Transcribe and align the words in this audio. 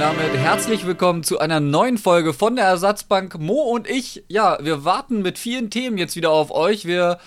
damit 0.00 0.34
herzlich 0.34 0.86
willkommen 0.86 1.22
zu 1.22 1.40
einer 1.40 1.60
neuen 1.60 1.98
Folge 1.98 2.32
von 2.32 2.56
der 2.56 2.64
Ersatzbank. 2.64 3.38
Mo 3.38 3.60
und 3.60 3.86
ich, 3.86 4.24
ja, 4.28 4.56
wir 4.62 4.86
warten 4.86 5.20
mit 5.20 5.38
vielen 5.38 5.68
Themen 5.68 5.98
jetzt 5.98 6.16
wieder 6.16 6.30
auf 6.30 6.50
euch. 6.50 6.86
Wir 6.86 7.18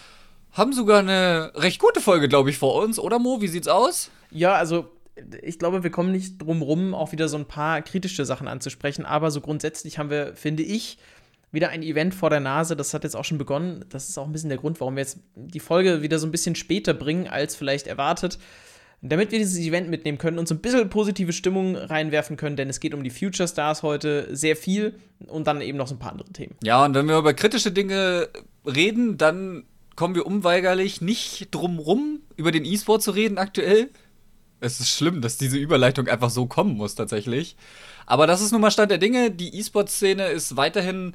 haben 0.54 0.73
sogar 0.73 0.97
eine 0.97 1.51
recht 1.54 1.79
gute 1.79 2.01
Folge, 2.01 2.28
glaube 2.28 2.49
ich, 2.49 2.57
vor 2.57 2.81
uns, 2.81 2.97
oder 2.97 3.20
Mo? 3.20 3.41
Wie 3.41 3.47
sieht's 3.47 3.68
aus? 3.68 4.09
Ja, 4.32 4.55
also 4.55 4.89
ich 5.43 5.59
glaube, 5.59 5.83
wir 5.83 5.91
kommen 5.91 6.11
nicht 6.11 6.41
drum 6.41 6.64
rum, 6.64 6.96
auch 6.96 7.11
wieder 7.11 7.28
so 7.28 7.38
ein 7.38 7.46
paar 7.46 7.83
kritische 7.83 8.25
Sachen 8.25 8.47
anzusprechen, 8.47 9.05
aber 9.05 9.29
so 9.29 9.39
grundsätzlich 9.39 10.00
haben 10.00 10.10
wir, 10.10 10.36
finde 10.36 10.64
ich, 10.64 10.97
wieder 11.51 11.69
ein 11.69 11.83
Event 11.83 12.15
vor 12.15 12.32
der 12.32 12.39
Nase. 12.39 12.75
Das 12.75 12.96
hat 12.96 13.04
jetzt 13.04 13.15
auch 13.15 13.25
schon 13.25 13.37
begonnen. 13.37 13.86
Das 13.89 14.10
ist 14.10 14.18
auch 14.18 14.25
ein 14.25 14.32
bisschen 14.32 14.50
der 14.50 14.57
Grund, 14.57 14.79
warum 14.79 14.96
wir 14.96 15.04
jetzt 15.04 15.19
die 15.36 15.60
Folge 15.60 16.01
wieder 16.01 16.18
so 16.18 16.25
ein 16.25 16.32
bisschen 16.32 16.55
später 16.55 16.96
bringen, 16.96 17.28
als 17.28 17.55
vielleicht 17.55 17.86
erwartet. 17.86 18.39
Damit 19.06 19.34
wir 19.34 19.39
dieses 19.39 19.57
Event 19.60 19.89
mitnehmen 19.89 20.18
können 20.18 20.39
und 20.39 20.48
so 20.48 20.56
ein 20.56 20.60
bisschen 20.60 20.89
positive 20.89 21.34
Stimmung 21.34 21.75
reinwerfen 21.75 22.38
können, 22.38 22.56
denn 22.56 22.70
es 22.70 22.80
geht 22.80 22.93
um 22.93 23.04
die 23.04 23.10
Future 23.10 23.50
Stars 23.50 23.84
heute 23.84 24.34
sehr 24.34 24.56
viel 24.56 24.96
und 25.28 25.46
dann 25.46 25.60
eben 25.60 25.78
noch 25.78 25.88
so 25.88 25.96
ein 25.96 26.00
paar 26.00 26.14
andere 26.14 26.32
Themen. 26.32 26.56
Ja, 26.64 26.86
und 26.86 26.93
wenn 26.93 27.07
wir 27.10 27.18
über 27.18 27.34
kritische 27.34 27.74
Dinge 27.74 28.29
reden, 28.66 29.18
dann 29.18 29.66
kommen 29.98 30.16
wir 30.16 30.26
unweigerlich 30.26 31.02
nicht 31.02 31.50
drum 31.52 31.79
rum, 31.79 32.22
über 32.38 32.53
den 32.53 32.64
E-Sport 32.64 33.03
zu 33.03 33.12
reden 33.12 33.38
aktuell. 33.38 33.89
Es 34.62 34.80
ist 34.80 34.89
schlimm, 34.95 35.20
dass 35.20 35.38
diese 35.38 35.58
Überleitung 35.58 36.08
einfach 36.08 36.30
so 36.30 36.45
kommen 36.45 36.78
muss, 36.78 36.95
tatsächlich. 36.95 37.58
Aber 38.06 38.26
das 38.26 38.42
ist 38.42 38.54
nun 38.54 38.62
mal 38.62 38.72
Stand 38.72 38.90
der 38.90 39.00
Dinge. 39.00 39.31
Die 39.31 39.54
E-Sport-Szene 39.59 40.28
ist 40.28 40.56
weiterhin 40.56 41.14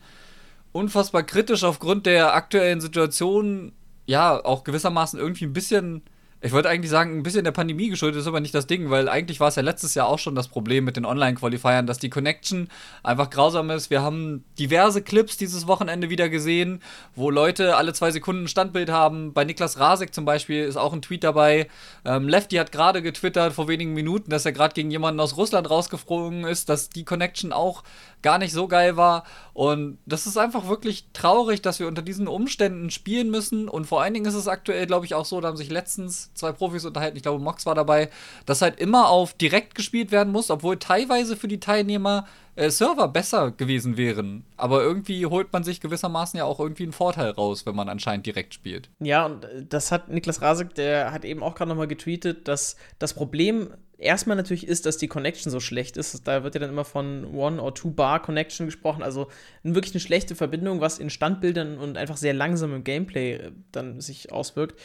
unfassbar 0.72 1.22
kritisch 1.22 1.64
aufgrund 1.64 2.04
der 2.04 2.34
aktuellen 2.34 2.82
Situation. 2.82 3.72
Ja, 4.04 4.44
auch 4.44 4.64
gewissermaßen 4.64 5.18
irgendwie 5.18 5.46
ein 5.46 5.54
bisschen 5.54 6.02
ich 6.40 6.52
wollte 6.52 6.68
eigentlich 6.68 6.90
sagen, 6.90 7.18
ein 7.18 7.22
bisschen 7.24 7.42
der 7.42 7.50
Pandemie 7.50 7.88
geschuldet 7.88 8.20
ist 8.20 8.28
aber 8.28 8.38
nicht 8.38 8.54
das 8.54 8.68
Ding, 8.68 8.90
weil 8.90 9.08
eigentlich 9.08 9.40
war 9.40 9.48
es 9.48 9.56
ja 9.56 9.62
letztes 9.62 9.94
Jahr 9.94 10.06
auch 10.06 10.20
schon 10.20 10.36
das 10.36 10.46
Problem 10.46 10.84
mit 10.84 10.96
den 10.96 11.04
Online-Qualifiern, 11.04 11.86
dass 11.86 11.98
die 11.98 12.10
Connection 12.10 12.68
einfach 13.02 13.28
grausam 13.28 13.70
ist. 13.70 13.90
Wir 13.90 14.02
haben 14.02 14.44
diverse 14.56 15.02
Clips 15.02 15.36
dieses 15.36 15.66
Wochenende 15.66 16.10
wieder 16.10 16.28
gesehen, 16.28 16.80
wo 17.16 17.30
Leute 17.30 17.76
alle 17.76 17.92
zwei 17.92 18.12
Sekunden 18.12 18.44
ein 18.44 18.48
Standbild 18.48 18.88
haben. 18.88 19.32
Bei 19.32 19.44
Niklas 19.44 19.80
Rasek 19.80 20.14
zum 20.14 20.24
Beispiel 20.24 20.62
ist 20.62 20.76
auch 20.76 20.92
ein 20.92 21.02
Tweet 21.02 21.24
dabei. 21.24 21.66
Ähm, 22.04 22.28
Lefty 22.28 22.56
hat 22.56 22.70
gerade 22.70 23.02
getwittert 23.02 23.52
vor 23.52 23.66
wenigen 23.66 23.94
Minuten, 23.94 24.30
dass 24.30 24.46
er 24.46 24.52
gerade 24.52 24.74
gegen 24.74 24.92
jemanden 24.92 25.18
aus 25.18 25.36
Russland 25.36 25.68
rausgeflogen 25.68 26.44
ist, 26.44 26.68
dass 26.68 26.88
die 26.88 27.04
Connection 27.04 27.52
auch 27.52 27.82
gar 28.22 28.38
nicht 28.38 28.52
so 28.52 28.68
geil 28.68 28.96
war. 28.96 29.24
Und 29.52 29.98
das 30.06 30.26
ist 30.26 30.36
einfach 30.36 30.68
wirklich 30.68 31.06
traurig, 31.12 31.62
dass 31.62 31.80
wir 31.80 31.88
unter 31.88 32.02
diesen 32.02 32.28
Umständen 32.28 32.90
spielen 32.90 33.30
müssen. 33.30 33.68
Und 33.68 33.86
vor 33.86 34.02
allen 34.02 34.14
Dingen 34.14 34.26
ist 34.26 34.34
es 34.34 34.48
aktuell, 34.48 34.86
glaube 34.86 35.06
ich, 35.06 35.14
auch 35.14 35.24
so, 35.24 35.40
da 35.40 35.48
haben 35.48 35.56
sich 35.56 35.70
letztens 35.70 36.32
zwei 36.34 36.52
Profis 36.52 36.84
unterhalten, 36.84 37.16
ich 37.16 37.22
glaube, 37.22 37.42
Mox 37.42 37.66
war 37.66 37.74
dabei, 37.74 38.10
dass 38.46 38.62
halt 38.62 38.80
immer 38.80 39.08
auf 39.08 39.34
direkt 39.34 39.74
gespielt 39.74 40.10
werden 40.12 40.32
muss, 40.32 40.50
obwohl 40.50 40.78
teilweise 40.78 41.36
für 41.36 41.48
die 41.48 41.60
Teilnehmer 41.60 42.26
äh, 42.58 42.70
Server 42.70 43.08
besser 43.08 43.52
gewesen 43.52 43.96
wären. 43.96 44.44
Aber 44.56 44.82
irgendwie 44.82 45.24
holt 45.26 45.52
man 45.52 45.62
sich 45.62 45.80
gewissermaßen 45.80 46.36
ja 46.38 46.44
auch 46.44 46.58
irgendwie 46.58 46.82
einen 46.82 46.92
Vorteil 46.92 47.30
raus, 47.30 47.64
wenn 47.66 47.76
man 47.76 47.88
anscheinend 47.88 48.26
direkt 48.26 48.52
spielt. 48.52 48.90
Ja, 48.98 49.26
und 49.26 49.46
das 49.68 49.92
hat 49.92 50.08
Niklas 50.08 50.42
Rasek, 50.42 50.74
der 50.74 51.12
hat 51.12 51.24
eben 51.24 51.42
auch 51.42 51.54
gerade 51.54 51.68
nochmal 51.68 51.86
getweetet, 51.86 52.48
dass 52.48 52.76
das 52.98 53.14
Problem 53.14 53.74
erstmal 53.96 54.36
natürlich 54.36 54.66
ist, 54.66 54.86
dass 54.86 54.96
die 54.96 55.06
Connection 55.06 55.52
so 55.52 55.60
schlecht 55.60 55.96
ist. 55.96 56.26
Da 56.26 56.42
wird 56.42 56.54
ja 56.54 56.60
dann 56.60 56.70
immer 56.70 56.84
von 56.84 57.32
One- 57.32 57.62
or 57.62 57.74
Two-Bar-Connection 57.74 58.66
gesprochen. 58.66 59.02
Also 59.04 59.28
wirklich 59.62 59.94
eine 59.94 60.00
schlechte 60.00 60.34
Verbindung, 60.34 60.80
was 60.80 60.98
in 60.98 61.10
Standbildern 61.10 61.78
und 61.78 61.96
einfach 61.96 62.16
sehr 62.16 62.34
langsam 62.34 62.74
im 62.74 62.82
Gameplay 62.82 63.34
äh, 63.34 63.52
dann 63.70 64.00
sich 64.00 64.32
auswirkt. 64.32 64.80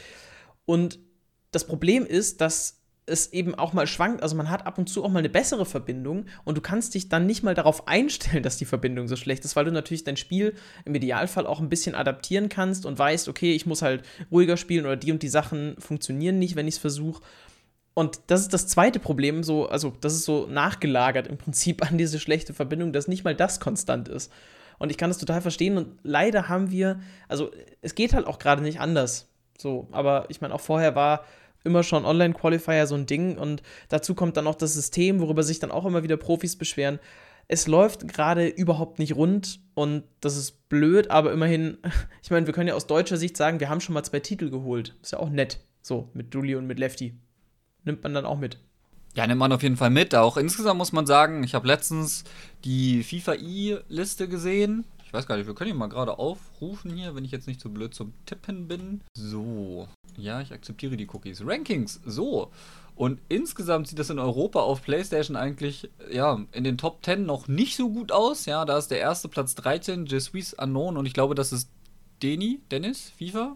Und 0.66 1.00
das 1.52 1.66
Problem 1.66 2.06
ist, 2.06 2.40
dass 2.40 2.83
es 3.06 3.34
eben 3.34 3.56
auch 3.56 3.74
mal 3.74 3.88
schwankt, 3.88 4.24
also 4.24 4.36
man 4.36 4.50
hat 4.50 4.66
ab 4.66 4.78
und 4.78 4.88
zu 4.88 5.04
auch 5.04 5.10
mal 5.10 5.20
eine 5.20 5.30
bessere 5.30 5.66
Verbindung 5.66 6.26
und 6.46 6.58
du 6.58 6.62
kannst 6.62 6.94
dich 6.94 7.10
dann 7.10 7.26
nicht 7.26 7.44
mal 7.44 7.54
darauf 7.54 7.88
einstellen, 7.88 8.44
dass 8.44 8.58
die 8.58 8.66
Verbindung 8.66 9.08
so 9.08 9.16
schlecht 9.16 9.44
ist, 9.44 9.56
weil 9.56 9.66
du 9.66 9.72
natürlich 9.72 10.04
dein 10.04 10.18
Spiel 10.18 10.56
im 10.86 10.96
Idealfall 10.96 11.46
auch 11.46 11.60
ein 11.60 11.70
bisschen 11.70 11.96
adaptieren 11.96 12.50
kannst 12.50 12.86
und 12.86 12.98
weißt, 12.98 13.28
okay, 13.28 13.54
ich 13.54 13.66
muss 13.66 13.82
halt 13.82 14.04
ruhiger 14.32 14.58
spielen 14.58 14.86
oder 14.86 14.96
die 14.96 15.12
und 15.12 15.22
die 15.22 15.28
Sachen 15.30 15.76
funktionieren 15.80 16.40
nicht, 16.40 16.56
wenn 16.56 16.68
ich 16.68 16.76
es 16.76 16.82
versuche. 16.82 17.22
Und 17.94 18.22
das 18.28 18.42
ist 18.42 18.54
das 18.54 18.68
zweite 18.68 19.00
Problem, 19.00 19.44
so, 19.44 19.68
also 19.68 19.94
das 20.02 20.14
ist 20.14 20.26
so 20.26 20.48
nachgelagert 20.48 21.28
im 21.28 21.38
Prinzip 21.38 21.88
an 21.88 21.98
diese 21.98 22.20
schlechte 22.20 22.54
Verbindung, 22.54 22.94
dass 22.94 23.08
nicht 23.08 23.24
mal 23.24 23.36
das 23.36 23.60
konstant 23.60 24.08
ist. 24.08 24.32
Und 24.80 24.90
ich 24.90 24.98
kann 24.98 25.10
das 25.10 25.20
total 25.20 25.42
verstehen 25.42 25.78
und 25.78 26.00
leider 26.04 26.50
haben 26.50 26.72
wir, 26.72 27.00
also 27.28 27.52
es 27.82 27.96
geht 27.96 28.14
halt 28.14 28.26
auch 28.26 28.40
gerade 28.40 28.64
nicht 28.64 28.80
anders. 28.80 29.30
So, 29.58 29.88
aber 29.92 30.26
ich 30.30 30.42
meine, 30.42 30.54
auch 30.54 30.62
vorher 30.62 30.96
war 30.96 31.26
immer 31.64 31.84
schon 31.84 32.06
Online-Qualifier 32.06 32.88
so 32.88 32.96
ein 32.96 33.06
Ding 33.06 33.38
und 33.38 33.62
dazu 33.90 34.16
kommt 34.16 34.38
dann 34.38 34.46
noch 34.46 34.56
das 34.56 34.74
System, 34.74 35.20
worüber 35.20 35.44
sich 35.44 35.60
dann 35.60 35.72
auch 35.72 35.86
immer 35.86 36.04
wieder 36.04 36.18
Profis 36.18 36.56
beschweren. 36.56 37.00
Es 37.48 37.68
läuft 37.68 38.08
gerade 38.08 38.48
überhaupt 38.48 39.00
nicht 39.00 39.16
rund 39.16 39.60
und 39.74 40.04
das 40.22 40.38
ist 40.38 40.70
blöd, 40.70 41.12
aber 41.12 41.32
immerhin, 41.32 41.78
ich 42.24 42.32
meine, 42.32 42.46
wir 42.46 42.54
können 42.54 42.70
ja 42.70 42.76
aus 42.76 42.88
deutscher 42.88 43.18
Sicht 43.18 43.38
sagen, 43.38 43.60
wir 43.60 43.70
haben 43.70 43.82
schon 43.82 43.94
mal 43.94 44.04
zwei 44.04 44.20
Titel 44.20 44.50
geholt. 44.50 44.96
Ist 45.02 45.12
ja 45.12 45.20
auch 45.20 45.30
nett. 45.30 45.60
So, 45.82 46.10
mit 46.14 46.34
Dulli 46.34 46.56
und 46.56 46.68
mit 46.68 46.80
Lefty 46.80 47.14
nimmt 47.86 48.04
man 48.04 48.14
dann 48.14 48.26
auch 48.26 48.38
mit. 48.38 48.58
Ja, 49.16 49.28
nimmt 49.28 49.40
man 49.40 49.52
auf 49.52 49.62
jeden 49.62 49.78
Fall 49.78 49.90
mit. 49.90 50.16
Auch 50.16 50.38
insgesamt 50.38 50.78
muss 50.78 50.92
man 50.92 51.06
sagen, 51.06 51.44
ich 51.44 51.54
habe 51.54 51.68
letztens 51.68 52.24
die 52.64 53.04
FIFA 53.04 53.36
i-Liste 53.36 54.28
gesehen. 54.28 54.86
Ich 55.14 55.16
weiß 55.16 55.28
gar 55.28 55.38
nicht, 55.38 55.46
wir 55.46 55.54
können 55.54 55.70
die 55.70 55.78
mal 55.78 55.90
gerade 55.90 56.18
aufrufen 56.18 56.90
hier, 56.90 57.14
wenn 57.14 57.24
ich 57.24 57.30
jetzt 57.30 57.46
nicht 57.46 57.62
so 57.62 57.70
blöd 57.70 57.94
zum 57.94 58.14
Tippen 58.26 58.68
bin. 58.68 59.02
So. 59.16 59.88
Ja, 60.18 60.42
ich 60.42 60.52
akzeptiere 60.52 60.98
die 60.98 61.08
Cookies. 61.08 61.46
Rankings. 61.46 62.02
So. 62.04 62.50
Und 62.96 63.20
insgesamt 63.30 63.88
sieht 63.88 64.00
das 64.00 64.10
in 64.10 64.18
Europa 64.18 64.62
auf 64.62 64.82
PlayStation 64.82 65.38
eigentlich 65.38 65.92
ja, 66.12 66.40
in 66.52 66.64
den 66.64 66.80
Top 66.80 67.06
10 67.06 67.28
noch 67.28 67.48
nicht 67.48 67.78
so 67.78 67.92
gut 67.92 68.12
aus. 68.12 68.48
Ja, 68.48 68.66
da 68.66 68.76
ist 68.76 68.88
der 68.88 69.02
erste 69.02 69.28
Platz 69.28 69.54
13, 69.54 70.08
Je 70.08 70.18
suis 70.18 70.56
unknown. 70.56 70.98
Und 70.98 71.06
ich 71.06 71.14
glaube, 71.14 71.36
das 71.36 71.54
ist 71.54 71.70
Deni, 72.24 72.62
Dennis, 72.72 73.12
FIFA 73.16 73.56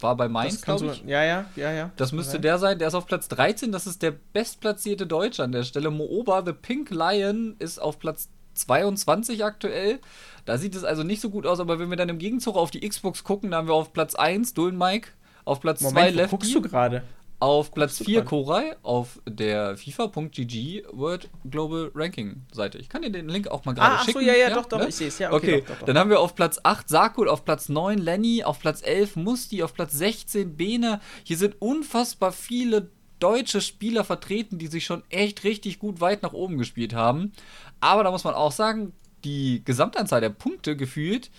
war 0.00 0.16
bei 0.16 0.28
Mainz, 0.28 0.62
glaube 0.62 0.92
ich. 0.92 1.02
ja, 1.06 1.24
ja, 1.24 1.46
ja, 1.56 1.72
ja. 1.72 1.90
Das 1.96 2.12
müsste 2.12 2.34
okay. 2.34 2.42
der 2.42 2.58
sein. 2.60 2.78
Der 2.78 2.86
ist 2.86 2.94
auf 2.94 3.08
Platz 3.08 3.26
13. 3.26 3.72
Das 3.72 3.88
ist 3.88 4.00
der 4.00 4.12
bestplatzierte 4.12 5.08
Deutsche 5.08 5.42
an 5.42 5.50
der 5.50 5.64
Stelle. 5.64 5.90
Mooba, 5.90 6.44
The 6.46 6.52
Pink 6.52 6.90
Lion, 6.90 7.56
ist 7.58 7.82
auf 7.82 7.98
Platz 7.98 8.28
22 8.58 9.44
aktuell. 9.44 10.00
Da 10.48 10.56
sieht 10.56 10.74
es 10.74 10.82
also 10.82 11.02
nicht 11.02 11.20
so 11.20 11.28
gut 11.28 11.46
aus, 11.46 11.60
aber 11.60 11.78
wenn 11.78 11.90
wir 11.90 11.98
dann 11.98 12.08
im 12.08 12.16
Gegenzug 12.16 12.56
auf 12.56 12.70
die 12.70 12.80
Xbox 12.80 13.22
gucken, 13.22 13.50
da 13.50 13.58
haben 13.58 13.68
wir 13.68 13.74
auf 13.74 13.92
Platz 13.92 14.14
1 14.14 14.54
Dullen 14.54 14.78
Mike, 14.78 15.10
auf 15.44 15.60
Platz 15.60 15.80
2 15.80 16.08
Lefty. 16.08 16.30
guckst 16.30 16.54
du 16.54 16.62
gerade? 16.62 17.02
Auf 17.38 17.70
Platz 17.70 17.98
4 18.02 18.24
Korai 18.24 18.74
auf 18.82 19.20
der 19.28 19.76
FIFA.gg 19.76 20.84
World 20.90 21.28
Global 21.50 21.90
Ranking 21.94 22.46
Seite. 22.50 22.78
Ich 22.78 22.88
kann 22.88 23.02
dir 23.02 23.10
den 23.10 23.28
Link 23.28 23.48
auch 23.48 23.66
mal 23.66 23.74
gerade 23.74 23.96
ah, 23.96 23.98
schicken. 23.98 24.20
Achso, 24.20 24.26
ja, 24.26 24.32
ja, 24.32 24.48
ja, 24.48 24.54
doch, 24.54 24.64
doch, 24.64 24.78
ne? 24.78 24.88
ich 24.88 24.96
sehe 24.96 25.08
es. 25.08 25.18
Ja, 25.18 25.34
okay, 25.34 25.36
okay. 25.36 25.60
Doch, 25.60 25.66
doch, 25.66 25.78
doch. 25.80 25.86
dann 25.86 25.98
haben 25.98 26.08
wir 26.08 26.18
auf 26.18 26.34
Platz 26.34 26.58
8 26.62 26.88
Sakul, 26.88 27.28
auf 27.28 27.44
Platz 27.44 27.68
9 27.68 27.98
Lenny, 27.98 28.42
auf 28.42 28.58
Platz 28.58 28.80
11 28.82 29.16
Musti, 29.16 29.62
auf 29.62 29.74
Platz 29.74 29.92
16 29.92 30.56
Bene. 30.56 31.00
Hier 31.24 31.36
sind 31.36 31.56
unfassbar 31.60 32.32
viele 32.32 32.88
deutsche 33.18 33.60
Spieler 33.60 34.02
vertreten, 34.02 34.56
die 34.56 34.68
sich 34.68 34.86
schon 34.86 35.02
echt 35.10 35.44
richtig 35.44 35.78
gut 35.78 36.00
weit 36.00 36.22
nach 36.22 36.32
oben 36.32 36.56
gespielt 36.56 36.94
haben. 36.94 37.32
Aber 37.80 38.02
da 38.02 38.10
muss 38.10 38.24
man 38.24 38.32
auch 38.32 38.52
sagen, 38.52 38.94
die 39.24 39.62
Gesamtanzahl 39.64 40.20
der 40.20 40.30
Punkte 40.30 40.76
gefühlt, 40.76 41.30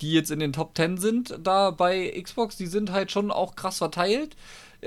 die 0.00 0.12
jetzt 0.12 0.30
in 0.30 0.40
den 0.40 0.52
Top 0.52 0.76
10 0.76 0.98
sind, 0.98 1.38
da 1.42 1.70
bei 1.70 2.10
Xbox, 2.20 2.56
die 2.56 2.66
sind 2.66 2.92
halt 2.92 3.10
schon 3.10 3.30
auch 3.30 3.54
krass 3.54 3.78
verteilt. 3.78 4.36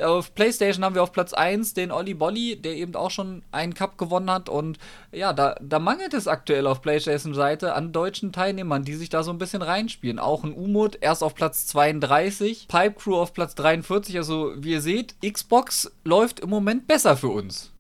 Auf 0.01 0.35
PlayStation 0.35 0.85
haben 0.85 0.95
wir 0.95 1.01
auf 1.01 1.11
Platz 1.11 1.33
1 1.33 1.73
den 1.73 1.91
Olli 1.91 2.13
Bolli, 2.13 2.55
der 2.55 2.75
eben 2.75 2.95
auch 2.95 3.09
schon 3.09 3.41
einen 3.51 3.73
Cup 3.73 3.97
gewonnen 3.97 4.29
hat. 4.29 4.47
Und 4.47 4.77
ja, 5.11 5.33
da, 5.33 5.55
da 5.59 5.79
mangelt 5.79 6.13
es 6.13 6.27
aktuell 6.27 6.67
auf 6.67 6.83
PlayStation-Seite 6.83 7.73
an 7.73 7.93
deutschen 7.93 8.31
Teilnehmern, 8.31 8.83
die 8.83 8.93
sich 8.93 9.09
da 9.09 9.23
so 9.23 9.31
ein 9.31 9.39
bisschen 9.39 9.63
reinspielen. 9.63 10.19
Auch 10.19 10.43
ein 10.43 10.53
Umut 10.53 10.99
erst 11.01 11.23
auf 11.23 11.33
Platz 11.33 11.65
32, 11.67 12.67
Pipe 12.67 12.93
Crew 12.99 13.15
auf 13.15 13.33
Platz 13.33 13.55
43. 13.55 14.17
Also, 14.17 14.53
wie 14.57 14.73
ihr 14.73 14.81
seht, 14.81 15.15
Xbox 15.21 15.91
läuft 16.03 16.41
im 16.41 16.49
Moment 16.49 16.87
besser 16.87 17.17
für 17.17 17.29
uns. 17.29 17.71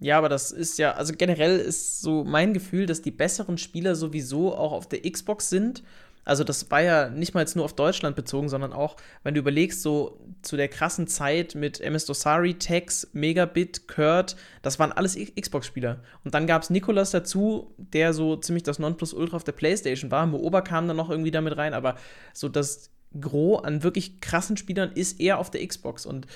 Ja, 0.00 0.18
aber 0.18 0.28
das 0.28 0.50
ist 0.50 0.78
ja, 0.78 0.92
also 0.92 1.12
generell 1.16 1.58
ist 1.58 2.00
so 2.00 2.24
mein 2.24 2.54
Gefühl, 2.54 2.86
dass 2.86 3.02
die 3.02 3.10
besseren 3.10 3.58
Spieler 3.58 3.94
sowieso 3.94 4.54
auch 4.54 4.72
auf 4.72 4.88
der 4.88 5.02
Xbox 5.02 5.50
sind 5.50 5.82
also 6.24 6.44
das 6.44 6.70
war 6.70 6.82
ja 6.82 7.08
nicht 7.08 7.34
mal 7.34 7.40
jetzt 7.40 7.56
nur 7.56 7.64
auf 7.64 7.74
Deutschland 7.74 8.14
bezogen, 8.14 8.48
sondern 8.48 8.72
auch, 8.72 8.96
wenn 9.22 9.34
du 9.34 9.40
überlegst, 9.40 9.82
so 9.82 10.20
zu 10.42 10.56
der 10.56 10.68
krassen 10.68 11.06
Zeit 11.06 11.54
mit 11.54 11.80
MS 11.80 12.04
Dosari, 12.04 12.54
Tex, 12.54 13.08
Megabit, 13.12 13.88
Kurt, 13.88 14.36
das 14.62 14.78
waren 14.78 14.92
alles 14.92 15.16
Xbox-Spieler. 15.16 16.00
Und 16.24 16.34
dann 16.34 16.46
gab 16.46 16.62
es 16.62 16.70
Nikolas 16.70 17.10
dazu, 17.10 17.74
der 17.78 18.12
so 18.12 18.36
ziemlich 18.36 18.62
das 18.62 18.78
Nonplusultra 18.78 19.36
auf 19.36 19.44
der 19.44 19.52
Playstation 19.52 20.10
war. 20.10 20.26
Mooba 20.26 20.60
kam 20.60 20.86
dann 20.88 20.96
noch 20.96 21.10
irgendwie 21.10 21.30
damit 21.30 21.56
rein, 21.56 21.74
aber 21.74 21.96
so 22.34 22.48
das 22.48 22.90
Gros 23.18 23.64
an 23.64 23.82
wirklich 23.82 24.20
krassen 24.20 24.56
Spielern 24.56 24.92
ist 24.92 25.20
eher 25.20 25.38
auf 25.38 25.50
der 25.50 25.66
Xbox. 25.66 26.06
Und 26.06 26.26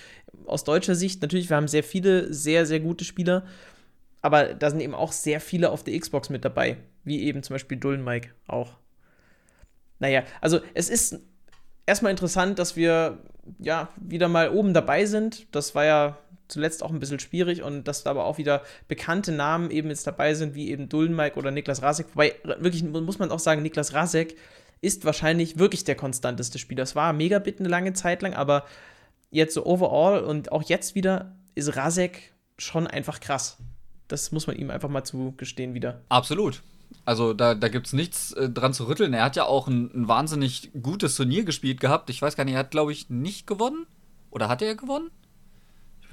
aus 0.47 0.65
deutscher 0.65 0.95
Sicht, 0.95 1.23
natürlich, 1.23 1.51
wir 1.51 1.57
haben 1.57 1.69
sehr 1.69 1.85
viele 1.85 2.33
sehr, 2.33 2.67
sehr 2.67 2.81
gute 2.81 3.05
Spieler, 3.05 3.45
aber 4.23 4.55
da 4.55 4.71
sind 4.71 4.81
eben 4.81 4.95
auch 4.95 5.13
sehr 5.13 5.41
viele 5.41 5.71
auf 5.71 5.85
der 5.85 5.99
Xbox 5.99 6.31
mit 6.31 6.45
dabei, 6.45 6.79
wie 7.05 7.23
eben 7.23 7.43
zum 7.43 7.55
Beispiel 7.55 7.77
Dullen 7.77 8.05
Mike 8.05 8.31
auch. 8.47 8.73
Naja, 9.99 10.23
also 10.41 10.61
es 10.75 10.89
ist 10.89 11.21
erstmal 11.87 12.11
interessant, 12.11 12.59
dass 12.59 12.77
wir 12.77 13.19
ja 13.59 13.89
wieder 13.97 14.29
mal 14.29 14.51
oben 14.51 14.75
dabei 14.75 15.05
sind. 15.05 15.47
Das 15.55 15.75
war 15.75 15.85
ja 15.85 16.19
zuletzt 16.49 16.83
auch 16.83 16.91
ein 16.91 16.99
bisschen 17.01 17.21
schwierig 17.21 17.63
und 17.63 17.85
dass 17.85 18.05
da 18.05 18.11
aber 18.11 18.25
auch 18.25 18.39
wieder 18.39 18.63
bekannte 18.89 19.33
Namen 19.33 19.71
eben 19.71 19.89
jetzt 19.89 20.07
dabei 20.07 20.35
sind, 20.35 20.55
wie 20.55 20.71
eben 20.71 20.89
Dullenmike 20.89 21.39
oder 21.39 21.51
Niklas 21.51 21.83
Rasek. 21.83 22.09
Wobei, 22.15 22.35
wirklich 22.59 22.85
muss 22.85 23.19
man 23.19 23.31
auch 23.31 23.39
sagen, 23.39 23.63
Niklas 23.63 23.95
Rasek 23.95 24.37
ist 24.81 25.05
wahrscheinlich 25.05 25.59
wirklich 25.59 25.85
der 25.85 25.95
konstanteste 25.95 26.59
Spieler. 26.59 26.83
Es 26.83 26.95
war 26.95 27.13
Megabit 27.13 27.61
eine 27.61 27.69
lange 27.69 27.95
Zeit 27.95 28.23
lang, 28.23 28.35
aber 28.35 28.65
jetzt 29.35 29.55
so 29.55 29.67
overall 29.67 30.23
und 30.25 30.53
auch 30.53 30.63
jetzt 30.63 30.95
wieder 30.95 31.35
ist 31.55 31.77
Rasek 31.77 32.33
schon 32.57 32.87
einfach 32.87 33.21
krass. 33.21 33.59
Das 34.09 34.33
muss 34.33 34.47
man 34.47 34.57
ihm 34.57 34.71
einfach 34.71 34.89
mal 34.89 35.05
zugestehen 35.05 35.75
wieder. 35.75 36.03
Absolut. 36.09 36.63
Also 37.05 37.35
da, 37.35 37.55
da 37.55 37.69
gibt 37.69 37.87
es 37.87 37.93
nichts 37.93 38.33
äh, 38.33 38.49
dran 38.49 38.73
zu 38.73 38.87
rütteln. 38.87 39.13
Er 39.13 39.25
hat 39.25 39.37
ja 39.37 39.45
auch 39.45 39.67
ein, 39.67 39.91
ein, 39.95 40.09
wahnsinnig 40.09 40.71
gutes 40.81 41.17
Turnier 41.17 41.45
gespielt 41.45 41.81
gehabt. 41.81 42.11
Ich 42.11 42.23
weiß 42.23 42.37
gar 42.37 42.45
nicht, 42.45 42.55
er 42.55 42.61
hat, 42.61 42.71
glaube 42.71 42.93
ich, 42.93 43.11
nicht 43.11 43.47
gewonnen. 43.47 43.87
Oder 44.31 44.49
hat 44.49 44.63
er 44.63 44.75
gewonnen? 44.75 45.11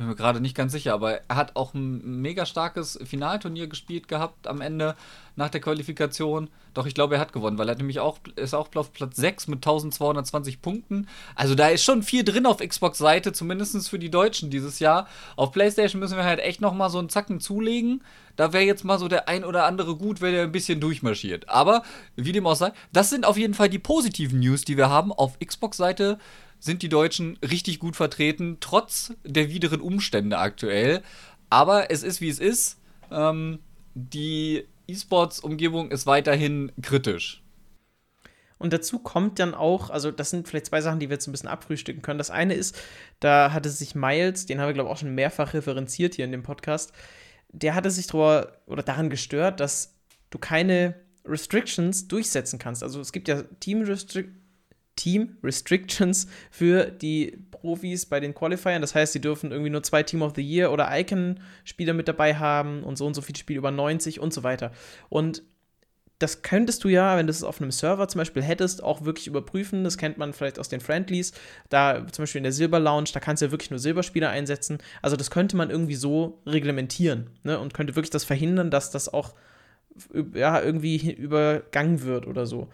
Bin 0.01 0.09
mir 0.09 0.15
gerade 0.15 0.41
nicht 0.41 0.55
ganz 0.55 0.71
sicher, 0.71 0.95
aber 0.95 1.21
er 1.27 1.35
hat 1.35 1.55
auch 1.55 1.75
ein 1.75 2.21
mega 2.21 2.47
starkes 2.47 2.97
Finalturnier 3.03 3.67
gespielt 3.67 4.07
gehabt 4.07 4.47
am 4.47 4.59
Ende 4.59 4.95
nach 5.35 5.49
der 5.49 5.61
Qualifikation. 5.61 6.49
Doch 6.73 6.87
ich 6.87 6.95
glaube, 6.95 7.15
er 7.15 7.21
hat 7.21 7.33
gewonnen, 7.33 7.59
weil 7.59 7.69
er 7.69 7.75
nämlich 7.75 7.99
auch 7.99 8.17
ist 8.35 8.55
auch 8.55 8.73
auf 8.75 8.93
Platz 8.93 9.15
6 9.17 9.47
mit 9.47 9.57
1220 9.57 10.61
Punkten. 10.61 11.07
Also 11.35 11.53
da 11.53 11.67
ist 11.67 11.83
schon 11.83 12.01
viel 12.01 12.23
drin 12.23 12.47
auf 12.47 12.57
Xbox 12.57 12.97
Seite, 12.97 13.31
zumindest 13.31 13.89
für 13.89 13.99
die 13.99 14.09
Deutschen 14.09 14.49
dieses 14.49 14.79
Jahr. 14.79 15.07
Auf 15.35 15.51
PlayStation 15.51 15.99
müssen 15.99 16.17
wir 16.17 16.25
halt 16.25 16.39
echt 16.39 16.61
noch 16.61 16.73
mal 16.73 16.89
so 16.89 16.97
einen 16.97 17.09
Zacken 17.09 17.39
zulegen. 17.39 18.03
Da 18.37 18.53
wäre 18.53 18.63
jetzt 18.63 18.83
mal 18.83 18.97
so 18.97 19.07
der 19.07 19.27
ein 19.29 19.45
oder 19.45 19.65
andere 19.65 19.95
gut, 19.95 20.19
wenn 20.19 20.33
er 20.33 20.43
ein 20.43 20.51
bisschen 20.51 20.79
durchmarschiert. 20.79 21.47
Aber 21.47 21.83
wie 22.15 22.31
dem 22.31 22.47
auch 22.47 22.55
sei, 22.55 22.71
das 22.91 23.11
sind 23.11 23.25
auf 23.25 23.37
jeden 23.37 23.53
Fall 23.53 23.69
die 23.69 23.77
positiven 23.77 24.39
News, 24.39 24.63
die 24.63 24.77
wir 24.77 24.89
haben 24.89 25.13
auf 25.13 25.37
Xbox 25.39 25.77
Seite 25.77 26.17
sind 26.61 26.83
die 26.83 26.89
Deutschen 26.89 27.37
richtig 27.37 27.79
gut 27.79 27.95
vertreten, 27.95 28.57
trotz 28.61 29.13
der 29.25 29.49
wideren 29.49 29.81
Umstände 29.81 30.37
aktuell. 30.37 31.01
Aber 31.49 31.91
es 31.91 32.03
ist, 32.03 32.21
wie 32.21 32.29
es 32.29 32.39
ist. 32.39 32.79
Ähm, 33.11 33.59
die 33.95 34.63
E-Sports-Umgebung 34.87 35.91
ist 35.91 36.05
weiterhin 36.05 36.71
kritisch. 36.81 37.43
Und 38.59 38.73
dazu 38.73 38.99
kommt 38.99 39.39
dann 39.39 39.55
auch, 39.55 39.89
also 39.89 40.11
das 40.11 40.29
sind 40.29 40.47
vielleicht 40.47 40.67
zwei 40.67 40.81
Sachen, 40.81 40.99
die 40.99 41.09
wir 41.09 41.15
jetzt 41.15 41.27
ein 41.27 41.31
bisschen 41.31 41.49
abfrühstücken 41.49 42.03
können. 42.03 42.19
Das 42.19 42.29
eine 42.29 42.53
ist, 42.53 42.79
da 43.19 43.51
hatte 43.51 43.69
sich 43.69 43.95
Miles, 43.95 44.45
den 44.45 44.61
haben 44.61 44.67
wir, 44.67 44.73
glaube 44.73 44.87
ich, 44.87 44.93
auch 44.93 44.99
schon 44.99 45.15
mehrfach 45.15 45.55
referenziert 45.55 46.13
hier 46.13 46.25
in 46.25 46.31
dem 46.31 46.43
Podcast, 46.43 46.93
der 47.49 47.73
hatte 47.73 47.89
sich 47.89 48.05
drüber 48.05 48.53
oder 48.67 48.83
daran 48.83 49.09
gestört, 49.09 49.59
dass 49.59 49.95
du 50.29 50.37
keine 50.37 50.95
Restrictions 51.25 52.07
durchsetzen 52.07 52.59
kannst. 52.59 52.83
Also 52.83 53.01
es 53.01 53.11
gibt 53.11 53.27
ja 53.27 53.41
Team 53.59 53.81
Restrictions. 53.81 54.40
Team 54.95 55.37
Restrictions 55.43 56.27
für 56.49 56.85
die 56.85 57.37
Profis 57.51 58.05
bei 58.05 58.19
den 58.19 58.33
Qualifiern. 58.33 58.81
Das 58.81 58.93
heißt, 58.95 59.13
sie 59.13 59.21
dürfen 59.21 59.51
irgendwie 59.51 59.69
nur 59.69 59.83
zwei 59.83 60.03
Team 60.03 60.21
of 60.21 60.33
the 60.35 60.41
Year 60.41 60.71
oder 60.71 60.89
Icon-Spieler 60.91 61.93
mit 61.93 62.07
dabei 62.07 62.35
haben 62.35 62.83
und 62.83 62.97
so 62.97 63.05
und 63.05 63.13
so 63.13 63.21
viele 63.21 63.37
Spiele 63.37 63.59
über 63.59 63.71
90 63.71 64.19
und 64.19 64.33
so 64.33 64.43
weiter. 64.43 64.71
Und 65.09 65.43
das 66.21 66.43
könntest 66.43 66.83
du 66.83 66.87
ja, 66.87 67.17
wenn 67.17 67.25
du 67.25 67.31
es 67.31 67.43
auf 67.43 67.59
einem 67.59 67.71
Server 67.71 68.07
zum 68.07 68.19
Beispiel 68.19 68.43
hättest, 68.43 68.83
auch 68.83 69.05
wirklich 69.05 69.25
überprüfen. 69.25 69.83
Das 69.83 69.97
kennt 69.97 70.19
man 70.19 70.33
vielleicht 70.33 70.59
aus 70.59 70.69
den 70.69 70.79
Friendlies. 70.79 71.33
Da 71.69 72.05
zum 72.11 72.23
Beispiel 72.23 72.39
in 72.39 72.43
der 72.43 72.51
Silber 72.51 72.79
Lounge, 72.79 73.09
da 73.13 73.19
kannst 73.19 73.41
du 73.41 73.47
ja 73.47 73.51
wirklich 73.51 73.71
nur 73.71 73.79
Silberspieler 73.79 74.29
einsetzen. 74.29 74.77
Also 75.01 75.15
das 75.15 75.31
könnte 75.31 75.57
man 75.57 75.71
irgendwie 75.71 75.95
so 75.95 76.39
reglementieren 76.45 77.31
ne? 77.43 77.59
und 77.59 77.73
könnte 77.73 77.95
wirklich 77.95 78.11
das 78.11 78.23
verhindern, 78.23 78.69
dass 78.69 78.91
das 78.91 79.11
auch 79.11 79.33
ja, 80.33 80.61
irgendwie 80.61 81.11
übergangen 81.11 82.03
wird 82.03 82.27
oder 82.27 82.45
so. 82.45 82.69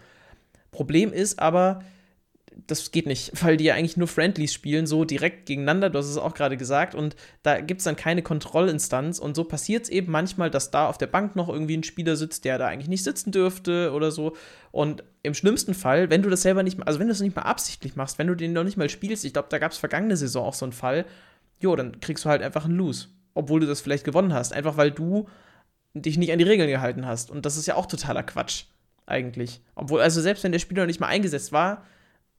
Problem 0.70 1.12
ist 1.12 1.38
aber, 1.38 1.82
das 2.66 2.90
geht 2.90 3.06
nicht, 3.06 3.32
weil 3.42 3.56
die 3.56 3.64
ja 3.64 3.74
eigentlich 3.74 3.96
nur 3.96 4.08
Friendlies 4.08 4.52
spielen, 4.52 4.86
so 4.86 5.04
direkt 5.04 5.46
gegeneinander, 5.46 5.90
du 5.90 5.98
hast 5.98 6.08
es 6.08 6.16
auch 6.16 6.34
gerade 6.34 6.56
gesagt, 6.56 6.94
und 6.94 7.16
da 7.42 7.60
gibt 7.60 7.80
es 7.80 7.84
dann 7.84 7.96
keine 7.96 8.22
Kontrollinstanz 8.22 9.18
und 9.18 9.36
so 9.36 9.44
passiert 9.44 9.84
es 9.84 9.88
eben 9.88 10.10
manchmal, 10.10 10.50
dass 10.50 10.70
da 10.70 10.88
auf 10.88 10.98
der 10.98 11.06
Bank 11.06 11.36
noch 11.36 11.48
irgendwie 11.48 11.76
ein 11.76 11.84
Spieler 11.84 12.16
sitzt, 12.16 12.44
der 12.44 12.58
da 12.58 12.66
eigentlich 12.66 12.88
nicht 12.88 13.04
sitzen 13.04 13.32
dürfte 13.32 13.92
oder 13.92 14.10
so. 14.10 14.36
Und 14.70 15.04
im 15.22 15.34
schlimmsten 15.34 15.74
Fall, 15.74 16.10
wenn 16.10 16.22
du 16.22 16.30
das 16.30 16.42
selber 16.42 16.62
nicht, 16.62 16.78
also 16.86 16.98
wenn 16.98 17.06
du 17.06 17.12
das 17.12 17.20
nicht 17.20 17.36
mal 17.36 17.42
absichtlich 17.42 17.96
machst, 17.96 18.18
wenn 18.18 18.26
du 18.26 18.34
den 18.34 18.52
noch 18.52 18.64
nicht 18.64 18.76
mal 18.76 18.88
spielst, 18.88 19.24
ich 19.24 19.32
glaube, 19.32 19.48
da 19.50 19.58
gab 19.58 19.72
es 19.72 19.78
vergangene 19.78 20.16
Saison 20.16 20.46
auch 20.46 20.54
so 20.54 20.64
einen 20.64 20.72
Fall, 20.72 21.06
jo, 21.60 21.74
dann 21.76 22.00
kriegst 22.00 22.24
du 22.24 22.28
halt 22.28 22.42
einfach 22.42 22.64
einen 22.64 22.76
Lose, 22.76 23.08
obwohl 23.34 23.60
du 23.60 23.66
das 23.66 23.80
vielleicht 23.80 24.04
gewonnen 24.04 24.32
hast, 24.32 24.52
einfach 24.52 24.76
weil 24.76 24.90
du 24.90 25.28
dich 25.94 26.18
nicht 26.18 26.32
an 26.32 26.38
die 26.38 26.44
Regeln 26.44 26.68
gehalten 26.68 27.06
hast. 27.06 27.30
Und 27.30 27.46
das 27.46 27.56
ist 27.56 27.66
ja 27.66 27.74
auch 27.74 27.86
totaler 27.86 28.22
Quatsch, 28.22 28.64
eigentlich. 29.06 29.60
Obwohl, 29.74 30.00
also 30.00 30.20
selbst 30.20 30.44
wenn 30.44 30.52
der 30.52 30.58
Spieler 30.58 30.82
noch 30.82 30.86
nicht 30.86 31.00
mal 31.00 31.06
eingesetzt 31.06 31.52
war, 31.52 31.84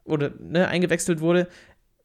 oder 0.09 0.31
ne, 0.39 0.67
eingewechselt 0.67 1.21
wurde, 1.21 1.47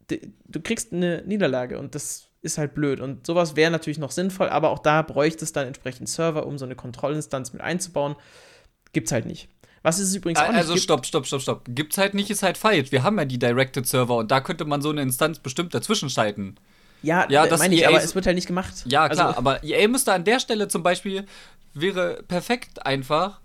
du 0.08 0.60
kriegst 0.60 0.92
eine 0.92 1.22
Niederlage 1.26 1.78
und 1.78 1.94
das 1.94 2.28
ist 2.42 2.58
halt 2.58 2.74
blöd. 2.74 3.00
Und 3.00 3.26
sowas 3.26 3.56
wäre 3.56 3.70
natürlich 3.70 3.98
noch 3.98 4.10
sinnvoll, 4.10 4.48
aber 4.48 4.70
auch 4.70 4.78
da 4.78 5.02
bräuchte 5.02 5.44
es 5.44 5.52
dann 5.52 5.66
entsprechend 5.66 6.08
Server, 6.08 6.46
um 6.46 6.58
so 6.58 6.64
eine 6.64 6.76
Kontrollinstanz 6.76 7.52
mit 7.52 7.62
einzubauen. 7.62 8.16
Gibt's 8.92 9.12
halt 9.12 9.26
nicht. 9.26 9.48
Was 9.82 9.98
ist 9.98 10.08
es 10.08 10.14
übrigens 10.14 10.40
auch 10.40 10.48
Also 10.48 10.76
stopp, 10.76 11.04
stopp, 11.04 11.26
stopp, 11.26 11.42
stopp. 11.42 11.62
Gibt's 11.68 11.98
halt 11.98 12.14
nicht, 12.14 12.30
ist 12.30 12.42
halt 12.42 12.56
falsch. 12.56 12.92
Wir 12.92 13.02
haben 13.02 13.18
ja 13.18 13.24
die 13.24 13.38
Directed 13.38 13.86
Server 13.86 14.16
und 14.16 14.30
da 14.30 14.40
könnte 14.40 14.64
man 14.64 14.82
so 14.82 14.90
eine 14.90 15.02
Instanz 15.02 15.38
bestimmt 15.38 15.74
dazwischen 15.74 16.10
schalten. 16.10 16.56
Ja, 17.02 17.26
ja 17.28 17.46
das 17.46 17.60
meine 17.60 17.74
ich, 17.74 17.82
EA 17.82 17.88
aber 17.88 18.02
es 18.02 18.14
wird 18.14 18.26
halt 18.26 18.34
nicht 18.34 18.46
gemacht. 18.46 18.72
Ja, 18.86 19.08
klar, 19.08 19.28
also, 19.28 19.38
aber 19.38 19.62
EA 19.62 19.88
müsste 19.88 20.12
an 20.12 20.24
der 20.24 20.40
Stelle 20.40 20.68
zum 20.68 20.82
Beispiel, 20.82 21.26
wäre 21.74 22.22
perfekt 22.26 22.86
einfach, 22.86 23.40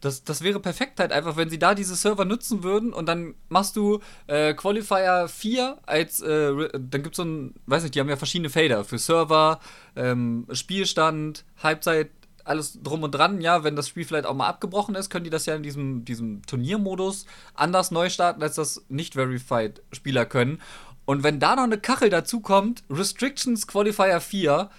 das, 0.00 0.22
das 0.24 0.42
wäre 0.42 0.60
perfekt 0.60 1.00
halt 1.00 1.12
einfach, 1.12 1.36
wenn 1.36 1.50
sie 1.50 1.58
da 1.58 1.74
diese 1.74 1.96
Server 1.96 2.24
nutzen 2.24 2.62
würden 2.62 2.92
und 2.92 3.06
dann 3.06 3.34
machst 3.48 3.76
du 3.76 4.00
äh, 4.26 4.54
Qualifier 4.54 5.26
4 5.28 5.78
als, 5.86 6.20
äh, 6.20 6.68
dann 6.72 7.02
gibt 7.02 7.14
es 7.14 7.16
so 7.16 7.24
ein, 7.24 7.54
weiß 7.66 7.82
nicht, 7.82 7.94
die 7.94 8.00
haben 8.00 8.08
ja 8.08 8.16
verschiedene 8.16 8.50
Felder 8.50 8.84
für 8.84 8.98
Server, 8.98 9.60
ähm, 9.96 10.46
Spielstand, 10.52 11.44
Halbzeit, 11.62 12.10
alles 12.44 12.80
drum 12.82 13.02
und 13.02 13.12
dran. 13.12 13.40
Ja, 13.40 13.62
wenn 13.62 13.76
das 13.76 13.88
Spiel 13.88 14.04
vielleicht 14.04 14.26
auch 14.26 14.34
mal 14.34 14.48
abgebrochen 14.48 14.94
ist, 14.94 15.10
können 15.10 15.24
die 15.24 15.30
das 15.30 15.46
ja 15.46 15.54
in 15.54 15.62
diesem, 15.62 16.04
diesem 16.04 16.42
Turniermodus 16.46 17.26
anders 17.54 17.90
neu 17.90 18.08
starten, 18.08 18.42
als 18.42 18.54
das 18.54 18.84
nicht 18.88 19.14
verified 19.14 19.82
Spieler 19.92 20.24
können. 20.24 20.60
Und 21.04 21.22
wenn 21.22 21.40
da 21.40 21.56
noch 21.56 21.64
eine 21.64 21.78
Kachel 21.78 22.10
dazu 22.10 22.40
kommt, 22.40 22.84
Restrictions 22.90 23.66
Qualifier 23.66 24.20
4, 24.20 24.70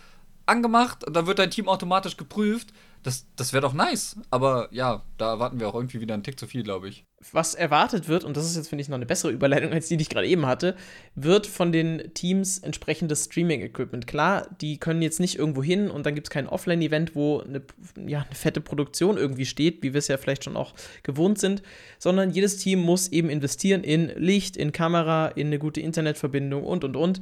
angemacht 0.49 1.03
und 1.03 1.15
dann 1.15 1.27
wird 1.27 1.39
dein 1.39 1.51
Team 1.51 1.69
automatisch 1.69 2.17
geprüft, 2.17 2.73
das, 3.03 3.25
das 3.35 3.53
wäre 3.53 3.61
doch 3.61 3.73
nice. 3.73 4.17
Aber 4.29 4.67
ja, 4.71 5.03
da 5.17 5.29
erwarten 5.29 5.59
wir 5.59 5.67
auch 5.67 5.75
irgendwie 5.75 6.01
wieder 6.01 6.13
einen 6.13 6.23
Tick 6.23 6.39
zu 6.39 6.47
viel, 6.47 6.63
glaube 6.63 6.89
ich. 6.89 7.05
Was 7.31 7.53
erwartet 7.53 8.07
wird, 8.07 8.23
und 8.23 8.37
das 8.37 8.45
ist 8.45 8.55
jetzt, 8.55 8.69
finde 8.69 8.81
ich, 8.81 8.89
noch 8.89 8.95
eine 8.95 9.05
bessere 9.05 9.31
Überleitung 9.31 9.71
als 9.73 9.87
die, 9.87 9.97
die 9.97 10.03
ich 10.03 10.09
gerade 10.09 10.27
eben 10.27 10.45
hatte, 10.45 10.75
wird 11.15 11.47
von 11.47 11.71
den 11.71 12.13
Teams 12.13 12.59
entsprechendes 12.59 13.25
Streaming-Equipment. 13.25 14.07
Klar, 14.07 14.47
die 14.61 14.77
können 14.77 15.01
jetzt 15.01 15.19
nicht 15.19 15.37
irgendwo 15.37 15.63
hin 15.63 15.89
und 15.89 16.05
dann 16.05 16.15
gibt 16.15 16.27
es 16.27 16.31
kein 16.31 16.47
Offline-Event, 16.47 17.15
wo 17.15 17.39
eine, 17.39 17.61
ja, 18.05 18.21
eine 18.21 18.35
fette 18.35 18.61
Produktion 18.61 19.17
irgendwie 19.17 19.45
steht, 19.45 19.83
wie 19.83 19.93
wir 19.93 19.99
es 19.99 20.07
ja 20.07 20.17
vielleicht 20.17 20.43
schon 20.43 20.57
auch 20.57 20.73
gewohnt 21.03 21.39
sind, 21.39 21.61
sondern 21.97 22.31
jedes 22.31 22.57
Team 22.57 22.79
muss 22.79 23.09
eben 23.09 23.29
investieren 23.29 23.83
in 23.83 24.07
Licht, 24.15 24.55
in 24.55 24.71
Kamera, 24.71 25.27
in 25.27 25.47
eine 25.47 25.59
gute 25.59 25.81
Internetverbindung 25.81 26.63
und, 26.63 26.83
und, 26.83 26.95
und 26.95 27.21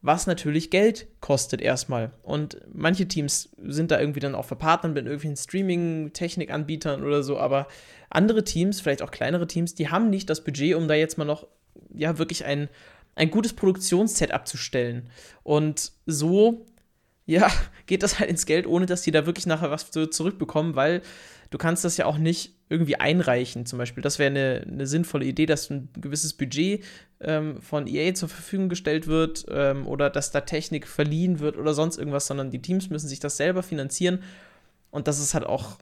was 0.00 0.26
natürlich 0.26 0.70
Geld 0.70 1.08
kostet 1.20 1.60
erstmal. 1.60 2.12
Und 2.22 2.60
manche 2.72 3.08
Teams 3.08 3.50
sind 3.60 3.90
da 3.90 3.98
irgendwie 3.98 4.20
dann 4.20 4.34
auch 4.34 4.44
verpartnert 4.44 4.94
mit 4.94 5.06
irgendwelchen 5.06 5.36
Streaming-Technikanbietern 5.36 7.02
oder 7.02 7.22
so, 7.22 7.38
aber 7.38 7.66
andere 8.10 8.44
Teams, 8.44 8.80
vielleicht 8.80 9.02
auch 9.02 9.10
kleinere 9.10 9.46
Teams, 9.46 9.74
die 9.74 9.88
haben 9.88 10.10
nicht 10.10 10.30
das 10.30 10.44
Budget, 10.44 10.76
um 10.76 10.88
da 10.88 10.94
jetzt 10.94 11.18
mal 11.18 11.24
noch, 11.24 11.46
ja, 11.92 12.18
wirklich 12.18 12.44
ein, 12.44 12.68
ein 13.16 13.30
gutes 13.30 13.52
Produktionsset 13.52 14.30
abzustellen. 14.30 15.10
Und 15.42 15.92
so, 16.06 16.64
ja, 17.26 17.50
geht 17.86 18.02
das 18.02 18.20
halt 18.20 18.30
ins 18.30 18.46
Geld, 18.46 18.66
ohne 18.66 18.86
dass 18.86 19.02
die 19.02 19.10
da 19.10 19.26
wirklich 19.26 19.46
nachher 19.46 19.70
was 19.70 19.90
zurückbekommen, 19.90 20.76
weil 20.76 21.02
du 21.50 21.58
kannst 21.58 21.84
das 21.84 21.96
ja 21.96 22.06
auch 22.06 22.18
nicht 22.18 22.54
irgendwie 22.68 22.96
einreichen, 22.96 23.64
zum 23.64 23.78
Beispiel. 23.78 24.02
Das 24.02 24.18
wäre 24.18 24.30
eine, 24.30 24.64
eine 24.66 24.86
sinnvolle 24.86 25.24
Idee, 25.24 25.46
dass 25.46 25.70
ein 25.70 25.88
gewisses 25.98 26.34
Budget 26.34 26.84
ähm, 27.20 27.60
von 27.62 27.86
EA 27.86 28.14
zur 28.14 28.28
Verfügung 28.28 28.68
gestellt 28.68 29.06
wird 29.06 29.46
ähm, 29.50 29.86
oder 29.86 30.10
dass 30.10 30.30
da 30.30 30.42
Technik 30.42 30.86
verliehen 30.86 31.40
wird 31.40 31.56
oder 31.56 31.72
sonst 31.72 31.96
irgendwas, 31.96 32.26
sondern 32.26 32.50
die 32.50 32.60
Teams 32.60 32.90
müssen 32.90 33.08
sich 33.08 33.20
das 33.20 33.36
selber 33.36 33.62
finanzieren. 33.62 34.22
Und 34.90 35.08
das 35.08 35.18
ist 35.18 35.34
halt 35.34 35.44
auch 35.44 35.78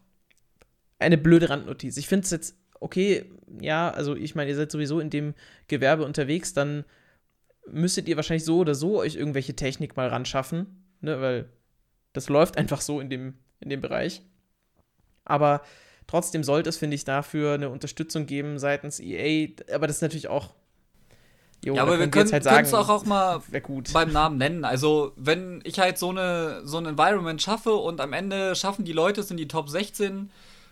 eine 0.98 1.18
blöde 1.18 1.50
Randnotiz. 1.50 1.96
Ich 1.96 2.08
finde 2.08 2.24
es 2.24 2.30
jetzt 2.30 2.56
okay, 2.80 3.24
ja, 3.60 3.90
also 3.90 4.14
ich 4.14 4.34
meine, 4.34 4.50
ihr 4.50 4.56
seid 4.56 4.70
sowieso 4.70 5.00
in 5.00 5.10
dem 5.10 5.34
Gewerbe 5.68 6.04
unterwegs, 6.04 6.52
dann 6.52 6.84
müsstet 7.66 8.08
ihr 8.08 8.16
wahrscheinlich 8.16 8.44
so 8.44 8.58
oder 8.58 8.74
so 8.74 8.98
euch 8.98 9.16
irgendwelche 9.16 9.56
Technik 9.56 9.96
mal 9.96 10.08
ran 10.08 10.24
schaffen, 10.24 10.84
ne, 11.00 11.20
weil 11.20 11.48
das 12.12 12.28
läuft 12.28 12.56
einfach 12.56 12.80
so 12.80 13.00
in 13.00 13.10
dem, 13.10 13.34
in 13.60 13.70
dem 13.70 13.80
Bereich. 13.80 14.22
Aber 15.26 15.60
trotzdem 16.06 16.42
sollte 16.42 16.70
es, 16.70 16.78
finde 16.78 16.94
ich, 16.94 17.04
dafür 17.04 17.54
eine 17.54 17.68
Unterstützung 17.68 18.26
geben 18.26 18.58
seitens 18.58 19.00
EA. 19.00 19.48
Aber 19.74 19.86
das 19.86 19.96
ist 19.96 20.02
natürlich 20.02 20.28
auch. 20.28 20.54
Jo, 21.64 21.74
ja, 21.74 21.82
aber 21.82 21.98
wir 21.98 22.08
können 22.08 22.26
es 22.26 22.32
halt 22.32 22.74
auch, 22.74 22.88
auch 22.88 23.04
mal 23.06 23.42
beim 23.92 24.12
Namen 24.12 24.38
nennen. 24.38 24.64
Also, 24.64 25.12
wenn 25.16 25.60
ich 25.64 25.78
halt 25.78 25.98
so, 25.98 26.10
eine, 26.10 26.60
so 26.64 26.78
ein 26.78 26.86
Environment 26.86 27.40
schaffe 27.42 27.74
und 27.74 28.00
am 28.00 28.12
Ende 28.12 28.54
schaffen 28.54 28.84
die 28.84 28.92
Leute 28.92 29.20
es 29.20 29.30
in 29.30 29.36
die 29.36 29.48
Top 29.48 29.68
16 29.68 30.30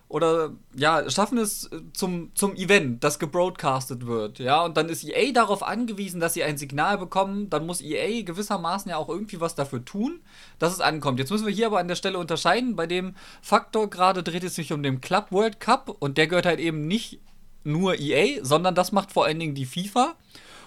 oder 0.08 0.52
ja, 0.76 1.08
schaffen 1.10 1.38
es 1.38 1.64
äh, 1.72 1.80
zum, 1.92 2.30
zum 2.34 2.54
Event, 2.54 3.02
das 3.02 3.18
gebroadcastet 3.18 4.06
wird, 4.06 4.38
ja, 4.38 4.64
und 4.64 4.76
dann 4.76 4.88
ist 4.88 5.04
EA 5.04 5.32
darauf 5.32 5.62
angewiesen, 5.62 6.20
dass 6.20 6.34
sie 6.34 6.44
ein 6.44 6.58
Signal 6.58 6.98
bekommen, 6.98 7.50
dann 7.50 7.66
muss 7.66 7.80
EA 7.80 8.22
gewissermaßen 8.22 8.90
ja 8.90 8.96
auch 8.96 9.08
irgendwie 9.08 9.40
was 9.40 9.54
dafür 9.54 9.84
tun, 9.84 10.20
dass 10.58 10.72
es 10.72 10.80
ankommt. 10.80 11.18
Jetzt 11.18 11.30
müssen 11.30 11.46
wir 11.46 11.52
hier 11.52 11.66
aber 11.66 11.78
an 11.78 11.88
der 11.88 11.96
Stelle 11.96 12.18
unterscheiden, 12.18 12.76
bei 12.76 12.86
dem 12.86 13.14
Faktor 13.42 13.90
gerade 13.90 14.22
dreht 14.22 14.44
es 14.44 14.54
sich 14.54 14.72
um 14.72 14.82
den 14.82 15.00
Club 15.00 15.26
World 15.30 15.60
Cup. 15.60 15.96
Und 15.98 16.18
der 16.18 16.26
gehört 16.26 16.46
halt 16.46 16.60
eben 16.60 16.86
nicht 16.86 17.20
nur 17.64 17.98
EA, 17.98 18.44
sondern 18.44 18.74
das 18.74 18.92
macht 18.92 19.12
vor 19.12 19.24
allen 19.24 19.38
Dingen 19.38 19.54
die 19.54 19.66
FIFA. 19.66 20.14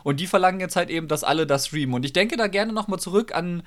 Und 0.03 0.19
die 0.19 0.27
verlangen 0.27 0.59
jetzt 0.59 0.75
halt 0.75 0.89
eben, 0.89 1.07
dass 1.07 1.23
alle 1.23 1.45
das 1.45 1.67
streamen. 1.67 1.95
Und 1.95 2.05
ich 2.05 2.13
denke 2.13 2.37
da 2.37 2.47
gerne 2.47 2.73
nochmal 2.73 2.99
zurück 2.99 3.35
an 3.35 3.63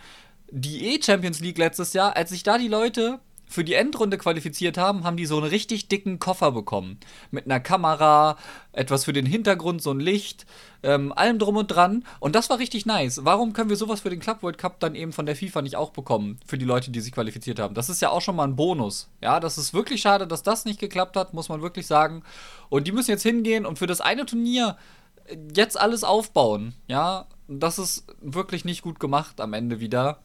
die 0.51 0.95
E-Champions 0.95 1.41
League 1.41 1.59
letztes 1.59 1.93
Jahr, 1.93 2.17
als 2.17 2.31
sich 2.31 2.43
da 2.43 2.59
die 2.59 2.69
Leute 2.69 3.21
für 3.51 3.65
die 3.65 3.75
Endrunde 3.75 4.17
qualifiziert 4.17 4.79
haben, 4.79 5.03
haben 5.05 5.17
die 5.17 5.27
so 5.27 5.37
einen 5.37 5.49
richtig 5.49 5.89
dicken 5.89 6.21
Koffer 6.21 6.53
bekommen. 6.53 6.99
Mit 7.33 7.47
einer 7.47 7.59
Kamera, 7.59 8.37
etwas 8.73 9.05
für 9.05 9.13
den 9.13 9.27
Hintergrund, 9.27 9.83
so 9.83 9.91
ein 9.91 9.99
Licht, 9.99 10.47
ähm, 10.85 11.13
allem 11.13 11.41
drum 11.41 11.57
und 11.57 11.67
dran. 11.67 12.05
Und 12.21 12.37
das 12.37 12.49
war 12.49 12.61
richtig 12.61 12.87
nice. 12.87 13.25
Warum 13.25 13.53
können 13.53 13.69
wir 13.69 13.77
sowas 13.77 14.01
für 14.01 14.11
den 14.11 14.21
Club 14.21 14.45
World 14.45 14.57
Cup 14.57 14.79
dann 14.79 14.95
eben 14.95 15.13
von 15.13 15.27
der 15.27 15.35
FIFA 15.35 15.63
nicht 15.63 15.75
auch 15.75 15.91
bekommen? 15.91 16.39
Für 16.47 16.59
die 16.59 16.65
Leute, 16.65 16.93
die 16.93 17.01
sich 17.01 17.13
qualifiziert 17.13 17.59
haben. 17.59 17.75
Das 17.75 17.89
ist 17.89 18.01
ja 18.01 18.11
auch 18.11 18.23
schon 18.23 18.37
mal 18.37 18.45
ein 18.45 18.55
Bonus. 18.55 19.11
Ja, 19.21 19.41
das 19.41 19.59
ist 19.59 19.75
wirklich 19.75 20.01
schade, 20.01 20.29
dass 20.29 20.45
das 20.45 20.65
nicht 20.65 20.79
geklappt 20.79 21.17
hat, 21.17 21.35
muss 21.35 21.49
man 21.49 21.61
wirklich 21.61 21.89
sagen. 21.89 22.23
Und 22.69 22.87
die 22.87 22.93
müssen 22.93 23.11
jetzt 23.11 23.25
hingehen 23.25 23.67
und 23.67 23.81
für 23.81 23.89
das 23.89 24.01
eine 24.01 24.27
Turnier 24.27 24.77
jetzt 25.57 25.79
alles 25.79 26.05
aufbauen. 26.05 26.75
Ja, 26.87 27.27
das 27.49 27.81
ist 27.81 28.07
wirklich 28.21 28.65
nicht 28.65 28.83
gut 28.83 29.01
gemacht 29.01 29.41
am 29.41 29.55
Ende 29.55 29.81
wieder. 29.81 30.21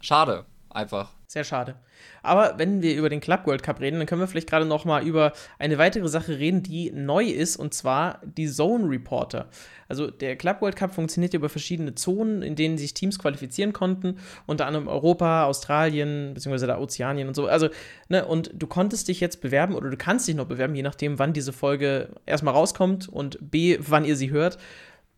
Schade, 0.00 0.44
einfach. 0.68 1.10
Sehr 1.26 1.44
schade. 1.44 1.76
Aber 2.22 2.54
wenn 2.58 2.82
wir 2.82 2.94
über 2.96 3.08
den 3.08 3.20
Club 3.20 3.46
World 3.46 3.62
Cup 3.62 3.80
reden, 3.80 3.98
dann 3.98 4.06
können 4.06 4.20
wir 4.20 4.28
vielleicht 4.28 4.48
gerade 4.50 4.64
noch 4.64 4.84
mal 4.84 5.06
über 5.06 5.32
eine 5.58 5.78
weitere 5.78 6.08
Sache 6.08 6.38
reden, 6.38 6.62
die 6.62 6.90
neu 6.90 7.24
ist, 7.24 7.56
und 7.56 7.74
zwar 7.74 8.20
die 8.24 8.48
Zone 8.48 8.88
Reporter. 8.88 9.48
Also 9.88 10.10
der 10.10 10.36
Club 10.36 10.60
World 10.60 10.76
Cup 10.76 10.94
funktioniert 10.94 11.34
über 11.34 11.48
verschiedene 11.48 11.94
Zonen, 11.94 12.42
in 12.42 12.56
denen 12.56 12.78
sich 12.78 12.94
Teams 12.94 13.18
qualifizieren 13.18 13.72
konnten, 13.72 14.18
unter 14.46 14.66
anderem 14.66 14.88
Europa, 14.88 15.44
Australien, 15.44 16.34
beziehungsweise 16.34 16.66
der 16.66 16.80
Ozeanien 16.80 17.28
und 17.28 17.34
so. 17.34 17.46
Also, 17.46 17.68
ne, 18.08 18.24
und 18.26 18.50
du 18.52 18.66
konntest 18.66 19.08
dich 19.08 19.20
jetzt 19.20 19.40
bewerben 19.40 19.74
oder 19.74 19.90
du 19.90 19.96
kannst 19.96 20.26
dich 20.26 20.34
noch 20.34 20.46
bewerben, 20.46 20.74
je 20.74 20.82
nachdem, 20.82 21.18
wann 21.18 21.32
diese 21.32 21.52
Folge 21.52 22.08
erstmal 22.26 22.54
rauskommt 22.54 23.08
und 23.08 23.38
B, 23.40 23.78
wann 23.80 24.04
ihr 24.04 24.16
sie 24.16 24.30
hört 24.30 24.58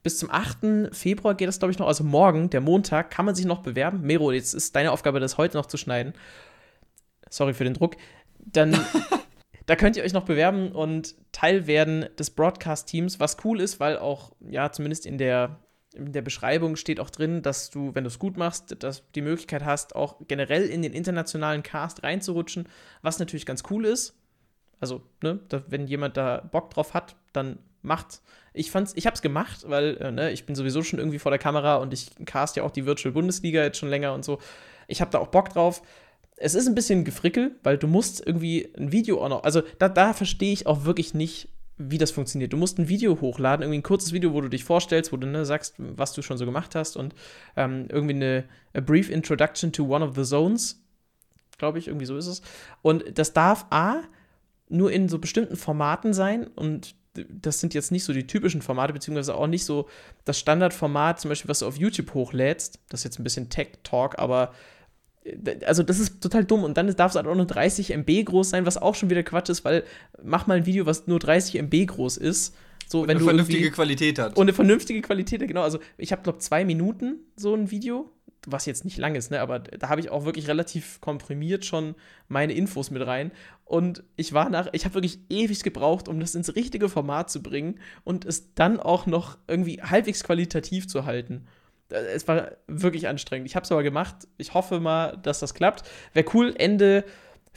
bis 0.02 0.18
zum 0.18 0.30
8. 0.30 0.92
Februar 0.92 1.34
geht 1.34 1.48
das, 1.48 1.58
glaube 1.58 1.72
ich, 1.72 1.78
noch. 1.78 1.86
Also 1.86 2.04
morgen, 2.04 2.50
der 2.50 2.60
Montag, 2.60 3.10
kann 3.10 3.26
man 3.26 3.34
sich 3.34 3.44
noch 3.44 3.60
bewerben. 3.60 4.00
Mero, 4.02 4.32
jetzt 4.32 4.54
ist 4.54 4.74
deine 4.76 4.92
Aufgabe, 4.92 5.20
das 5.20 5.38
heute 5.38 5.56
noch 5.56 5.66
zu 5.66 5.76
schneiden. 5.76 6.14
Sorry 7.30 7.54
für 7.54 7.64
den 7.64 7.74
Druck. 7.74 7.96
Dann, 8.38 8.78
da 9.66 9.76
könnt 9.76 9.96
ihr 9.96 10.04
euch 10.04 10.12
noch 10.12 10.24
bewerben 10.24 10.72
und 10.72 11.14
Teil 11.32 11.66
werden 11.66 12.06
des 12.18 12.30
Broadcast-Teams, 12.30 13.20
was 13.20 13.36
cool 13.44 13.60
ist, 13.60 13.80
weil 13.80 13.98
auch, 13.98 14.32
ja, 14.40 14.72
zumindest 14.72 15.06
in 15.06 15.18
der, 15.18 15.58
in 15.94 16.12
der 16.12 16.22
Beschreibung 16.22 16.76
steht 16.76 17.00
auch 17.00 17.10
drin, 17.10 17.42
dass 17.42 17.70
du, 17.70 17.94
wenn 17.94 18.04
du 18.04 18.08
es 18.08 18.18
gut 18.18 18.36
machst, 18.36 18.82
dass 18.82 19.10
die 19.12 19.22
Möglichkeit 19.22 19.64
hast, 19.64 19.96
auch 19.96 20.16
generell 20.28 20.66
in 20.66 20.82
den 20.82 20.92
internationalen 20.92 21.62
Cast 21.62 22.02
reinzurutschen, 22.02 22.68
was 23.02 23.18
natürlich 23.18 23.46
ganz 23.46 23.62
cool 23.70 23.84
ist. 23.84 24.14
Also, 24.80 25.02
ne, 25.22 25.40
da, 25.48 25.62
wenn 25.68 25.86
jemand 25.86 26.16
da 26.16 26.38
Bock 26.52 26.70
drauf 26.70 26.94
hat, 26.94 27.16
dann 27.32 27.58
macht. 27.82 28.20
Ich 28.52 28.70
fand's, 28.70 28.92
ich 28.96 29.06
hab's 29.06 29.22
gemacht, 29.22 29.64
weil 29.68 29.96
äh, 29.98 30.10
ne, 30.10 30.30
ich 30.30 30.46
bin 30.46 30.54
sowieso 30.54 30.82
schon 30.82 30.98
irgendwie 30.98 31.18
vor 31.18 31.30
der 31.30 31.38
Kamera 31.38 31.76
und 31.76 31.92
ich 31.92 32.10
cast 32.24 32.56
ja 32.56 32.62
auch 32.62 32.70
die 32.70 32.86
Virtual 32.86 33.12
Bundesliga 33.12 33.62
jetzt 33.62 33.78
schon 33.78 33.88
länger 33.88 34.14
und 34.14 34.24
so. 34.24 34.38
Ich 34.86 35.00
hab 35.00 35.10
da 35.10 35.18
auch 35.18 35.28
Bock 35.28 35.50
drauf. 35.50 35.82
Es 36.40 36.54
ist 36.54 36.66
ein 36.66 36.74
bisschen 36.74 37.04
gefrickel, 37.04 37.56
weil 37.62 37.78
du 37.78 37.86
musst 37.86 38.24
irgendwie 38.24 38.68
ein 38.76 38.92
Video 38.92 39.22
auch 39.22 39.28
noch, 39.28 39.44
also 39.44 39.62
da, 39.78 39.88
da 39.88 40.12
verstehe 40.12 40.52
ich 40.52 40.66
auch 40.66 40.84
wirklich 40.84 41.14
nicht, 41.14 41.48
wie 41.78 41.98
das 41.98 42.10
funktioniert. 42.10 42.52
Du 42.52 42.56
musst 42.56 42.78
ein 42.78 42.88
Video 42.88 43.20
hochladen, 43.20 43.62
irgendwie 43.62 43.78
ein 43.78 43.84
kurzes 43.84 44.12
Video, 44.12 44.32
wo 44.32 44.40
du 44.40 44.48
dich 44.48 44.64
vorstellst, 44.64 45.12
wo 45.12 45.16
du 45.16 45.26
ne, 45.26 45.44
sagst, 45.44 45.74
was 45.78 46.12
du 46.12 46.22
schon 46.22 46.36
so 46.36 46.44
gemacht 46.44 46.74
hast 46.74 46.96
und 46.96 47.14
ähm, 47.56 47.86
irgendwie 47.88 48.14
eine 48.14 48.44
a 48.74 48.80
brief 48.80 49.10
introduction 49.10 49.72
to 49.72 49.84
one 49.84 50.04
of 50.04 50.14
the 50.16 50.24
zones, 50.24 50.82
glaube 51.56 51.78
ich, 51.78 51.86
irgendwie 51.86 52.06
so 52.06 52.16
ist 52.16 52.26
es. 52.26 52.42
Und 52.82 53.18
das 53.18 53.32
darf 53.32 53.66
A 53.70 54.02
nur 54.68 54.92
in 54.92 55.08
so 55.08 55.18
bestimmten 55.18 55.56
Formaten 55.56 56.12
sein 56.12 56.46
und 56.46 56.94
das 57.28 57.60
sind 57.60 57.74
jetzt 57.74 57.90
nicht 57.90 58.04
so 58.04 58.12
die 58.12 58.26
typischen 58.26 58.62
Formate, 58.62 58.92
beziehungsweise 58.92 59.34
auch 59.34 59.46
nicht 59.46 59.64
so 59.64 59.88
das 60.24 60.38
Standardformat, 60.38 61.20
zum 61.20 61.30
Beispiel, 61.30 61.48
was 61.48 61.60
du 61.60 61.66
auf 61.66 61.76
YouTube 61.76 62.14
hochlädst. 62.14 62.80
Das 62.88 63.00
ist 63.00 63.04
jetzt 63.04 63.18
ein 63.18 63.24
bisschen 63.24 63.48
Tech-Talk, 63.48 64.18
aber 64.18 64.52
also 65.66 65.82
das 65.82 65.98
ist 65.98 66.20
total 66.20 66.44
dumm 66.44 66.64
und 66.64 66.76
dann 66.76 66.94
darf 66.96 67.12
es 67.12 67.16
halt 67.16 67.26
auch 67.26 67.34
nur 67.34 67.46
30 67.46 67.92
MB 67.92 68.24
groß 68.24 68.50
sein, 68.50 68.66
was 68.66 68.76
auch 68.76 68.94
schon 68.94 69.10
wieder 69.10 69.22
Quatsch 69.22 69.50
ist, 69.50 69.64
weil 69.64 69.84
mach 70.22 70.46
mal 70.46 70.58
ein 70.58 70.66
Video, 70.66 70.86
was 70.86 71.06
nur 71.06 71.18
30 71.18 71.56
MB 71.56 71.86
groß 71.86 72.16
ist. 72.16 72.54
So, 72.86 73.02
und 73.02 73.08
wenn 73.08 73.16
eine 73.16 73.20
du 73.20 73.26
vernünftige 73.26 73.70
Qualität 73.70 74.18
hat. 74.18 74.36
Und 74.36 74.44
eine 74.44 74.54
vernünftige 74.54 75.02
Qualität, 75.02 75.46
genau. 75.46 75.62
Also 75.62 75.78
ich 75.98 76.10
habe, 76.12 76.22
glaube 76.22 76.38
zwei 76.38 76.64
Minuten 76.64 77.16
so 77.36 77.54
ein 77.54 77.70
Video 77.70 78.10
was 78.46 78.66
jetzt 78.66 78.84
nicht 78.84 78.98
lang 78.98 79.14
ist, 79.14 79.30
ne, 79.30 79.40
aber 79.40 79.58
da 79.58 79.88
habe 79.88 80.00
ich 80.00 80.10
auch 80.10 80.24
wirklich 80.24 80.48
relativ 80.48 81.00
komprimiert 81.00 81.64
schon 81.64 81.94
meine 82.28 82.52
Infos 82.52 82.90
mit 82.90 83.06
rein. 83.06 83.32
Und 83.64 84.02
ich 84.16 84.32
war 84.32 84.48
nach, 84.50 84.68
ich 84.72 84.84
habe 84.84 84.94
wirklich 84.94 85.18
ewig 85.28 85.62
gebraucht, 85.62 86.08
um 86.08 86.20
das 86.20 86.34
ins 86.34 86.54
richtige 86.54 86.88
Format 86.88 87.30
zu 87.30 87.42
bringen 87.42 87.80
und 88.04 88.24
es 88.24 88.54
dann 88.54 88.80
auch 88.80 89.06
noch 89.06 89.38
irgendwie 89.46 89.82
halbwegs 89.82 90.24
qualitativ 90.24 90.88
zu 90.88 91.04
halten. 91.04 91.46
Es 91.90 92.28
war 92.28 92.52
wirklich 92.66 93.08
anstrengend. 93.08 93.48
Ich 93.48 93.56
habe 93.56 93.64
es 93.64 93.72
aber 93.72 93.82
gemacht. 93.82 94.16
Ich 94.36 94.54
hoffe 94.54 94.80
mal, 94.80 95.16
dass 95.22 95.40
das 95.40 95.54
klappt. 95.54 95.88
Wäre 96.12 96.26
cool, 96.34 96.54
Ende 96.56 97.04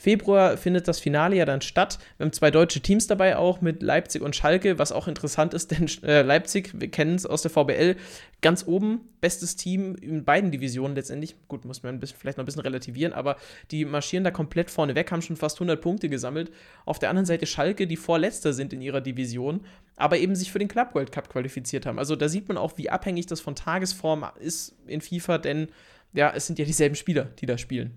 Februar 0.02 0.56
findet 0.56 0.88
das 0.88 0.98
Finale 0.98 1.36
ja 1.36 1.44
dann 1.44 1.60
statt. 1.60 2.00
Wir 2.16 2.24
haben 2.24 2.32
zwei 2.32 2.50
deutsche 2.50 2.80
Teams 2.80 3.06
dabei 3.06 3.36
auch 3.36 3.60
mit 3.60 3.84
Leipzig 3.84 4.20
und 4.20 4.34
Schalke, 4.34 4.76
was 4.80 4.90
auch 4.90 5.06
interessant 5.06 5.54
ist, 5.54 5.70
denn 5.70 5.88
äh, 6.02 6.22
Leipzig, 6.22 6.72
wir 6.74 6.90
kennen 6.90 7.14
es 7.14 7.24
aus 7.24 7.42
der 7.42 7.52
VBL, 7.52 7.94
ganz 8.40 8.66
oben, 8.66 9.02
bestes 9.20 9.54
Team 9.54 9.94
in 9.94 10.24
beiden 10.24 10.50
Divisionen 10.50 10.96
letztendlich. 10.96 11.36
Gut, 11.46 11.64
muss 11.64 11.84
man 11.84 12.00
bisschen, 12.00 12.18
vielleicht 12.18 12.36
noch 12.36 12.42
ein 12.42 12.46
bisschen 12.46 12.62
relativieren, 12.62 13.12
aber 13.12 13.36
die 13.70 13.84
marschieren 13.84 14.24
da 14.24 14.32
komplett 14.32 14.72
vorne 14.72 14.96
weg, 14.96 15.12
haben 15.12 15.22
schon 15.22 15.36
fast 15.36 15.58
100 15.58 15.80
Punkte 15.80 16.08
gesammelt. 16.08 16.50
Auf 16.84 16.98
der 16.98 17.08
anderen 17.08 17.26
Seite 17.26 17.46
Schalke, 17.46 17.86
die 17.86 17.96
Vorletzter 17.96 18.52
sind 18.52 18.72
in 18.72 18.80
ihrer 18.80 19.02
Division, 19.02 19.60
aber 19.94 20.18
eben 20.18 20.34
sich 20.34 20.50
für 20.50 20.58
den 20.58 20.66
Club 20.66 20.96
World 20.96 21.12
Cup 21.12 21.28
qualifiziert 21.28 21.86
haben. 21.86 22.00
Also 22.00 22.16
da 22.16 22.28
sieht 22.28 22.48
man 22.48 22.56
auch, 22.56 22.76
wie 22.76 22.90
abhängig 22.90 23.26
das 23.26 23.40
von 23.40 23.54
Tagesform 23.54 24.26
ist 24.40 24.74
in 24.88 25.00
FIFA, 25.00 25.38
denn 25.38 25.68
ja, 26.12 26.32
es 26.34 26.48
sind 26.48 26.58
ja 26.58 26.64
dieselben 26.64 26.96
Spieler, 26.96 27.26
die 27.38 27.46
da 27.46 27.56
spielen. 27.56 27.96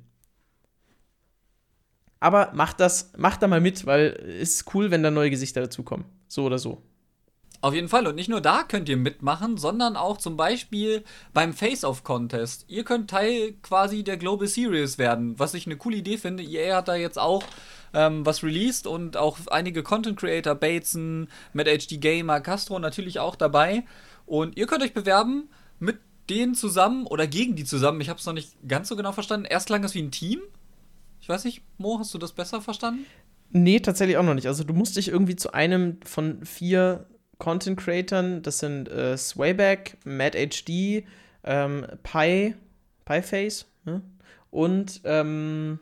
Aber 2.19 2.51
macht 2.53 2.79
das, 2.79 3.12
macht 3.17 3.41
da 3.41 3.48
mal 3.48 3.62
mit, 3.62 3.86
weil 3.86 4.17
es 4.41 4.55
ist 4.55 4.74
cool, 4.74 4.91
wenn 4.91 5.03
da 5.03 5.12
neue 5.12 5.29
Gesichter 5.29 5.62
dazukommen. 5.62 6.05
So 6.27 6.43
oder 6.45 6.57
so. 6.57 6.81
Auf 7.65 7.74
jeden 7.74 7.89
Fall. 7.89 8.05
Und 8.05 8.13
nicht 8.15 8.29
nur 8.29 8.41
da 8.41 8.62
könnt 8.62 8.89
ihr 8.89 8.98
mitmachen, 8.98 9.57
sondern 9.57 9.98
auch 9.98 10.17
zum 10.17 10.38
Beispiel 10.38 11.03
beim 11.34 11.51
Face-Off-Contest. 11.51 12.65
Ihr 12.67 12.84
könnt 12.84 13.10
Teil 13.10 13.53
quasi 13.63 14.03
der 14.03 14.17
Global 14.17 14.48
Series 14.48 15.00
werden, 15.00 15.39
was 15.39 15.55
ich 15.55 15.65
eine 15.65 15.75
coole 15.75 15.98
Idee 15.98 16.17
finde. 16.17 16.43
EA 16.43 16.77
hat 16.77 16.88
da 16.88 16.95
jetzt 16.95 17.17
auch 17.17 17.43
ähm, 17.95 18.24
was 18.24 18.43
released 18.43 18.86
und 18.86 19.17
auch 19.17 19.39
einige 19.50 19.81
Content 19.81 20.19
Creator, 20.19 20.53
Bateson, 20.53 21.27
MadHD 21.53 22.00
Gamer, 22.00 22.39
Castro 22.39 22.77
natürlich 22.77 23.17
auch 23.17 23.36
dabei. 23.36 23.84
Und 24.27 24.57
ihr 24.57 24.67
könnt 24.67 24.84
euch 24.84 24.93
bewerben 24.93 25.50
mit 25.79 25.98
denen 26.29 26.53
zusammen 26.53 27.07
oder 27.07 27.25
gegen 27.25 27.55
die 27.55 27.65
zusammen. 27.65 28.00
Ich 28.00 28.10
habe 28.10 28.19
es 28.19 28.25
noch 28.27 28.34
nicht 28.34 28.55
ganz 28.67 28.89
so 28.89 28.95
genau 28.95 29.12
verstanden. 29.12 29.48
Erst 29.48 29.65
klang 29.65 29.84
es 29.84 29.95
wie 29.95 30.03
ein 30.03 30.12
Team 30.12 30.41
ich 31.25 31.29
weiß 31.29 31.44
nicht, 31.46 31.63
Mo, 31.79 31.98
hast 31.98 32.13
du 32.13 32.20
das 32.20 32.34
besser 32.34 32.62
verstanden? 32.62 33.03
Nee, 33.50 33.79
tatsächlich 33.79 34.15
auch 34.17 34.24
noch 34.24 34.36
nicht. 34.36 34.46
Also 34.46 34.63
du 34.63 34.75
musst 34.75 34.96
dich 34.96 35.08
irgendwie 35.08 35.36
zu 35.36 35.55
einem 35.55 35.98
von 36.05 36.46
vier 36.46 37.08
Content 37.39 37.79
Creatern, 37.79 38.44
das 38.44 38.60
sind 38.60 38.88
äh, 38.89 39.17
Swayback, 39.17 39.98
MadHD, 40.05 41.03
ähm, 41.44 41.88
Pi, 42.03 42.53
Pieface 43.05 43.65
ne? 43.86 44.03
und 44.51 45.01
ähm, 45.03 45.79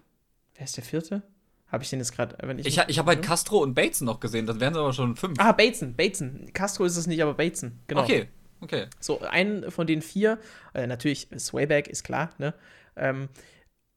wer 0.56 0.64
ist 0.64 0.78
der 0.78 0.86
vierte? 0.86 1.24
Habe 1.68 1.84
ich 1.84 1.90
den 1.90 2.00
jetzt 2.00 2.16
gerade? 2.16 2.38
Ich, 2.60 2.68
ich, 2.68 2.82
ich 2.88 2.98
habe 2.98 3.10
halt 3.10 3.22
Castro 3.22 3.58
und 3.58 3.74
Bateson 3.74 4.06
noch 4.06 4.22
gesehen, 4.22 4.46
das 4.46 4.62
wären 4.62 4.78
aber 4.78 4.94
schon 4.94 5.18
fünf. 5.18 5.38
Ah, 5.40 5.52
Bateson, 5.52 5.94
Bateson. 5.94 6.52
Castro 6.54 6.86
ist 6.86 6.96
es 6.96 7.06
nicht, 7.06 7.22
aber 7.22 7.34
Bateson, 7.34 7.82
genau. 7.88 8.04
Okay, 8.04 8.30
okay. 8.62 8.86
So, 9.02 9.20
einen 9.20 9.72
von 9.72 9.88
den 9.88 10.02
vier, 10.02 10.40
äh, 10.74 10.88
natürlich 10.88 11.28
Swayback 11.38 11.90
ist 11.90 12.06
klar, 12.06 12.30
ne? 12.38 12.54
Ähm, 12.96 13.28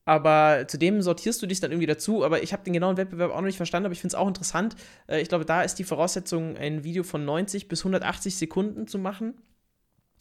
aber 0.07 0.67
zudem 0.69 1.03
sortierst 1.03 1.43
du 1.43 1.47
dich 1.47 1.61
dann 1.61 1.73
irgendwie 1.73 1.87
dazu. 1.87 2.25
Aber 2.25 2.43
ich 2.43 2.53
habe 2.55 2.65
den 2.65 2.73
genauen 2.73 2.97
Wettbewerb 2.97 3.33
auch 3.33 3.37
noch 3.37 3.43
nicht 3.43 3.59
verstanden, 3.59 3.87
aber 3.87 3.93
ich 3.93 4.01
finde 4.01 4.15
es 4.15 4.19
auch 4.19 4.29
interessant. 4.29 4.77
Äh, 5.09 5.21
ich 5.21 5.29
glaube, 5.29 5.45
da 5.45 5.63
ist 5.63 5.75
die 5.75 5.85
Voraussetzung, 5.85 6.57
ein 6.57 6.85
Video 6.85 7.03
von 7.03 7.25
90 7.25 7.69
bis 7.69 7.81
180 7.81 8.37
Sekunden 8.37 8.87
zu 8.87 8.99
machen. 8.99 9.35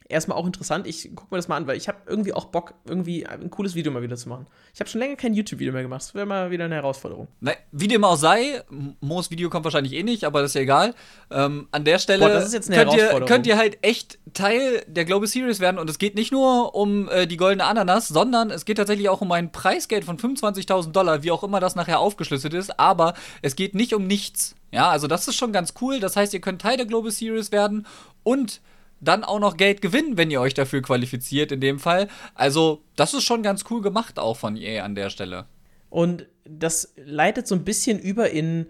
Erstmal 0.08 0.38
auch 0.38 0.46
interessant. 0.46 0.88
Ich 0.88 1.10
gucke 1.16 1.34
mir 1.34 1.38
das 1.38 1.48
mal 1.48 1.58
an, 1.58 1.68
weil 1.68 1.78
ich 1.78 1.88
habe 1.88 1.98
irgendwie 2.06 2.34
auch 2.34 2.46
Bock, 2.46 2.74
irgendwie 2.88 3.26
ein 3.26 3.50
cooles 3.50 3.76
Video 3.76 3.92
mal 3.92 4.02
wieder 4.02 4.16
zu 4.16 4.30
machen. 4.30 4.48
Ich 4.74 4.80
habe 4.80 4.90
schon 4.90 5.00
länger 5.00 5.16
kein 5.16 5.34
YouTube-Video 5.34 5.74
mehr 5.74 5.82
gemacht. 5.82 6.02
Das 6.02 6.16
wäre 6.16 6.26
mal 6.26 6.52
wieder 6.52 6.66
eine 6.66 6.76
Herausforderung. 6.76 7.28
Na, 7.40 7.54
wie 7.72 7.88
dem 7.88 8.04
auch 8.04 8.16
sei, 8.16 8.62
Moos 9.00 9.32
Video 9.32 9.50
kommt 9.50 9.66
wahrscheinlich 9.66 9.94
eh 9.94 10.04
nicht, 10.04 10.24
aber 10.24 10.42
das 10.42 10.52
ist 10.52 10.56
ja 10.56 10.62
egal. 10.62 10.94
Ähm, 11.32 11.68
an 11.72 11.84
der 11.86 12.00
Stelle 12.00 12.20
Boah, 12.20 12.62
könnt, 12.70 12.94
ihr, 12.94 13.22
könnt 13.26 13.48
ihr 13.48 13.58
halt 13.58 13.80
echt 13.82 14.20
Teil 14.34 14.84
der 14.88 15.06
Global 15.06 15.28
Series 15.28 15.60
werden. 15.60 15.80
Und 15.80 15.90
es 15.90 15.98
geht 15.98 16.16
nicht 16.16 16.32
nur 16.32 16.76
um 16.76 17.10
äh, 17.10 17.26
die 17.26 17.38
goldene 17.38 17.66
Ananas, 17.66 18.08
sondern 18.08 18.52
es 18.52 18.66
geht 18.66 18.78
tatsächlich 18.78 19.10
auch 19.10 19.22
um 19.22 19.32
ein 19.32 19.52
Preisgeld 19.52 20.06
von 20.06 20.18
25.000 20.18 20.92
Dollar, 20.92 21.24
wie 21.24 21.32
auch 21.32 21.44
immer 21.44 21.60
das 21.60 21.76
nachher 21.76 22.00
aufgeschlüsselt 22.00 22.54
ist. 22.54 22.80
Aber 22.80 23.16
es 23.42 23.56
geht 23.56 23.74
nicht 23.74 23.94
um 23.94 24.06
nichts. 24.06 24.56
Ja, 24.72 24.90
also 24.90 25.08
das 25.08 25.28
ist 25.28 25.36
schon 25.36 25.52
ganz 25.54 25.74
cool. 25.82 26.00
Das 26.00 26.16
heißt, 26.16 26.34
ihr 26.34 26.42
könnt 26.42 26.62
Teil 26.62 26.78
der 26.78 26.86
Global 26.86 27.12
Series 27.12 27.52
werden 27.52 27.88
und 28.24 28.62
dann 29.00 29.24
auch 29.24 29.40
noch 29.40 29.58
Geld 29.58 29.82
gewinnen, 29.82 30.18
wenn 30.18 30.32
ihr 30.32 30.42
euch 30.42 30.54
dafür 30.54 30.82
qualifiziert, 30.82 31.52
in 31.52 31.62
dem 31.62 31.80
Fall. 31.80 32.08
Also, 32.34 32.82
das 32.96 33.14
ist 33.14 33.24
schon 33.24 33.44
ganz 33.44 33.66
cool 33.70 33.82
gemacht 33.82 34.20
auch 34.20 34.38
von 34.38 34.56
EA 34.56 34.84
an 34.84 34.96
der 34.96 35.10
Stelle. 35.10 35.46
Und 35.90 36.28
das 36.44 36.94
leitet 36.98 37.48
so 37.48 37.56
ein 37.56 37.64
bisschen 37.64 38.00
über 38.00 38.30
in, 38.30 38.68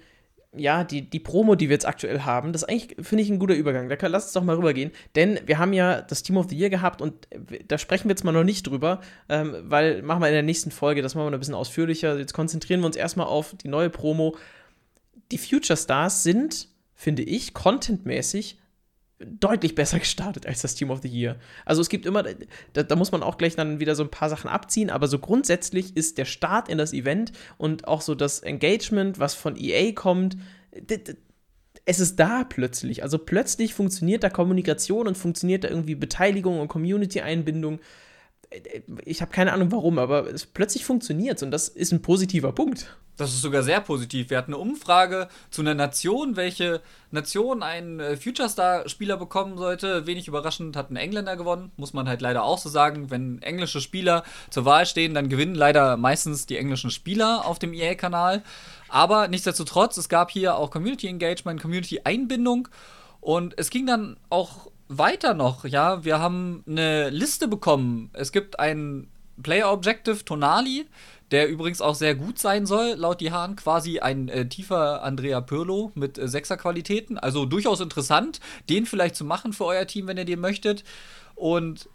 ja, 0.56 0.84
die, 0.84 1.10
die 1.10 1.20
Promo, 1.20 1.56
die 1.56 1.70
wir 1.70 1.74
jetzt 1.74 1.88
aktuell 1.88 2.22
haben. 2.22 2.54
Das 2.54 2.64
eigentlich, 2.64 2.96
finde 3.06 3.24
ich, 3.24 3.30
ein 3.30 3.40
guter 3.40 3.56
Übergang. 3.56 3.90
Da 3.90 3.96
kann, 3.96 4.12
lass 4.12 4.26
uns 4.26 4.34
doch 4.34 4.44
mal 4.44 4.56
rübergehen. 4.56 4.92
Denn 5.16 5.40
wir 5.46 5.58
haben 5.58 5.74
ja 5.74 6.02
das 6.02 6.24
Team 6.24 6.38
of 6.38 6.50
the 6.50 6.58
Year 6.58 6.70
gehabt 6.70 7.02
und 7.02 7.28
da 7.68 7.78
sprechen 7.78 8.06
wir 8.06 8.12
jetzt 8.12 8.24
mal 8.24 8.32
noch 8.32 8.44
nicht 8.44 8.68
drüber, 8.68 9.02
ähm, 9.30 9.56
weil 9.64 10.02
machen 10.02 10.22
wir 10.22 10.28
in 10.28 10.34
der 10.34 10.44
nächsten 10.44 10.72
Folge, 10.72 11.02
das 11.02 11.16
machen 11.16 11.26
wir 11.26 11.32
noch 11.32 11.38
ein 11.38 11.40
bisschen 11.40 11.56
ausführlicher. 11.56 12.18
Jetzt 12.18 12.34
konzentrieren 12.34 12.82
wir 12.82 12.88
uns 12.88 12.96
erstmal 12.96 13.28
auf 13.28 13.56
die 13.56 13.68
neue 13.68 13.90
Promo. 13.90 14.38
Die 15.32 15.38
Future 15.38 15.78
Stars 15.78 16.24
sind, 16.24 16.70
finde 16.94 17.24
ich, 17.24 17.54
contentmäßig 17.54 18.60
deutlich 19.20 19.76
besser 19.76 20.00
gestartet 20.06 20.46
als 20.46 20.62
das 20.62 20.76
Team 20.76 20.90
of 20.92 21.02
the 21.02 21.08
Year. 21.08 21.38
Also 21.66 21.82
es 21.82 21.90
gibt 21.90 22.06
immer, 22.06 22.24
da, 22.74 22.84
da, 22.84 22.96
muss 22.96 23.12
man 23.12 23.24
auch 23.24 23.38
gleich 23.38 23.56
dann 23.56 23.80
wieder 23.80 23.96
so 23.96 24.04
ein 24.04 24.12
paar 24.12 24.30
Sachen 24.30 24.50
abziehen, 24.50 24.90
aber 24.90 25.08
so 25.08 25.20
grundsätzlich 25.20 25.96
ist 25.96 26.18
der 26.18 26.26
Start 26.26 26.70
in 26.70 26.78
das 26.78 26.94
Event 26.94 27.32
und 27.58 27.88
auch 27.88 28.02
so 28.02 28.16
das 28.16 28.40
Engagement, 28.40 29.20
was 29.20 29.34
von 29.34 29.56
EA 29.56 29.92
kommt, 29.94 30.38
es 31.86 32.00
ist 32.00 32.20
da 32.20 32.44
plötzlich. 32.44 33.04
Also 33.04 33.18
plötzlich 33.18 33.74
funktioniert 33.74 34.24
da 34.24 34.30
Kommunikation 34.30 35.08
und 35.08 35.18
funktioniert 35.18 35.64
da 35.64 35.70
irgendwie 35.70 35.96
Beteiligung 35.96 36.60
und 36.60 36.68
Community-Einbindung. 36.68 37.80
Ich 39.04 39.22
habe 39.22 39.32
keine 39.32 39.54
Ahnung 39.54 39.72
warum, 39.72 40.00
aber 40.00 40.32
es 40.32 40.46
plötzlich 40.46 40.86
funktioniert 40.86 41.42
und 41.44 41.52
das 41.52 41.68
ist 41.68 41.92
ein 41.92 42.02
positiver 42.02 42.52
Punkt. 42.52 42.96
Das 43.18 43.32
ist 43.34 43.42
sogar 43.42 43.64
sehr 43.64 43.80
positiv. 43.80 44.30
Wir 44.30 44.38
hatten 44.38 44.54
eine 44.54 44.62
Umfrage 44.62 45.30
zu 45.50 45.62
einer 45.62 45.74
Nation, 45.74 46.36
welche 46.36 46.82
Nation 47.12 47.64
einen 47.64 48.02
äh, 48.02 48.18
Future 48.18 48.50
Star-Spieler 48.50 49.16
bekommen 49.16 49.58
sollte. 49.58 50.06
Wenig 50.06 50.28
überraschend 50.28 50.76
hat 50.76 50.92
ein 50.92 50.98
Engländer 50.98 51.38
gewonnen, 51.38 51.72
muss 51.78 51.94
man 51.94 52.10
halt 52.10 52.22
leider 52.22 52.44
auch 52.44 52.58
so 52.58 52.68
sagen. 52.68 53.12
Wenn 53.12 53.42
englische 53.42 53.80
Spieler 53.80 54.24
zur 54.50 54.66
Wahl 54.66 54.86
stehen, 54.86 55.14
dann 55.14 55.30
gewinnen 55.30 55.56
leider 55.56 55.96
meistens 55.96 56.46
die 56.46 56.58
englischen 56.58 56.92
Spieler 56.92 57.46
auf 57.46 57.58
dem 57.58 57.74
EA-Kanal. 57.74 58.44
Aber 58.90 59.30
nichtsdestotrotz, 59.30 59.96
es 59.96 60.10
gab 60.10 60.30
hier 60.30 60.58
auch 60.58 60.70
Community 60.70 61.08
Engagement, 61.08 61.62
Community 61.62 62.02
Einbindung 62.04 62.68
und 63.22 63.58
es 63.58 63.70
ging 63.70 63.88
dann 63.88 64.18
auch 64.30 64.70
weiter 64.88 65.34
noch. 65.34 65.66
Ja, 65.66 66.04
wir 66.04 66.20
haben 66.20 66.64
eine 66.68 67.10
Liste 67.10 67.48
bekommen. 67.48 68.10
Es 68.14 68.32
gibt 68.32 68.60
ein 68.60 69.08
Player 69.42 69.72
Objective 69.72 70.24
Tonali 70.24 70.86
der 71.32 71.50
übrigens 71.50 71.82
auch 71.82 71.96
sehr 71.96 72.16
gut 72.16 72.38
sein 72.40 72.66
soll, 72.66 72.94
laut 72.96 73.20
die 73.20 73.32
Hahn, 73.32 73.56
quasi 73.56 74.00
ein 74.00 74.30
äh, 74.30 74.48
tiefer 74.48 75.04
Andrea 75.04 75.42
Pirlo 75.42 75.92
mit 75.96 76.18
äh, 76.18 76.28
Sechser-Qualitäten. 76.28 77.18
Also 77.18 77.46
durchaus 77.46 77.80
interessant, 77.80 78.40
den 78.70 78.86
vielleicht 78.86 79.16
zu 79.16 79.26
machen 79.26 79.54
für 79.54 79.66
euer 79.66 79.88
Team, 79.88 80.08
wenn 80.08 80.18
ihr 80.18 80.26
den 80.26 80.40
möchtet. 80.40 80.84
Und 81.34 81.90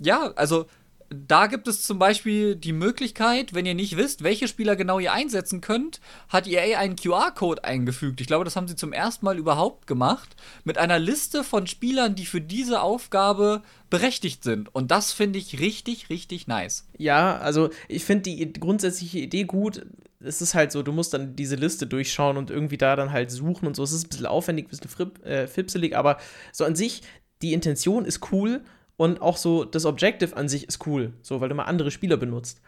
ja, 0.00 0.32
also 0.36 0.66
da 1.10 1.46
gibt 1.46 1.68
es 1.68 1.82
zum 1.82 1.98
Beispiel 1.98 2.54
die 2.54 2.72
Möglichkeit, 2.72 3.54
wenn 3.54 3.64
ihr 3.64 3.74
nicht 3.74 3.96
wisst, 3.96 4.22
welche 4.24 4.46
Spieler 4.46 4.76
genau 4.76 4.98
ihr 4.98 5.12
einsetzen 5.12 5.62
könnt, 5.62 6.00
hat 6.28 6.46
EA 6.46 6.78
einen 6.78 6.96
QR-Code 6.96 7.64
eingefügt. 7.64 8.20
Ich 8.20 8.26
glaube, 8.26 8.44
das 8.44 8.56
haben 8.56 8.68
sie 8.68 8.76
zum 8.76 8.92
ersten 8.92 9.24
Mal 9.24 9.38
überhaupt 9.38 9.86
gemacht. 9.86 10.36
Mit 10.64 10.76
einer 10.76 10.98
Liste 10.98 11.44
von 11.44 11.66
Spielern, 11.66 12.14
die 12.14 12.26
für 12.26 12.42
diese 12.42 12.82
Aufgabe 12.82 13.62
berechtigt 13.88 14.44
sind. 14.44 14.74
Und 14.74 14.90
das 14.90 15.12
finde 15.12 15.38
ich 15.38 15.60
richtig, 15.60 16.10
richtig 16.10 16.46
nice. 16.46 16.86
Ja, 16.98 17.38
also 17.38 17.70
ich 17.88 18.04
finde 18.04 18.24
die 18.24 18.52
grundsätzliche 18.52 19.20
Idee 19.20 19.44
gut. 19.44 19.86
Es 20.20 20.42
ist 20.42 20.54
halt 20.54 20.72
so, 20.72 20.82
du 20.82 20.92
musst 20.92 21.14
dann 21.14 21.36
diese 21.36 21.56
Liste 21.56 21.86
durchschauen 21.86 22.36
und 22.36 22.50
irgendwie 22.50 22.76
da 22.76 22.96
dann 22.96 23.12
halt 23.12 23.30
suchen 23.30 23.66
und 23.66 23.76
so. 23.76 23.82
Es 23.82 23.92
ist 23.92 24.06
ein 24.06 24.08
bisschen 24.10 24.26
aufwendig, 24.26 24.66
ein 24.66 24.78
bisschen 24.78 25.24
äh, 25.24 25.46
fipselig, 25.46 25.96
aber 25.96 26.18
so 26.52 26.64
an 26.66 26.76
sich, 26.76 27.02
die 27.40 27.54
Intention 27.54 28.04
ist 28.04 28.32
cool 28.32 28.62
und 28.98 29.22
auch 29.22 29.36
so 29.36 29.64
das 29.64 29.86
Objective 29.86 30.36
an 30.36 30.48
sich 30.48 30.66
ist 30.66 30.84
cool, 30.86 31.12
so 31.22 31.40
weil 31.40 31.48
du 31.48 31.54
mal 31.54 31.64
andere 31.64 31.92
Spieler 31.92 32.16
benutzt. 32.16 32.60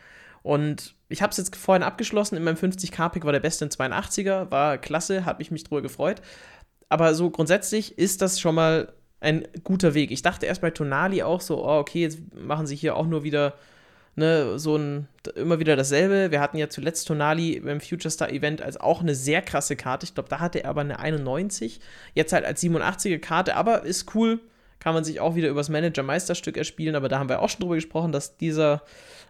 Und 0.43 0.95
ich 1.09 1.23
habe 1.23 1.33
es 1.33 1.37
jetzt 1.37 1.55
vorhin 1.57 1.83
abgeschlossen. 1.83 2.37
In 2.37 2.45
meinem 2.45 2.57
50k-Pick 2.57 3.25
war 3.25 3.33
der 3.33 3.41
beste 3.41 3.65
in 3.65 3.71
82er, 3.71 4.51
war 4.51 4.79
klasse, 4.79 5.25
hat 5.27 5.41
mich 5.41 5.51
mich 5.51 5.65
drüber 5.65 5.83
gefreut. 5.83 6.23
Aber 6.89 7.15
so 7.15 7.31
grundsätzlich 7.31 7.99
ist 7.99 8.23
das 8.23 8.39
schon 8.39 8.55
mal 8.55 8.93
ein 9.19 9.47
guter 9.65 9.93
Weg. 9.95 10.13
Ich 10.13 10.23
dachte 10.23 10.47
erst 10.47 10.61
bei 10.61 10.71
Tonali 10.71 11.25
auch 11.25 11.41
so, 11.41 11.67
oh, 11.67 11.79
okay, 11.79 12.03
jetzt 12.03 12.21
machen 12.33 12.69
sie 12.69 12.77
hier 12.77 12.95
auch 12.95 13.07
nur 13.07 13.25
wieder 13.25 13.55
ne, 14.15 14.57
so 14.57 14.77
ein, 14.77 15.09
immer 15.35 15.59
wieder 15.59 15.75
dasselbe. 15.75 16.31
Wir 16.31 16.41
hatten 16.41 16.59
ja 16.59 16.69
zuletzt 16.69 17.09
Tonali 17.09 17.59
beim 17.59 17.81
Future 17.81 18.11
Star 18.11 18.31
Event 18.31 18.63
als 18.63 18.77
auch 18.77 19.01
eine 19.01 19.17
sehr 19.17 19.43
krasse 19.43 19.75
Karte. 19.75 20.05
Ich 20.05 20.15
glaube, 20.15 20.29
da 20.29 20.39
hatte 20.39 20.63
er 20.63 20.71
aber 20.71 20.83
eine 20.83 21.01
91. 21.01 21.81
Jetzt 22.15 22.33
halt 22.33 22.45
als 22.45 22.63
87er 22.63 23.19
Karte, 23.19 23.57
aber 23.57 23.83
ist 23.83 24.15
cool 24.15 24.39
kann 24.81 24.95
man 24.95 25.05
sich 25.05 25.21
auch 25.21 25.35
wieder 25.35 25.49
übers 25.49 25.69
Manager-Meisterstück 25.69 26.57
erspielen, 26.57 26.97
aber 26.97 27.09
da 27.09 27.19
haben 27.19 27.29
wir 27.29 27.41
auch 27.41 27.49
schon 27.49 27.61
drüber 27.61 27.77
gesprochen, 27.77 28.13
dass 28.13 28.37
dieser 28.37 28.83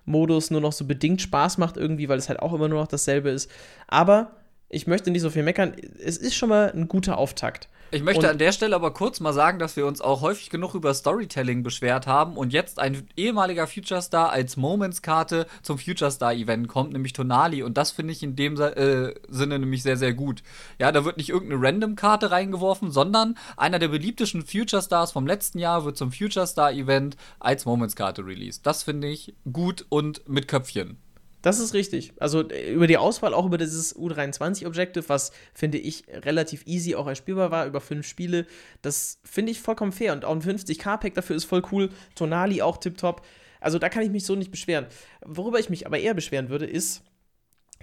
Modus 0.04 0.50
nur 0.50 0.60
noch 0.60 0.72
so 0.72 0.86
bedingt 0.86 1.20
Spaß 1.20 1.58
macht 1.58 1.76
irgendwie, 1.76 2.08
weil 2.08 2.18
es 2.18 2.28
halt 2.28 2.40
auch 2.40 2.54
immer 2.54 2.68
nur 2.68 2.80
noch 2.80 2.88
dasselbe 2.88 3.30
ist. 3.30 3.50
Aber 3.86 4.30
ich 4.70 4.86
möchte 4.86 5.10
nicht 5.10 5.22
so 5.22 5.30
viel 5.30 5.42
meckern. 5.42 5.74
Es 6.02 6.16
ist 6.16 6.34
schon 6.34 6.48
mal 6.48 6.72
ein 6.72 6.88
guter 6.88 7.18
Auftakt. 7.18 7.68
Ich 7.92 8.04
möchte 8.04 8.20
und 8.20 8.30
an 8.30 8.38
der 8.38 8.52
Stelle 8.52 8.76
aber 8.76 8.92
kurz 8.92 9.18
mal 9.18 9.32
sagen, 9.32 9.58
dass 9.58 9.74
wir 9.74 9.84
uns 9.84 10.00
auch 10.00 10.20
häufig 10.20 10.48
genug 10.48 10.74
über 10.74 10.94
Storytelling 10.94 11.64
beschwert 11.64 12.06
haben 12.06 12.36
und 12.36 12.52
jetzt 12.52 12.78
ein 12.78 13.08
ehemaliger 13.16 13.66
Future 13.66 14.00
Star 14.00 14.30
als 14.30 14.56
Moments-Karte 14.56 15.48
zum 15.62 15.76
Future 15.76 16.12
Star-Event 16.12 16.68
kommt, 16.68 16.92
nämlich 16.92 17.14
Tonali. 17.14 17.64
Und 17.64 17.76
das 17.76 17.90
finde 17.90 18.12
ich 18.12 18.22
in 18.22 18.36
dem 18.36 18.60
äh, 18.60 19.12
Sinne 19.28 19.58
nämlich 19.58 19.82
sehr, 19.82 19.96
sehr 19.96 20.14
gut. 20.14 20.44
Ja, 20.78 20.92
da 20.92 21.04
wird 21.04 21.16
nicht 21.16 21.30
irgendeine 21.30 21.66
Random-Karte 21.66 22.30
reingeworfen, 22.30 22.92
sondern 22.92 23.36
einer 23.56 23.80
der 23.80 23.88
beliebtesten 23.88 24.46
Future 24.46 24.82
Stars 24.82 25.10
vom 25.10 25.26
letzten 25.26 25.58
Jahr 25.58 25.84
wird 25.84 25.96
zum 25.96 26.12
Future 26.12 26.46
Star-Event 26.46 27.16
als 27.40 27.64
Moments-Karte 27.64 28.24
released. 28.24 28.64
Das 28.66 28.84
finde 28.84 29.08
ich 29.08 29.34
gut 29.52 29.84
und 29.88 30.28
mit 30.28 30.46
Köpfchen. 30.46 30.98
Das 31.42 31.58
ist 31.58 31.72
richtig. 31.74 32.12
Also 32.18 32.48
äh, 32.48 32.72
über 32.72 32.86
die 32.86 32.98
Auswahl, 32.98 33.34
auch 33.34 33.46
über 33.46 33.58
dieses 33.58 33.96
U23-Objective, 33.96 35.08
was 35.08 35.32
finde 35.54 35.78
ich 35.78 36.04
relativ 36.08 36.66
easy 36.66 36.94
auch 36.94 37.06
erspielbar 37.06 37.50
war, 37.50 37.66
über 37.66 37.80
fünf 37.80 38.06
Spiele, 38.06 38.46
das 38.82 39.20
finde 39.24 39.52
ich 39.52 39.60
vollkommen 39.60 39.92
fair. 39.92 40.12
Und 40.12 40.24
auch 40.24 40.34
ein 40.34 40.42
50k-Pack 40.42 41.14
dafür 41.14 41.36
ist 41.36 41.44
voll 41.44 41.62
cool. 41.72 41.90
Tonali 42.14 42.62
auch 42.62 42.76
tipptopp. 42.76 43.24
Also 43.60 43.78
da 43.78 43.88
kann 43.88 44.02
ich 44.02 44.10
mich 44.10 44.24
so 44.24 44.34
nicht 44.34 44.50
beschweren. 44.50 44.86
Worüber 45.24 45.58
ich 45.58 45.70
mich 45.70 45.86
aber 45.86 45.98
eher 45.98 46.14
beschweren 46.14 46.48
würde, 46.48 46.66
ist 46.66 47.02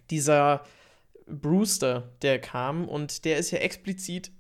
dieser 0.10 0.64
Brewster, 1.28 2.12
der 2.22 2.40
kam 2.40 2.88
und 2.88 3.26
der 3.26 3.38
ist 3.38 3.52
ja 3.52 3.60
explizit 3.60 4.32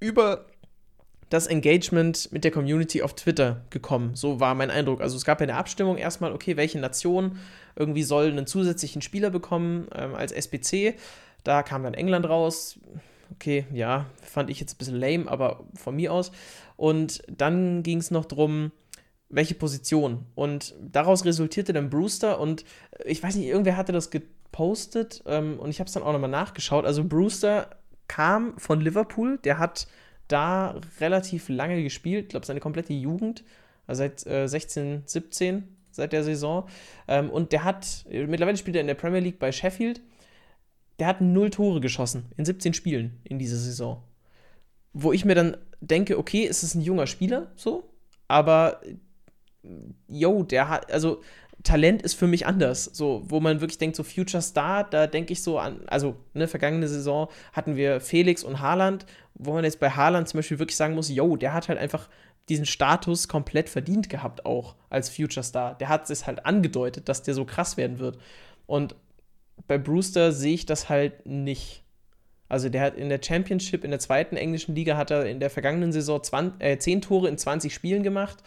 über 0.00 0.46
das 1.28 1.46
Engagement 1.46 2.30
mit 2.32 2.44
der 2.44 2.50
Community 2.50 3.02
auf 3.02 3.14
Twitter 3.14 3.62
gekommen. 3.70 4.14
So 4.14 4.38
war 4.38 4.54
mein 4.54 4.70
Eindruck. 4.70 5.00
Also 5.00 5.16
es 5.16 5.24
gab 5.24 5.40
ja 5.40 5.44
eine 5.44 5.56
Abstimmung 5.56 5.96
erstmal, 5.96 6.32
okay, 6.32 6.56
welche 6.56 6.78
Nation 6.78 7.38
irgendwie 7.74 8.04
soll 8.04 8.26
einen 8.26 8.46
zusätzlichen 8.46 9.02
Spieler 9.02 9.30
bekommen 9.30 9.88
ähm, 9.94 10.14
als 10.14 10.32
SPC. 10.32 10.94
Da 11.42 11.62
kam 11.62 11.82
dann 11.82 11.94
England 11.94 12.28
raus. 12.28 12.78
Okay, 13.34 13.66
ja, 13.72 14.06
fand 14.22 14.50
ich 14.50 14.60
jetzt 14.60 14.74
ein 14.74 14.78
bisschen 14.78 15.00
lame, 15.00 15.28
aber 15.28 15.64
von 15.74 15.96
mir 15.96 16.12
aus. 16.12 16.30
Und 16.76 17.22
dann 17.28 17.82
ging 17.82 17.98
es 17.98 18.12
noch 18.12 18.24
darum, 18.24 18.70
welche 19.28 19.54
Position. 19.54 20.26
Und 20.36 20.74
daraus 20.80 21.24
resultierte 21.24 21.72
dann 21.72 21.90
Brewster 21.90 22.38
und 22.38 22.64
ich 23.04 23.20
weiß 23.22 23.34
nicht, 23.34 23.48
irgendwer 23.48 23.76
hatte 23.76 23.92
das 23.92 24.10
gepostet 24.10 25.22
ähm, 25.26 25.58
und 25.58 25.70
ich 25.70 25.80
habe 25.80 25.88
es 25.88 25.94
dann 25.94 26.04
auch 26.04 26.12
nochmal 26.12 26.30
nachgeschaut. 26.30 26.84
Also 26.84 27.02
Brewster 27.02 27.70
kam 28.06 28.56
von 28.58 28.80
Liverpool, 28.80 29.38
der 29.42 29.58
hat 29.58 29.88
da 30.28 30.80
relativ 31.00 31.48
lange 31.48 31.82
gespielt, 31.82 32.24
ich 32.24 32.28
glaube 32.30 32.46
seine 32.46 32.60
komplette 32.60 32.92
Jugend, 32.92 33.44
also 33.86 34.00
seit 34.00 34.26
äh, 34.26 34.46
16, 34.46 35.02
17, 35.06 35.64
seit 35.90 36.12
der 36.12 36.24
Saison. 36.24 36.68
Ähm, 37.08 37.30
und 37.30 37.52
der 37.52 37.64
hat, 37.64 38.04
mittlerweile 38.08 38.56
spielt 38.56 38.76
er 38.76 38.80
in 38.80 38.86
der 38.86 38.94
Premier 38.94 39.20
League 39.20 39.38
bei 39.38 39.52
Sheffield, 39.52 40.00
der 40.98 41.08
hat 41.08 41.20
null 41.20 41.50
Tore 41.50 41.80
geschossen 41.80 42.26
in 42.36 42.44
17 42.44 42.74
Spielen 42.74 43.20
in 43.24 43.38
dieser 43.38 43.58
Saison. 43.58 44.02
Wo 44.92 45.12
ich 45.12 45.24
mir 45.24 45.34
dann 45.34 45.56
denke, 45.80 46.18
okay, 46.18 46.46
es 46.46 46.62
ist 46.62 46.74
ein 46.74 46.80
junger 46.80 47.06
Spieler, 47.06 47.52
so, 47.54 47.90
aber 48.28 48.80
yo, 50.08 50.42
der 50.42 50.68
hat, 50.68 50.90
also 50.90 51.22
Talent 51.66 52.02
ist 52.02 52.14
für 52.14 52.26
mich 52.26 52.46
anders. 52.46 52.84
So, 52.84 53.22
wo 53.26 53.40
man 53.40 53.60
wirklich 53.60 53.78
denkt, 53.78 53.96
so 53.96 54.04
Future 54.04 54.42
Star, 54.42 54.84
da 54.84 55.06
denke 55.06 55.32
ich 55.32 55.42
so 55.42 55.58
an, 55.58 55.80
also 55.86 56.16
ne, 56.32 56.48
vergangene 56.48 56.88
Saison 56.88 57.28
hatten 57.52 57.76
wir 57.76 58.00
Felix 58.00 58.44
und 58.44 58.60
Haaland, 58.60 59.04
wo 59.34 59.52
man 59.52 59.64
jetzt 59.64 59.80
bei 59.80 59.90
Haaland 59.90 60.28
zum 60.28 60.38
Beispiel 60.38 60.58
wirklich 60.58 60.76
sagen 60.76 60.94
muss, 60.94 61.10
yo, 61.10 61.36
der 61.36 61.52
hat 61.52 61.68
halt 61.68 61.78
einfach 61.78 62.08
diesen 62.48 62.66
Status 62.66 63.26
komplett 63.26 63.68
verdient 63.68 64.08
gehabt, 64.08 64.46
auch 64.46 64.76
als 64.88 65.10
Future 65.10 65.42
Star. 65.42 65.74
Der 65.74 65.88
hat 65.88 66.08
es 66.08 66.26
halt 66.26 66.46
angedeutet, 66.46 67.08
dass 67.08 67.22
der 67.22 67.34
so 67.34 67.44
krass 67.44 67.76
werden 67.76 67.98
wird. 67.98 68.18
Und 68.66 68.94
bei 69.66 69.78
Brewster 69.78 70.30
sehe 70.30 70.54
ich 70.54 70.66
das 70.66 70.88
halt 70.88 71.26
nicht. 71.26 71.82
Also 72.48 72.68
der 72.68 72.82
hat 72.82 72.96
in 72.96 73.08
der 73.08 73.20
Championship, 73.20 73.82
in 73.82 73.90
der 73.90 73.98
zweiten 73.98 74.36
englischen 74.36 74.76
Liga, 74.76 74.96
hat 74.96 75.10
er 75.10 75.26
in 75.26 75.40
der 75.40 75.50
vergangenen 75.50 75.90
Saison 75.90 76.22
20, 76.22 76.62
äh, 76.62 76.78
10 76.78 77.02
Tore 77.02 77.28
in 77.28 77.36
20 77.36 77.74
Spielen 77.74 78.04
gemacht. 78.04 78.38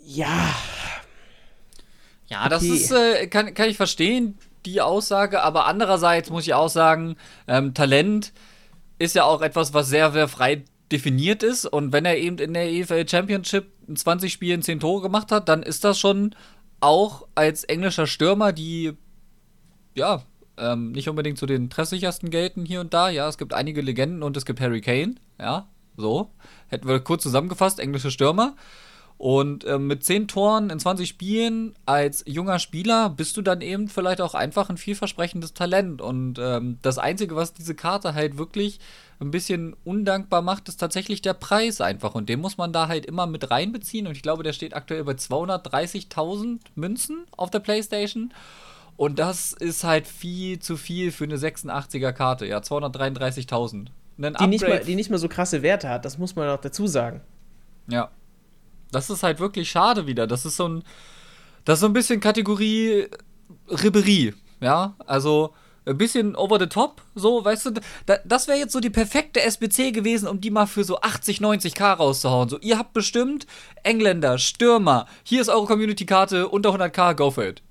Ja. 0.00 0.54
Ja, 2.28 2.40
okay. 2.40 2.50
das 2.50 2.62
ist, 2.62 2.92
äh, 2.92 3.26
kann, 3.26 3.54
kann 3.54 3.68
ich 3.68 3.76
verstehen, 3.76 4.38
die 4.66 4.80
Aussage, 4.80 5.42
aber 5.42 5.66
andererseits 5.66 6.30
muss 6.30 6.46
ich 6.46 6.54
auch 6.54 6.68
sagen, 6.68 7.16
ähm, 7.46 7.74
Talent 7.74 8.32
ist 8.98 9.14
ja 9.14 9.24
auch 9.24 9.40
etwas, 9.40 9.72
was 9.74 9.88
sehr, 9.88 10.12
sehr 10.12 10.28
frei 10.28 10.64
definiert 10.90 11.42
ist. 11.42 11.66
Und 11.66 11.92
wenn 11.92 12.04
er 12.04 12.16
eben 12.18 12.38
in 12.38 12.54
der 12.54 12.70
EFL 12.70 13.08
Championship 13.08 13.66
in 13.86 13.96
20 13.96 14.32
Spielen 14.32 14.62
10 14.62 14.80
Tore 14.80 15.02
gemacht 15.02 15.30
hat, 15.32 15.48
dann 15.48 15.62
ist 15.62 15.84
das 15.84 15.98
schon 15.98 16.34
auch 16.80 17.26
als 17.34 17.64
englischer 17.64 18.06
Stürmer, 18.06 18.52
die 18.52 18.92
ja 19.94 20.22
ähm, 20.56 20.92
nicht 20.92 21.08
unbedingt 21.08 21.38
zu 21.38 21.46
den 21.46 21.70
treffsichersten 21.70 22.30
gelten 22.30 22.64
hier 22.64 22.80
und 22.80 22.92
da. 22.94 23.08
Ja, 23.08 23.28
es 23.28 23.38
gibt 23.38 23.54
einige 23.54 23.80
Legenden 23.80 24.22
und 24.22 24.36
es 24.36 24.44
gibt 24.44 24.60
Harry 24.60 24.80
Kane. 24.80 25.16
Ja, 25.40 25.68
so. 25.96 26.30
Hätten 26.68 26.88
wir 26.88 27.00
kurz 27.00 27.22
zusammengefasst, 27.22 27.78
englische 27.80 28.10
Stürmer. 28.10 28.56
Und 29.18 29.64
äh, 29.64 29.80
mit 29.80 30.04
10 30.04 30.28
Toren 30.28 30.70
in 30.70 30.78
20 30.78 31.08
Spielen 31.08 31.74
als 31.86 32.22
junger 32.24 32.60
Spieler 32.60 33.10
bist 33.10 33.36
du 33.36 33.42
dann 33.42 33.60
eben 33.60 33.88
vielleicht 33.88 34.20
auch 34.20 34.34
einfach 34.34 34.70
ein 34.70 34.76
vielversprechendes 34.76 35.54
Talent. 35.54 36.00
Und 36.00 36.38
ähm, 36.38 36.78
das 36.82 36.98
Einzige, 36.98 37.34
was 37.34 37.52
diese 37.52 37.74
Karte 37.74 38.14
halt 38.14 38.38
wirklich 38.38 38.78
ein 39.18 39.32
bisschen 39.32 39.74
undankbar 39.84 40.40
macht, 40.40 40.68
ist 40.68 40.76
tatsächlich 40.76 41.20
der 41.20 41.34
Preis 41.34 41.80
einfach. 41.80 42.14
Und 42.14 42.28
den 42.28 42.38
muss 42.38 42.58
man 42.58 42.72
da 42.72 42.86
halt 42.86 43.06
immer 43.06 43.26
mit 43.26 43.50
reinbeziehen. 43.50 44.06
Und 44.06 44.12
ich 44.12 44.22
glaube, 44.22 44.44
der 44.44 44.52
steht 44.52 44.74
aktuell 44.74 45.02
bei 45.02 45.14
230.000 45.14 46.60
Münzen 46.76 47.24
auf 47.36 47.50
der 47.50 47.58
PlayStation. 47.58 48.32
Und 48.96 49.18
das 49.18 49.52
ist 49.52 49.82
halt 49.82 50.06
viel 50.06 50.60
zu 50.60 50.76
viel 50.76 51.10
für 51.10 51.24
eine 51.24 51.38
86er 51.38 52.12
Karte. 52.12 52.46
Ja, 52.46 52.58
233.000. 52.58 53.86
Die 54.16 54.46
nicht, 54.46 54.66
mal, 54.66 54.80
die 54.80 54.94
nicht 54.94 55.10
mal 55.10 55.18
so 55.18 55.28
krasse 55.28 55.62
Werte 55.62 55.88
hat, 55.88 56.04
das 56.04 56.18
muss 56.18 56.36
man 56.36 56.48
auch 56.48 56.60
dazu 56.60 56.86
sagen. 56.86 57.20
Ja. 57.88 58.10
Das 58.90 59.10
ist 59.10 59.22
halt 59.22 59.40
wirklich 59.40 59.70
schade 59.70 60.06
wieder. 60.06 60.26
Das 60.26 60.44
ist 60.44 60.56
so 60.56 60.68
ein. 60.68 60.84
Das 61.64 61.78
ist 61.78 61.80
so 61.80 61.86
ein 61.86 61.92
bisschen 61.92 62.20
Kategorie 62.20 63.08
Ribberie. 63.68 64.34
Ja, 64.60 64.96
also 65.06 65.54
ein 65.88 65.98
bisschen 65.98 66.36
over 66.36 66.58
the 66.58 66.66
top, 66.66 67.02
so, 67.14 67.44
weißt 67.44 67.66
du, 67.66 67.70
da, 68.06 68.18
das 68.24 68.46
wäre 68.46 68.58
jetzt 68.58 68.72
so 68.72 68.80
die 68.80 68.90
perfekte 68.90 69.40
SBC 69.40 69.92
gewesen, 69.92 70.28
um 70.28 70.40
die 70.40 70.50
mal 70.50 70.66
für 70.66 70.84
so 70.84 71.00
80, 71.00 71.38
90k 71.38 71.94
rauszuhauen. 71.94 72.48
So, 72.48 72.58
ihr 72.58 72.78
habt 72.78 72.92
bestimmt 72.92 73.46
Engländer, 73.84 74.38
Stürmer, 74.38 75.06
hier 75.22 75.40
ist 75.40 75.48
eure 75.48 75.66
Community-Karte 75.66 76.48
unter 76.48 76.70
100k, 76.70 77.14
go 77.14 77.30
for 77.30 77.44
it. 77.44 77.62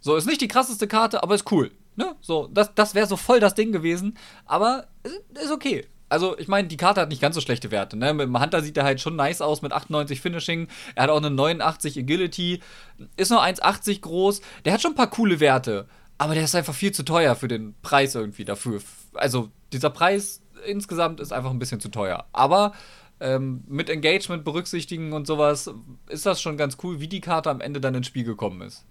So, 0.00 0.16
ist 0.16 0.26
nicht 0.26 0.40
die 0.40 0.48
krasseste 0.48 0.88
Karte, 0.88 1.22
aber 1.22 1.34
ist 1.36 1.50
cool. 1.52 1.70
Ne? 1.96 2.16
So, 2.20 2.48
das, 2.52 2.74
das 2.74 2.94
wäre 2.94 3.06
so 3.06 3.16
voll 3.16 3.40
das 3.40 3.54
Ding 3.54 3.72
gewesen, 3.72 4.18
aber 4.44 4.88
ist 5.34 5.52
okay 5.52 5.86
also 6.08 6.38
ich 6.38 6.48
meine, 6.48 6.68
die 6.68 6.76
Karte 6.76 7.00
hat 7.00 7.08
nicht 7.08 7.22
ganz 7.22 7.34
so 7.34 7.40
schlechte 7.40 7.70
Werte. 7.70 7.96
Ne? 7.96 8.14
Mit 8.14 8.26
dem 8.26 8.40
Hunter 8.40 8.62
sieht 8.62 8.76
er 8.76 8.84
halt 8.84 9.00
schon 9.00 9.16
nice 9.16 9.40
aus 9.40 9.62
mit 9.62 9.72
98 9.72 10.20
Finishing. 10.20 10.68
Er 10.94 11.04
hat 11.04 11.10
auch 11.10 11.18
eine 11.18 11.30
89 11.30 11.98
Agility. 11.98 12.60
Ist 13.16 13.30
nur 13.30 13.42
1,80 13.42 14.00
groß. 14.00 14.40
Der 14.64 14.72
hat 14.72 14.82
schon 14.82 14.92
ein 14.92 14.96
paar 14.96 15.10
coole 15.10 15.40
Werte. 15.40 15.86
Aber 16.16 16.34
der 16.34 16.44
ist 16.44 16.54
einfach 16.54 16.74
viel 16.74 16.92
zu 16.92 17.04
teuer 17.04 17.36
für 17.36 17.48
den 17.48 17.74
Preis 17.82 18.14
irgendwie 18.14 18.44
dafür. 18.44 18.80
Also 19.14 19.50
dieser 19.72 19.90
Preis 19.90 20.42
insgesamt 20.66 21.20
ist 21.20 21.32
einfach 21.32 21.50
ein 21.50 21.58
bisschen 21.58 21.80
zu 21.80 21.90
teuer. 21.90 22.26
Aber 22.32 22.72
ähm, 23.20 23.62
mit 23.68 23.90
Engagement 23.90 24.44
berücksichtigen 24.44 25.12
und 25.12 25.26
sowas 25.26 25.70
ist 26.08 26.26
das 26.26 26.40
schon 26.40 26.56
ganz 26.56 26.78
cool, 26.82 27.00
wie 27.00 27.08
die 27.08 27.20
Karte 27.20 27.50
am 27.50 27.60
Ende 27.60 27.80
dann 27.80 27.94
ins 27.94 28.06
Spiel 28.06 28.24
gekommen 28.24 28.62
ist. 28.62 28.84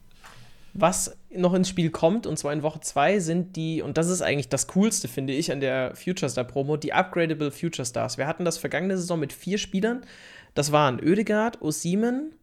Was 0.73 1.17
noch 1.31 1.53
ins 1.53 1.69
Spiel 1.69 1.89
kommt, 1.89 2.27
und 2.27 2.37
zwar 2.37 2.53
in 2.53 2.61
Woche 2.61 2.79
2, 2.79 3.19
sind 3.19 3.55
die, 3.55 3.81
und 3.81 3.97
das 3.97 4.09
ist 4.09 4.21
eigentlich 4.21 4.49
das 4.49 4.67
Coolste, 4.67 5.07
finde 5.07 5.33
ich, 5.33 5.51
an 5.51 5.59
der 5.59 5.95
Future 5.95 6.29
Star 6.29 6.43
Promo, 6.43 6.77
die 6.77 6.93
Upgradable 6.93 7.51
Future 7.51 7.85
Stars. 7.85 8.17
Wir 8.17 8.27
hatten 8.27 8.45
das 8.45 8.57
vergangene 8.57 8.97
Saison 8.97 9.19
mit 9.19 9.33
vier 9.33 9.57
Spielern. 9.57 10.05
Das 10.53 10.71
waren 10.71 10.99
Oedegaard, 10.99 11.61
Osimen, 11.61 12.33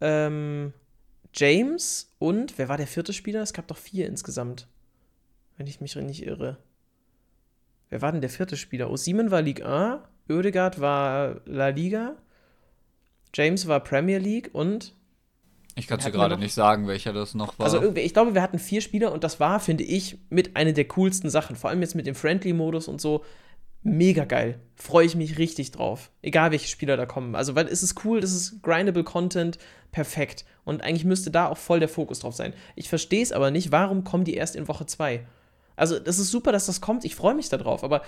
ähm, 0.00 0.72
James 1.34 2.12
und, 2.18 2.58
wer 2.58 2.68
war 2.68 2.76
der 2.76 2.86
vierte 2.86 3.12
Spieler? 3.12 3.42
Es 3.42 3.52
gab 3.52 3.68
doch 3.68 3.76
vier 3.76 4.06
insgesamt. 4.06 4.66
Wenn 5.56 5.66
ich 5.66 5.80
mich 5.80 5.94
nicht 5.96 6.26
irre. 6.26 6.58
Wer 7.88 8.02
war 8.02 8.12
denn 8.12 8.20
der 8.20 8.30
vierte 8.30 8.56
Spieler? 8.56 8.90
Osimen 8.90 9.30
war 9.30 9.42
Ligue 9.42 9.66
1, 9.66 10.00
Oedegaard 10.28 10.80
war 10.80 11.40
La 11.44 11.68
Liga, 11.68 12.16
James 13.34 13.66
war 13.68 13.80
Premier 13.80 14.18
League 14.18 14.50
und 14.52 14.94
ich 15.80 15.86
kann 15.88 15.98
es 15.98 16.04
dir 16.04 16.12
gerade 16.12 16.36
nicht 16.36 16.54
sagen, 16.54 16.86
welcher 16.86 17.12
das 17.12 17.34
noch 17.34 17.58
war. 17.58 17.64
Also 17.64 17.94
ich 17.96 18.12
glaube, 18.12 18.34
wir 18.34 18.42
hatten 18.42 18.58
vier 18.58 18.80
Spieler 18.80 19.12
und 19.12 19.24
das 19.24 19.40
war, 19.40 19.60
finde 19.60 19.84
ich, 19.84 20.18
mit 20.28 20.56
einer 20.56 20.72
der 20.72 20.86
coolsten 20.86 21.30
Sachen. 21.30 21.56
Vor 21.56 21.70
allem 21.70 21.80
jetzt 21.80 21.94
mit 21.94 22.06
dem 22.06 22.14
Friendly-Modus 22.14 22.86
und 22.86 23.00
so. 23.00 23.24
Mega 23.82 24.26
geil. 24.26 24.60
Freue 24.76 25.06
ich 25.06 25.16
mich 25.16 25.38
richtig 25.38 25.70
drauf. 25.70 26.10
Egal 26.20 26.50
welche 26.50 26.68
Spieler 26.68 26.98
da 26.98 27.06
kommen. 27.06 27.34
Also, 27.34 27.54
weil 27.54 27.66
es 27.66 27.82
ist 27.82 28.04
cool, 28.04 28.20
das 28.20 28.32
ist 28.32 28.62
grindable 28.62 29.04
Content, 29.04 29.58
perfekt. 29.90 30.44
Und 30.64 30.82
eigentlich 30.82 31.06
müsste 31.06 31.30
da 31.30 31.48
auch 31.48 31.56
voll 31.56 31.80
der 31.80 31.88
Fokus 31.88 32.18
drauf 32.20 32.34
sein. 32.34 32.52
Ich 32.76 32.90
verstehe 32.90 33.22
es 33.22 33.32
aber 33.32 33.50
nicht, 33.50 33.72
warum 33.72 34.04
kommen 34.04 34.24
die 34.24 34.34
erst 34.34 34.54
in 34.54 34.68
Woche 34.68 34.84
2? 34.84 35.26
Also, 35.76 35.98
das 35.98 36.18
ist 36.18 36.30
super, 36.30 36.52
dass 36.52 36.66
das 36.66 36.82
kommt. 36.82 37.06
Ich 37.06 37.16
freue 37.16 37.34
mich 37.34 37.48
darauf. 37.48 37.82
Aber 37.82 38.02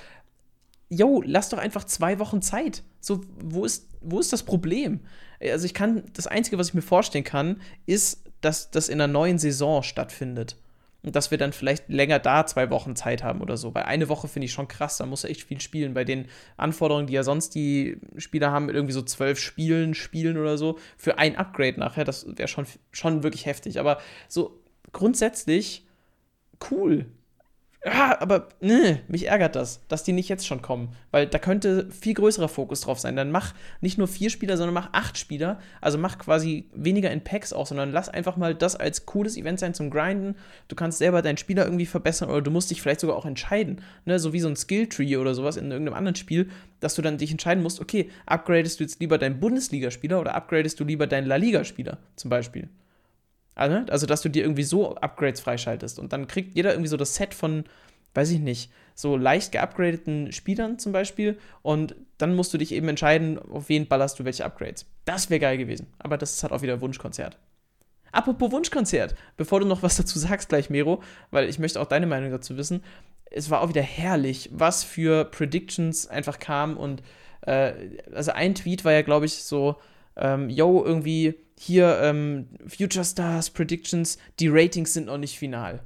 yo, 0.91 1.23
lass 1.25 1.49
doch 1.49 1.59
einfach 1.59 1.85
zwei 1.85 2.19
Wochen 2.19 2.43
Zeit. 2.43 2.83
So, 3.01 3.23
wo 3.41 3.65
ist, 3.65 3.89
wo 4.03 4.21
ist 4.21 4.33
das 4.33 4.43
Problem? 4.43 5.01
Also 5.43 5.67
ich 5.67 5.75
kann, 5.75 6.05
das 6.15 6.27
Einzige, 6.27 6.59
was 6.59 6.69
ich 6.69 6.75
mir 6.75 6.83
vorstellen 6.83 7.25
kann, 7.25 7.61
ist, 7.87 8.25
dass 8.41 8.71
das 8.71 8.89
in 8.89 9.01
einer 9.01 9.13
neuen 9.13 9.39
Saison 9.39 9.83
stattfindet. 9.83 10.57
Und 11.05 11.17
dass 11.17 11.33
wir 11.33 11.39
dann 11.39 11.53
vielleicht 11.53 11.89
länger 11.89 12.21
da 12.21 12.47
zwei 12.47 12.71
Wochen 12.71 12.95
Zeit 12.95 13.25
haben 13.25 13.41
oder 13.41 13.57
so. 13.57 13.75
Weil 13.75 13.85
eine 13.85 14.09
Woche 14.09 14.29
finde 14.29 14.47
ich 14.47 14.53
schon 14.53 14.69
krass, 14.69 14.99
da 14.99 15.07
muss 15.07 15.25
er 15.25 15.31
echt 15.31 15.43
viel 15.43 15.61
spielen. 15.61 15.95
Bei 15.95 16.05
den 16.05 16.29
Anforderungen, 16.57 17.09
die 17.09 17.15
ja 17.15 17.25
sonst 17.25 17.57
die 17.57 17.99
Spieler 18.17 18.53
haben, 18.53 18.69
irgendwie 18.69 18.93
so 18.93 19.03
zwölf 19.03 19.41
Spielen 19.41 19.95
spielen 19.95 20.39
oder 20.39 20.57
so, 20.57 20.79
für 20.97 21.19
ein 21.19 21.35
Upgrade 21.35 21.81
nachher, 21.81 22.05
das 22.05 22.27
wäre 22.37 22.47
schon, 22.47 22.67
schon 22.93 23.25
wirklich 23.25 23.47
heftig. 23.47 23.81
Aber 23.81 23.99
so 24.29 24.61
grundsätzlich 24.93 25.89
cool 26.71 27.07
ja, 27.85 28.21
aber 28.21 28.49
ne, 28.61 29.01
mich 29.09 29.27
ärgert 29.27 29.57
das, 29.57 29.81
dass 29.89 30.05
die 30.05 30.13
nicht 30.13 30.29
jetzt 30.29 30.47
schon 30.47 30.63
kommen. 30.63 30.95
Weil 31.11 31.27
da 31.27 31.39
könnte 31.39 31.91
viel 31.91 32.15
größerer 32.15 32.49
Fokus 32.49 32.83
drauf 32.83 33.01
sein. 33.01 33.17
Dann 33.17 33.33
mach 33.33 33.55
nicht 33.81 33.99
nur 33.99 34.07
vier 34.07 34.31
Spieler, 34.31 34.57
sondern 34.57 34.75
mach 34.75 34.91
acht 34.93 35.19
Spieler. 35.19 35.59
Also 35.81 35.99
mach 35.99 36.19
quasi 36.19 36.67
weniger 36.73 37.11
in 37.11 37.25
Packs 37.25 37.53
auch, 37.53 37.67
sondern 37.67 37.91
lass 37.91 38.09
einfach 38.09 38.37
mal 38.37 38.55
das 38.55 38.77
als 38.77 39.05
cooles 39.05 39.37
Event 39.37 39.59
sein 39.59 39.75
zum 39.75 39.91
Grinden. 39.91 40.37
Du 40.69 40.77
kannst 40.77 40.99
selber 40.99 41.23
deinen 41.23 41.39
Spieler 41.39 41.65
irgendwie 41.65 41.87
verbessern 41.87 42.31
oder 42.31 42.41
du 42.41 42.53
musst 42.53 42.71
dich 42.71 42.81
vielleicht 42.81 43.01
sogar 43.01 43.17
auch 43.17 43.27
entscheiden. 43.27 43.81
Ne? 44.05 44.21
So 44.21 44.33
wie 44.33 44.41
so 44.41 44.49
ein 44.49 44.57
Skill-Tree 44.57 45.17
oder 45.17 45.35
sowas 45.35 45.57
in 45.57 45.71
irgendeinem 45.73 45.97
anderen 45.97 46.17
Spiel, 46.17 46.51
dass 46.79 46.95
du 46.95 47.03
dann 47.03 47.19
dich 47.19 47.33
entscheiden 47.33 47.65
musst, 47.65 47.81
okay, 47.81 48.11
upgradest 48.27 48.79
du 48.79 48.85
jetzt 48.85 49.01
lieber 49.01 49.19
deinen 49.19 49.41
Bundesligaspieler 49.41 50.21
oder 50.21 50.37
upgradest 50.37 50.79
du 50.79 50.85
lieber 50.85 51.09
deinen 51.09 51.27
La 51.27 51.37
Liga-Spieler 51.37 51.99
zum 52.15 52.31
Beispiel. 52.31 52.69
Also, 53.55 53.77
also, 53.89 54.07
dass 54.07 54.23
du 54.23 54.29
dir 54.29 54.43
irgendwie 54.43 54.63
so 54.63 54.95
Upgrades 54.97 55.41
freischaltest. 55.41 55.99
Und 55.99 56.13
dann 56.13 56.27
kriegt 56.27 56.55
jeder 56.55 56.73
irgendwie 56.73 56.89
so 56.89 56.97
das 56.97 57.15
Set 57.15 57.35
von, 57.35 57.65
weiß 58.15 58.31
ich 58.31 58.41
nicht, 58.41 58.71
so 58.95 59.17
leicht 59.17 59.53
geupgradeten 59.53 60.33
Spielern 60.33 60.79
zum 60.79 60.93
Beispiel. 60.93 61.39
Und 61.63 61.95
dann 62.19 62.35
musst 62.35 62.53
du 62.55 62.59
dich 62.59 62.73
eben 62.73 62.89
entscheiden, 62.89 63.39
auf 63.39 63.69
wen 63.69 63.87
ballerst 63.87 64.19
du 64.19 64.25
welche 64.25 64.45
Upgrades. 64.45 64.87
Das 65.05 65.31
wäre 65.31 65.41
geil 65.41 65.59
gewesen. 65.59 65.87
Aber 65.99 66.19
das 66.19 66.33
ist 66.35 66.43
halt 66.43 66.53
auch 66.53 66.63
wieder 66.63 66.81
Wunschkonzert. 66.81 67.39
Apropos 68.13 68.53
Wunschkonzert, 68.53 69.15
bevor 69.37 69.61
du 69.61 69.67
noch 69.67 69.83
was 69.83 69.97
dazu 69.97 70.19
sagst 70.19 70.51
gleich, 70.51 70.69
Mero, 70.69 71.03
weil 71.31 71.49
ich 71.49 71.59
möchte 71.59 71.81
auch 71.81 71.87
deine 71.87 72.07
Meinung 72.07 72.31
dazu 72.31 72.57
wissen. 72.57 72.83
Es 73.31 73.49
war 73.49 73.63
auch 73.63 73.71
wieder 73.71 73.83
herrlich, 73.83 74.51
was 74.53 74.85
für 74.85 75.25
Predictions 75.25 76.07
einfach 76.07 76.39
kam. 76.39 76.77
Und 76.77 77.03
äh, 77.43 77.73
also 78.15 78.33
ein 78.33 78.55
Tweet 78.55 78.85
war 78.85 78.93
ja, 78.93 79.01
glaube 79.01 79.25
ich, 79.25 79.43
so, 79.43 79.77
ähm, 80.17 80.49
yo, 80.51 80.85
irgendwie 80.85 81.35
hier 81.59 81.99
ähm, 82.01 82.49
Future 82.67 83.05
Stars 83.05 83.51
Predictions, 83.51 84.19
die 84.41 84.49
Ratings 84.49 84.95
sind 84.95 85.07
noch 85.07 85.19
nicht 85.19 85.39
final. 85.39 85.81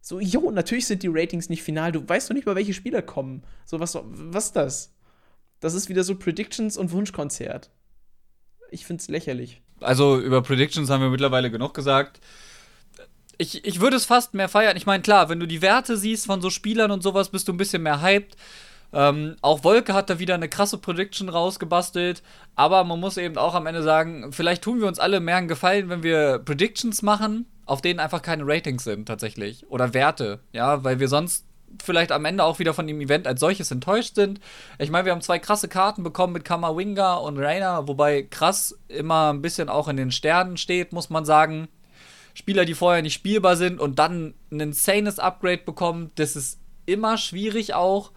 So, 0.00 0.20
jo, 0.20 0.50
natürlich 0.50 0.86
sind 0.86 1.02
die 1.02 1.10
Ratings 1.10 1.48
nicht 1.48 1.62
final. 1.62 1.92
Du 1.92 2.08
weißt 2.08 2.30
doch 2.30 2.34
nicht 2.34 2.46
mal, 2.46 2.56
welche 2.56 2.74
Spieler 2.74 3.02
kommen. 3.02 3.42
So, 3.66 3.80
was, 3.80 3.98
was 4.02 4.46
ist 4.46 4.56
das? 4.56 4.94
Das 5.60 5.74
ist 5.74 5.88
wieder 5.88 6.04
so 6.04 6.14
Predictions 6.14 6.76
und 6.76 6.92
Wunschkonzert. 6.92 7.70
Ich 8.70 8.86
find's 8.86 9.08
lächerlich. 9.08 9.60
Also, 9.80 10.18
über 10.18 10.42
Predictions 10.42 10.90
haben 10.90 11.02
wir 11.02 11.10
mittlerweile 11.10 11.50
genug 11.50 11.74
gesagt. 11.74 12.20
Ich, 13.38 13.64
ich 13.64 13.80
würde 13.80 13.96
es 13.96 14.04
fast 14.04 14.34
mehr 14.34 14.48
feiern. 14.48 14.76
Ich 14.76 14.86
meine, 14.86 15.02
klar, 15.02 15.28
wenn 15.28 15.40
du 15.40 15.46
die 15.46 15.62
Werte 15.62 15.96
siehst 15.96 16.26
von 16.26 16.40
so 16.40 16.50
Spielern 16.50 16.90
und 16.90 17.02
sowas, 17.02 17.30
bist 17.30 17.46
du 17.48 17.52
ein 17.52 17.58
bisschen 17.58 17.82
mehr 17.82 18.00
hyped. 18.00 18.36
Ähm, 18.92 19.36
auch 19.42 19.64
Wolke 19.64 19.92
hat 19.92 20.08
da 20.08 20.18
wieder 20.18 20.34
eine 20.34 20.48
krasse 20.48 20.78
Prediction 20.78 21.28
rausgebastelt, 21.28 22.22
aber 22.56 22.84
man 22.84 22.98
muss 23.00 23.18
eben 23.18 23.36
auch 23.36 23.54
am 23.54 23.66
Ende 23.66 23.82
sagen, 23.82 24.32
vielleicht 24.32 24.62
tun 24.62 24.80
wir 24.80 24.88
uns 24.88 24.98
alle 24.98 25.20
mehr 25.20 25.36
einen 25.36 25.48
Gefallen, 25.48 25.90
wenn 25.90 26.02
wir 26.02 26.38
Predictions 26.38 27.02
machen, 27.02 27.46
auf 27.66 27.82
denen 27.82 28.00
einfach 28.00 28.22
keine 28.22 28.44
Ratings 28.46 28.84
sind 28.84 29.06
tatsächlich 29.06 29.66
oder 29.70 29.92
Werte, 29.92 30.40
ja, 30.52 30.84
weil 30.84 31.00
wir 31.00 31.08
sonst 31.08 31.44
vielleicht 31.82 32.12
am 32.12 32.24
Ende 32.24 32.44
auch 32.44 32.58
wieder 32.58 32.72
von 32.72 32.86
dem 32.86 33.00
Event 33.00 33.26
als 33.26 33.40
solches 33.40 33.70
enttäuscht 33.70 34.14
sind. 34.14 34.40
Ich 34.78 34.90
meine, 34.90 35.04
wir 35.04 35.12
haben 35.12 35.20
zwei 35.20 35.38
krasse 35.38 35.68
Karten 35.68 36.02
bekommen 36.02 36.32
mit 36.32 36.44
Kamawinga 36.44 37.16
und 37.16 37.38
Rainer, 37.38 37.86
wobei 37.86 38.22
krass 38.22 38.78
immer 38.88 39.32
ein 39.32 39.42
bisschen 39.42 39.68
auch 39.68 39.88
in 39.88 39.98
den 39.98 40.10
Sternen 40.10 40.56
steht, 40.56 40.92
muss 40.92 41.10
man 41.10 41.26
sagen. 41.26 41.68
Spieler, 42.34 42.64
die 42.64 42.74
vorher 42.74 43.02
nicht 43.02 43.14
spielbar 43.14 43.56
sind 43.56 43.80
und 43.80 43.98
dann 43.98 44.34
ein 44.50 44.60
insanes 44.60 45.18
Upgrade 45.18 45.62
bekommen, 45.64 46.10
das 46.14 46.36
ist 46.36 46.60
immer 46.86 47.18
schwierig 47.18 47.74
auch. 47.74 48.12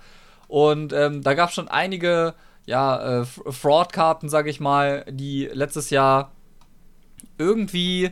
Und 0.51 0.91
ähm, 0.91 1.21
da 1.21 1.33
gab 1.33 1.47
es 1.47 1.55
schon 1.55 1.69
einige 1.69 2.33
ja, 2.65 3.21
äh, 3.21 3.25
Fraud-Karten, 3.25 4.27
sag 4.27 4.47
ich 4.47 4.59
mal, 4.59 5.05
die 5.09 5.45
letztes 5.45 5.91
Jahr 5.91 6.33
irgendwie 7.37 8.11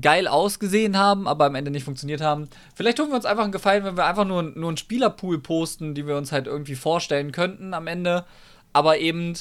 geil 0.00 0.28
ausgesehen 0.28 0.96
haben, 0.96 1.26
aber 1.26 1.46
am 1.46 1.56
Ende 1.56 1.72
nicht 1.72 1.82
funktioniert 1.82 2.20
haben. 2.20 2.48
Vielleicht 2.76 2.98
tun 2.98 3.08
wir 3.08 3.16
uns 3.16 3.24
einfach 3.24 3.42
einen 3.42 3.50
Gefallen, 3.50 3.82
wenn 3.82 3.96
wir 3.96 4.06
einfach 4.06 4.24
nur, 4.24 4.44
nur 4.44 4.68
einen 4.68 4.76
Spielerpool 4.76 5.40
posten, 5.40 5.96
die 5.96 6.06
wir 6.06 6.16
uns 6.16 6.30
halt 6.30 6.46
irgendwie 6.46 6.76
vorstellen 6.76 7.32
könnten 7.32 7.74
am 7.74 7.88
Ende, 7.88 8.24
aber 8.72 8.98
eben 8.98 9.34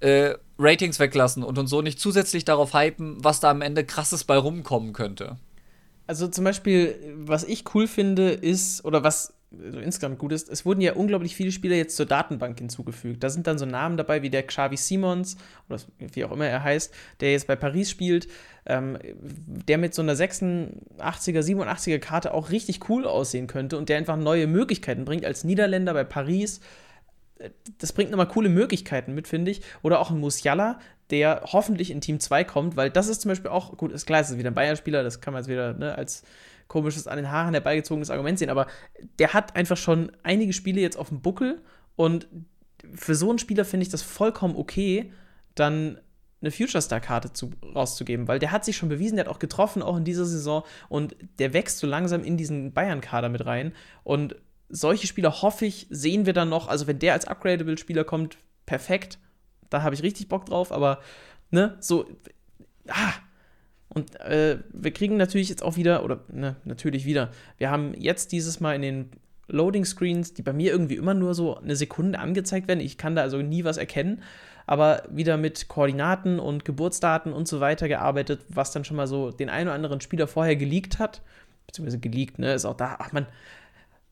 äh, 0.00 0.36
Ratings 0.58 0.98
weglassen 0.98 1.42
und 1.42 1.58
uns 1.58 1.68
so 1.68 1.82
nicht 1.82 2.00
zusätzlich 2.00 2.46
darauf 2.46 2.72
hypen, 2.72 3.22
was 3.22 3.40
da 3.40 3.50
am 3.50 3.60
Ende 3.60 3.84
krasses 3.84 4.24
bei 4.24 4.38
rumkommen 4.38 4.94
könnte. 4.94 5.36
Also 6.06 6.26
zum 6.26 6.44
Beispiel, 6.44 6.96
was 7.18 7.44
ich 7.44 7.64
cool 7.74 7.86
finde, 7.86 8.30
ist, 8.30 8.82
oder 8.86 9.04
was 9.04 9.34
also 9.62 9.78
insgesamt 9.78 10.18
gut 10.18 10.32
ist, 10.32 10.48
es 10.48 10.64
wurden 10.64 10.80
ja 10.80 10.94
unglaublich 10.94 11.36
viele 11.36 11.52
Spieler 11.52 11.76
jetzt 11.76 11.96
zur 11.96 12.06
Datenbank 12.06 12.58
hinzugefügt. 12.58 13.22
Da 13.22 13.30
sind 13.30 13.46
dann 13.46 13.58
so 13.58 13.66
Namen 13.66 13.96
dabei 13.96 14.22
wie 14.22 14.30
der 14.30 14.44
Xavi 14.44 14.76
Simons, 14.76 15.36
oder 15.68 15.80
wie 15.98 16.24
auch 16.24 16.32
immer 16.32 16.46
er 16.46 16.62
heißt, 16.62 16.92
der 17.20 17.32
jetzt 17.32 17.46
bei 17.46 17.56
Paris 17.56 17.90
spielt, 17.90 18.28
ähm, 18.66 18.98
der 19.12 19.78
mit 19.78 19.94
so 19.94 20.02
einer 20.02 20.14
86er, 20.14 20.72
87er 20.98 21.98
Karte 21.98 22.34
auch 22.34 22.50
richtig 22.50 22.88
cool 22.88 23.06
aussehen 23.06 23.46
könnte 23.46 23.78
und 23.78 23.88
der 23.88 23.98
einfach 23.98 24.16
neue 24.16 24.46
Möglichkeiten 24.46 25.04
bringt 25.04 25.24
als 25.24 25.44
Niederländer 25.44 25.92
bei 25.94 26.04
Paris. 26.04 26.60
Das 27.78 27.92
bringt 27.92 28.10
nochmal 28.10 28.28
coole 28.28 28.48
Möglichkeiten 28.48 29.14
mit, 29.14 29.28
finde 29.28 29.50
ich. 29.50 29.60
Oder 29.82 30.00
auch 30.00 30.10
ein 30.10 30.18
Musiala, 30.18 30.78
der 31.10 31.42
hoffentlich 31.44 31.90
in 31.90 32.00
Team 32.00 32.20
2 32.20 32.44
kommt, 32.44 32.76
weil 32.76 32.90
das 32.90 33.08
ist 33.08 33.22
zum 33.22 33.30
Beispiel 33.30 33.50
auch, 33.50 33.76
gut, 33.76 33.92
ist 33.92 34.06
klar, 34.06 34.20
es 34.20 34.30
ist 34.30 34.38
wieder 34.38 34.50
ein 34.50 34.54
Bayern-Spieler, 34.54 35.02
das 35.02 35.20
kann 35.20 35.34
man 35.34 35.42
jetzt 35.42 35.48
wieder 35.50 35.74
ne, 35.74 35.94
als 35.96 36.22
komisches, 36.68 37.06
an 37.06 37.16
den 37.16 37.30
Haaren 37.30 37.54
herbeigezogenes 37.54 38.10
Argument 38.10 38.38
sehen, 38.38 38.50
aber 38.50 38.66
der 39.18 39.32
hat 39.32 39.56
einfach 39.56 39.76
schon 39.76 40.12
einige 40.22 40.52
Spiele 40.52 40.80
jetzt 40.80 40.96
auf 40.96 41.08
dem 41.08 41.20
Buckel 41.20 41.62
und 41.96 42.26
für 42.94 43.14
so 43.14 43.30
einen 43.30 43.38
Spieler 43.38 43.64
finde 43.64 43.84
ich 43.84 43.90
das 43.90 44.02
vollkommen 44.02 44.56
okay, 44.56 45.12
dann 45.54 45.98
eine 46.40 46.50
Future 46.50 46.82
Star 46.82 47.00
Karte 47.00 47.32
zu, 47.32 47.52
rauszugeben, 47.74 48.28
weil 48.28 48.38
der 48.38 48.52
hat 48.52 48.64
sich 48.64 48.76
schon 48.76 48.88
bewiesen, 48.88 49.16
der 49.16 49.24
hat 49.24 49.32
auch 49.32 49.38
getroffen, 49.38 49.82
auch 49.82 49.96
in 49.96 50.04
dieser 50.04 50.26
Saison 50.26 50.62
und 50.88 51.16
der 51.38 51.52
wächst 51.52 51.78
so 51.78 51.86
langsam 51.86 52.22
in 52.22 52.36
diesen 52.36 52.72
Bayern-Kader 52.72 53.28
mit 53.28 53.46
rein 53.46 53.72
und 54.02 54.36
solche 54.68 55.06
Spieler 55.06 55.42
hoffe 55.42 55.66
ich, 55.66 55.86
sehen 55.90 56.26
wir 56.26 56.32
dann 56.32 56.48
noch, 56.48 56.68
also 56.68 56.86
wenn 56.86 56.98
der 56.98 57.12
als 57.12 57.26
upgradable 57.26 57.78
Spieler 57.78 58.04
kommt, 58.04 58.36
perfekt, 58.66 59.18
da 59.70 59.82
habe 59.82 59.94
ich 59.94 60.02
richtig 60.02 60.28
Bock 60.28 60.46
drauf, 60.46 60.72
aber 60.72 61.00
ne, 61.50 61.76
so 61.80 62.06
ah, 62.88 63.12
und 63.94 64.20
äh, 64.20 64.58
wir 64.72 64.92
kriegen 64.92 65.16
natürlich 65.16 65.48
jetzt 65.48 65.62
auch 65.62 65.76
wieder, 65.76 66.04
oder 66.04 66.20
ne, 66.32 66.56
natürlich 66.64 67.04
wieder, 67.04 67.30
wir 67.58 67.70
haben 67.70 67.94
jetzt 67.94 68.32
dieses 68.32 68.60
Mal 68.60 68.74
in 68.74 68.82
den 68.82 69.10
Loading 69.48 69.84
Screens, 69.84 70.34
die 70.34 70.42
bei 70.42 70.52
mir 70.52 70.72
irgendwie 70.72 70.96
immer 70.96 71.14
nur 71.14 71.34
so 71.34 71.56
eine 71.56 71.76
Sekunde 71.76 72.18
angezeigt 72.18 72.66
werden. 72.66 72.80
Ich 72.80 72.98
kann 72.98 73.14
da 73.14 73.22
also 73.22 73.38
nie 73.38 73.64
was 73.64 73.76
erkennen, 73.76 74.22
aber 74.66 75.02
wieder 75.10 75.36
mit 75.36 75.68
Koordinaten 75.68 76.40
und 76.40 76.64
Geburtsdaten 76.64 77.32
und 77.32 77.46
so 77.46 77.60
weiter 77.60 77.88
gearbeitet, 77.88 78.40
was 78.48 78.72
dann 78.72 78.84
schon 78.84 78.96
mal 78.96 79.06
so 79.06 79.30
den 79.30 79.50
einen 79.50 79.68
oder 79.68 79.74
anderen 79.74 80.00
Spieler 80.00 80.26
vorher 80.26 80.56
geleakt 80.56 80.98
hat, 80.98 81.22
beziehungsweise 81.66 81.98
geleakt, 81.98 82.38
ne, 82.38 82.54
ist 82.54 82.64
auch 82.64 82.76
da, 82.76 82.96
ach 82.98 83.12
man, 83.12 83.26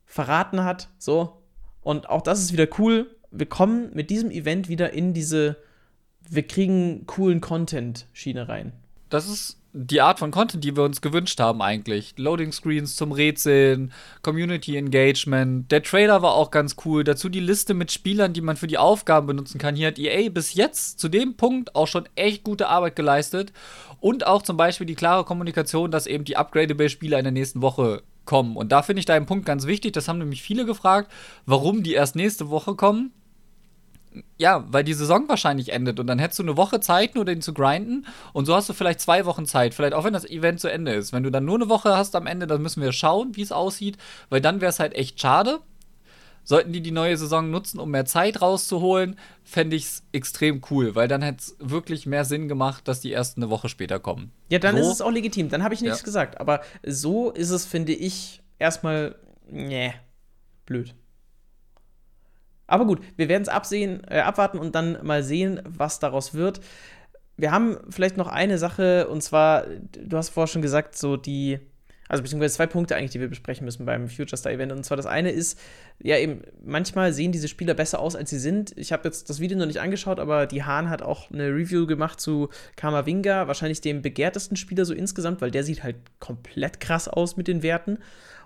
verraten 0.04 0.62
hat, 0.62 0.88
so. 0.98 1.42
Und 1.82 2.08
auch 2.08 2.22
das 2.22 2.40
ist 2.40 2.52
wieder 2.52 2.68
cool. 2.78 3.10
Wir 3.30 3.46
kommen 3.46 3.90
mit 3.94 4.10
diesem 4.10 4.30
Event 4.30 4.68
wieder 4.68 4.92
in 4.92 5.14
diese, 5.14 5.56
wir 6.28 6.46
kriegen 6.46 7.06
coolen 7.06 7.40
Content-Schiene 7.40 8.48
rein. 8.48 8.72
Das 9.08 9.28
ist 9.28 9.61
die 9.74 10.02
Art 10.02 10.18
von 10.18 10.30
Content, 10.30 10.62
die 10.64 10.76
wir 10.76 10.84
uns 10.84 11.00
gewünscht 11.00 11.40
haben 11.40 11.62
eigentlich. 11.62 12.14
Loading 12.18 12.52
Screens 12.52 12.94
zum 12.94 13.10
Rätseln, 13.10 13.92
Community 14.22 14.76
Engagement. 14.76 15.70
Der 15.72 15.82
Trailer 15.82 16.20
war 16.20 16.34
auch 16.34 16.50
ganz 16.50 16.76
cool. 16.84 17.04
Dazu 17.04 17.30
die 17.30 17.40
Liste 17.40 17.72
mit 17.72 17.90
Spielern, 17.90 18.34
die 18.34 18.42
man 18.42 18.56
für 18.56 18.66
die 18.66 18.76
Aufgaben 18.76 19.26
benutzen 19.26 19.58
kann. 19.58 19.74
Hier 19.74 19.88
hat 19.88 19.98
EA 19.98 20.28
bis 20.28 20.54
jetzt 20.54 21.00
zu 21.00 21.08
dem 21.08 21.36
Punkt 21.36 21.74
auch 21.74 21.86
schon 21.86 22.06
echt 22.16 22.44
gute 22.44 22.68
Arbeit 22.68 22.96
geleistet. 22.96 23.52
Und 24.00 24.26
auch 24.26 24.42
zum 24.42 24.58
Beispiel 24.58 24.86
die 24.86 24.94
klare 24.94 25.24
Kommunikation, 25.24 25.90
dass 25.90 26.06
eben 26.06 26.24
die 26.24 26.36
upgradable 26.36 26.90
Spieler 26.90 27.18
in 27.18 27.24
der 27.24 27.32
nächsten 27.32 27.62
Woche 27.62 28.02
kommen. 28.26 28.56
Und 28.56 28.72
da 28.72 28.82
finde 28.82 29.00
ich 29.00 29.06
deinen 29.06 29.26
Punkt 29.26 29.46
ganz 29.46 29.66
wichtig. 29.66 29.92
Das 29.94 30.06
haben 30.06 30.18
nämlich 30.18 30.42
viele 30.42 30.66
gefragt, 30.66 31.10
warum 31.46 31.82
die 31.82 31.94
erst 31.94 32.14
nächste 32.14 32.50
Woche 32.50 32.74
kommen 32.74 33.12
ja, 34.38 34.64
weil 34.68 34.84
die 34.84 34.94
Saison 34.94 35.28
wahrscheinlich 35.28 35.72
endet 35.72 36.00
und 36.00 36.06
dann 36.06 36.18
hättest 36.18 36.38
du 36.38 36.42
eine 36.42 36.56
Woche 36.56 36.80
Zeit, 36.80 37.14
nur 37.14 37.24
den 37.24 37.40
zu 37.40 37.54
grinden 37.54 38.06
und 38.32 38.46
so 38.46 38.54
hast 38.54 38.68
du 38.68 38.72
vielleicht 38.72 39.00
zwei 39.00 39.24
Wochen 39.26 39.46
Zeit, 39.46 39.74
vielleicht 39.74 39.94
auch 39.94 40.04
wenn 40.04 40.12
das 40.12 40.24
Event 40.24 40.60
zu 40.60 40.70
Ende 40.70 40.92
ist. 40.92 41.12
Wenn 41.12 41.22
du 41.22 41.30
dann 41.30 41.44
nur 41.44 41.56
eine 41.56 41.68
Woche 41.68 41.96
hast 41.96 42.14
am 42.16 42.26
Ende, 42.26 42.46
dann 42.46 42.62
müssen 42.62 42.82
wir 42.82 42.92
schauen, 42.92 43.36
wie 43.36 43.42
es 43.42 43.52
aussieht, 43.52 43.96
weil 44.28 44.40
dann 44.40 44.60
wäre 44.60 44.70
es 44.70 44.80
halt 44.80 44.94
echt 44.94 45.20
schade. 45.20 45.60
Sollten 46.44 46.72
die 46.72 46.80
die 46.80 46.90
neue 46.90 47.16
Saison 47.16 47.50
nutzen, 47.50 47.78
um 47.78 47.92
mehr 47.92 48.04
Zeit 48.04 48.42
rauszuholen, 48.42 49.16
fände 49.44 49.76
ich 49.76 49.84
es 49.84 50.02
extrem 50.10 50.60
cool, 50.70 50.96
weil 50.96 51.06
dann 51.06 51.22
hätte 51.22 51.38
es 51.38 51.56
wirklich 51.60 52.04
mehr 52.04 52.24
Sinn 52.24 52.48
gemacht, 52.48 52.88
dass 52.88 53.00
die 53.00 53.12
erst 53.12 53.36
eine 53.36 53.48
Woche 53.48 53.68
später 53.68 54.00
kommen. 54.00 54.32
Ja, 54.48 54.58
dann 54.58 54.76
so, 54.76 54.82
ist 54.82 54.88
es 54.88 55.00
auch 55.02 55.12
legitim, 55.12 55.50
dann 55.50 55.62
habe 55.62 55.74
ich 55.74 55.82
nichts 55.82 56.00
ja. 56.00 56.04
gesagt. 56.04 56.40
Aber 56.40 56.62
so 56.84 57.30
ist 57.30 57.50
es, 57.50 57.64
finde 57.64 57.92
ich, 57.92 58.42
erstmal, 58.58 59.14
nee, 59.48 59.94
blöd. 60.66 60.96
Aber 62.66 62.86
gut, 62.86 63.00
wir 63.16 63.28
werden 63.28 63.42
es 63.42 63.72
äh, 63.72 64.20
abwarten 64.20 64.58
und 64.58 64.74
dann 64.74 64.98
mal 65.02 65.22
sehen, 65.22 65.60
was 65.64 65.98
daraus 65.98 66.34
wird. 66.34 66.60
Wir 67.36 67.50
haben 67.50 67.78
vielleicht 67.90 68.16
noch 68.16 68.28
eine 68.28 68.58
Sache, 68.58 69.08
und 69.08 69.22
zwar, 69.22 69.66
du 69.66 70.16
hast 70.16 70.30
vorher 70.30 70.48
schon 70.48 70.62
gesagt, 70.62 70.96
so 70.96 71.16
die, 71.16 71.58
also 72.08 72.22
beziehungsweise 72.22 72.54
zwei 72.54 72.66
Punkte 72.66 72.94
eigentlich, 72.94 73.12
die 73.12 73.20
wir 73.20 73.28
besprechen 73.28 73.64
müssen 73.64 73.86
beim 73.86 74.08
Future 74.08 74.36
Star 74.36 74.52
Event. 74.52 74.70
Und 74.70 74.84
zwar 74.84 74.96
das 74.96 75.06
eine 75.06 75.30
ist, 75.30 75.58
ja 75.98 76.18
eben, 76.18 76.42
manchmal 76.62 77.12
sehen 77.12 77.32
diese 77.32 77.48
Spieler 77.48 77.74
besser 77.74 78.00
aus, 78.00 78.16
als 78.16 78.30
sie 78.30 78.38
sind. 78.38 78.76
Ich 78.76 78.92
habe 78.92 79.04
jetzt 79.04 79.30
das 79.30 79.40
Video 79.40 79.56
noch 79.56 79.66
nicht 79.66 79.80
angeschaut, 79.80 80.20
aber 80.20 80.46
die 80.46 80.62
Hahn 80.62 80.90
hat 80.90 81.02
auch 81.02 81.30
eine 81.30 81.48
Review 81.48 81.86
gemacht 81.86 82.20
zu 82.20 82.50
Kamavinga, 82.76 83.48
wahrscheinlich 83.48 83.80
dem 83.80 84.02
begehrtesten 84.02 84.56
Spieler 84.56 84.84
so 84.84 84.92
insgesamt, 84.92 85.40
weil 85.40 85.50
der 85.50 85.64
sieht 85.64 85.82
halt 85.82 85.96
komplett 86.20 86.80
krass 86.80 87.08
aus 87.08 87.36
mit 87.36 87.48
den 87.48 87.62
Werten. 87.62 87.98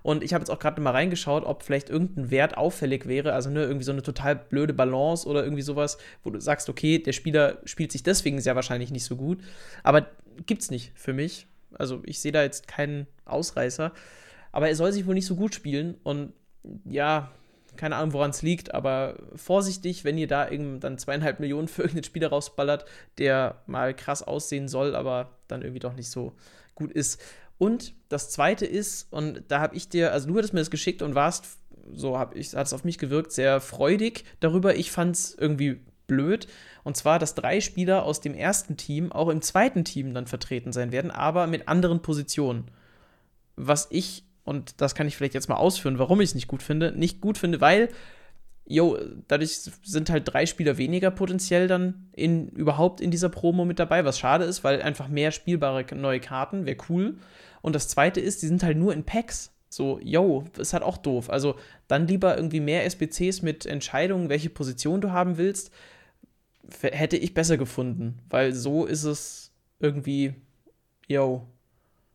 Und 0.06 0.22
ich 0.22 0.32
habe 0.32 0.42
jetzt 0.42 0.50
auch 0.50 0.60
gerade 0.60 0.80
mal 0.80 0.92
reingeschaut, 0.92 1.44
ob 1.44 1.64
vielleicht 1.64 1.90
irgendein 1.90 2.30
Wert 2.30 2.56
auffällig 2.56 3.08
wäre. 3.08 3.32
Also 3.32 3.50
ne, 3.50 3.64
irgendwie 3.64 3.82
so 3.82 3.90
eine 3.90 4.04
total 4.04 4.36
blöde 4.36 4.72
Balance 4.72 5.26
oder 5.26 5.42
irgendwie 5.42 5.64
sowas, 5.64 5.98
wo 6.22 6.30
du 6.30 6.40
sagst, 6.40 6.68
okay, 6.68 7.00
der 7.00 7.10
Spieler 7.10 7.58
spielt 7.64 7.90
sich 7.90 8.04
deswegen 8.04 8.40
sehr 8.40 8.54
wahrscheinlich 8.54 8.92
nicht 8.92 9.02
so 9.02 9.16
gut. 9.16 9.40
Aber 9.82 10.06
gibt's 10.46 10.70
nicht 10.70 10.92
für 10.94 11.12
mich. 11.12 11.48
Also 11.76 12.04
ich 12.06 12.20
sehe 12.20 12.30
da 12.30 12.44
jetzt 12.44 12.68
keinen 12.68 13.08
Ausreißer. 13.24 13.90
Aber 14.52 14.68
er 14.68 14.76
soll 14.76 14.92
sich 14.92 15.08
wohl 15.08 15.14
nicht 15.14 15.26
so 15.26 15.34
gut 15.34 15.56
spielen. 15.56 15.96
Und 16.04 16.32
ja, 16.84 17.32
keine 17.74 17.96
Ahnung, 17.96 18.12
woran 18.12 18.30
es 18.30 18.42
liegt, 18.42 18.74
aber 18.74 19.16
vorsichtig, 19.34 20.04
wenn 20.04 20.18
ihr 20.18 20.28
da 20.28 20.48
dann 20.48 20.98
zweieinhalb 20.98 21.40
Millionen 21.40 21.66
für 21.66 21.82
irgendeinen 21.82 22.04
Spieler 22.04 22.28
rausballert, 22.28 22.84
der 23.18 23.60
mal 23.66 23.92
krass 23.92 24.22
aussehen 24.22 24.68
soll, 24.68 24.94
aber 24.94 25.32
dann 25.48 25.62
irgendwie 25.62 25.80
doch 25.80 25.94
nicht 25.94 26.10
so 26.10 26.32
gut 26.76 26.92
ist. 26.92 27.20
Und 27.58 27.94
das 28.08 28.30
zweite 28.30 28.66
ist, 28.66 29.12
und 29.12 29.44
da 29.48 29.60
habe 29.60 29.76
ich 29.76 29.88
dir, 29.88 30.12
also 30.12 30.28
du 30.28 30.36
hattest 30.36 30.52
mir 30.52 30.60
das 30.60 30.70
geschickt 30.70 31.02
und 31.02 31.14
warst, 31.14 31.58
so 31.92 32.18
habe 32.18 32.38
ich, 32.38 32.54
hat 32.54 32.66
es 32.66 32.72
auf 32.72 32.84
mich 32.84 32.98
gewirkt, 32.98 33.32
sehr 33.32 33.60
freudig 33.60 34.24
darüber. 34.40 34.76
Ich 34.76 34.90
fand 34.90 35.16
es 35.16 35.34
irgendwie 35.34 35.80
blöd. 36.06 36.46
Und 36.84 36.96
zwar, 36.96 37.18
dass 37.18 37.34
drei 37.34 37.60
Spieler 37.60 38.04
aus 38.04 38.20
dem 38.20 38.34
ersten 38.34 38.76
Team 38.76 39.12
auch 39.12 39.28
im 39.28 39.42
zweiten 39.42 39.84
Team 39.84 40.14
dann 40.14 40.26
vertreten 40.26 40.72
sein 40.72 40.92
werden, 40.92 41.10
aber 41.10 41.46
mit 41.46 41.68
anderen 41.68 42.02
Positionen. 42.02 42.70
Was 43.56 43.88
ich, 43.90 44.24
und 44.44 44.80
das 44.80 44.94
kann 44.94 45.08
ich 45.08 45.16
vielleicht 45.16 45.34
jetzt 45.34 45.48
mal 45.48 45.56
ausführen, 45.56 45.98
warum 45.98 46.20
ich 46.20 46.30
es 46.30 46.34
nicht 46.34 46.48
gut 46.48 46.62
finde, 46.62 46.92
nicht 46.92 47.20
gut 47.20 47.38
finde, 47.38 47.60
weil 47.60 47.88
jo, 48.66 48.98
dadurch 49.28 49.70
sind 49.82 50.10
halt 50.10 50.24
drei 50.26 50.44
Spieler 50.44 50.76
weniger 50.76 51.10
potenziell 51.10 51.68
dann 51.68 52.08
in, 52.12 52.48
überhaupt 52.48 53.00
in 53.00 53.10
dieser 53.10 53.28
Promo 53.28 53.64
mit 53.64 53.78
dabei, 53.78 54.04
was 54.04 54.18
schade 54.18 54.44
ist, 54.44 54.64
weil 54.64 54.82
einfach 54.82 55.08
mehr 55.08 55.30
spielbare 55.30 55.84
neue 55.94 56.20
Karten 56.20 56.66
wäre 56.66 56.76
cool. 56.88 57.18
Und 57.62 57.74
das 57.74 57.88
zweite 57.88 58.20
ist, 58.20 58.42
die 58.42 58.48
sind 58.48 58.62
halt 58.62 58.76
nur 58.76 58.92
in 58.92 59.04
Packs. 59.04 59.52
So, 59.68 60.00
yo, 60.02 60.44
ist 60.58 60.72
halt 60.72 60.82
auch 60.82 60.96
doof. 60.96 61.30
Also 61.30 61.56
dann 61.86 62.06
lieber 62.06 62.36
irgendwie 62.36 62.60
mehr 62.60 62.84
SBCs 62.84 63.42
mit 63.42 63.66
Entscheidungen, 63.66 64.28
welche 64.28 64.50
Position 64.50 65.00
du 65.00 65.12
haben 65.12 65.38
willst, 65.38 65.70
hätte 66.80 67.16
ich 67.16 67.34
besser 67.34 67.56
gefunden. 67.56 68.18
Weil 68.30 68.52
so 68.52 68.84
ist 68.84 69.04
es 69.04 69.52
irgendwie, 69.78 70.34
yo, 71.06 71.46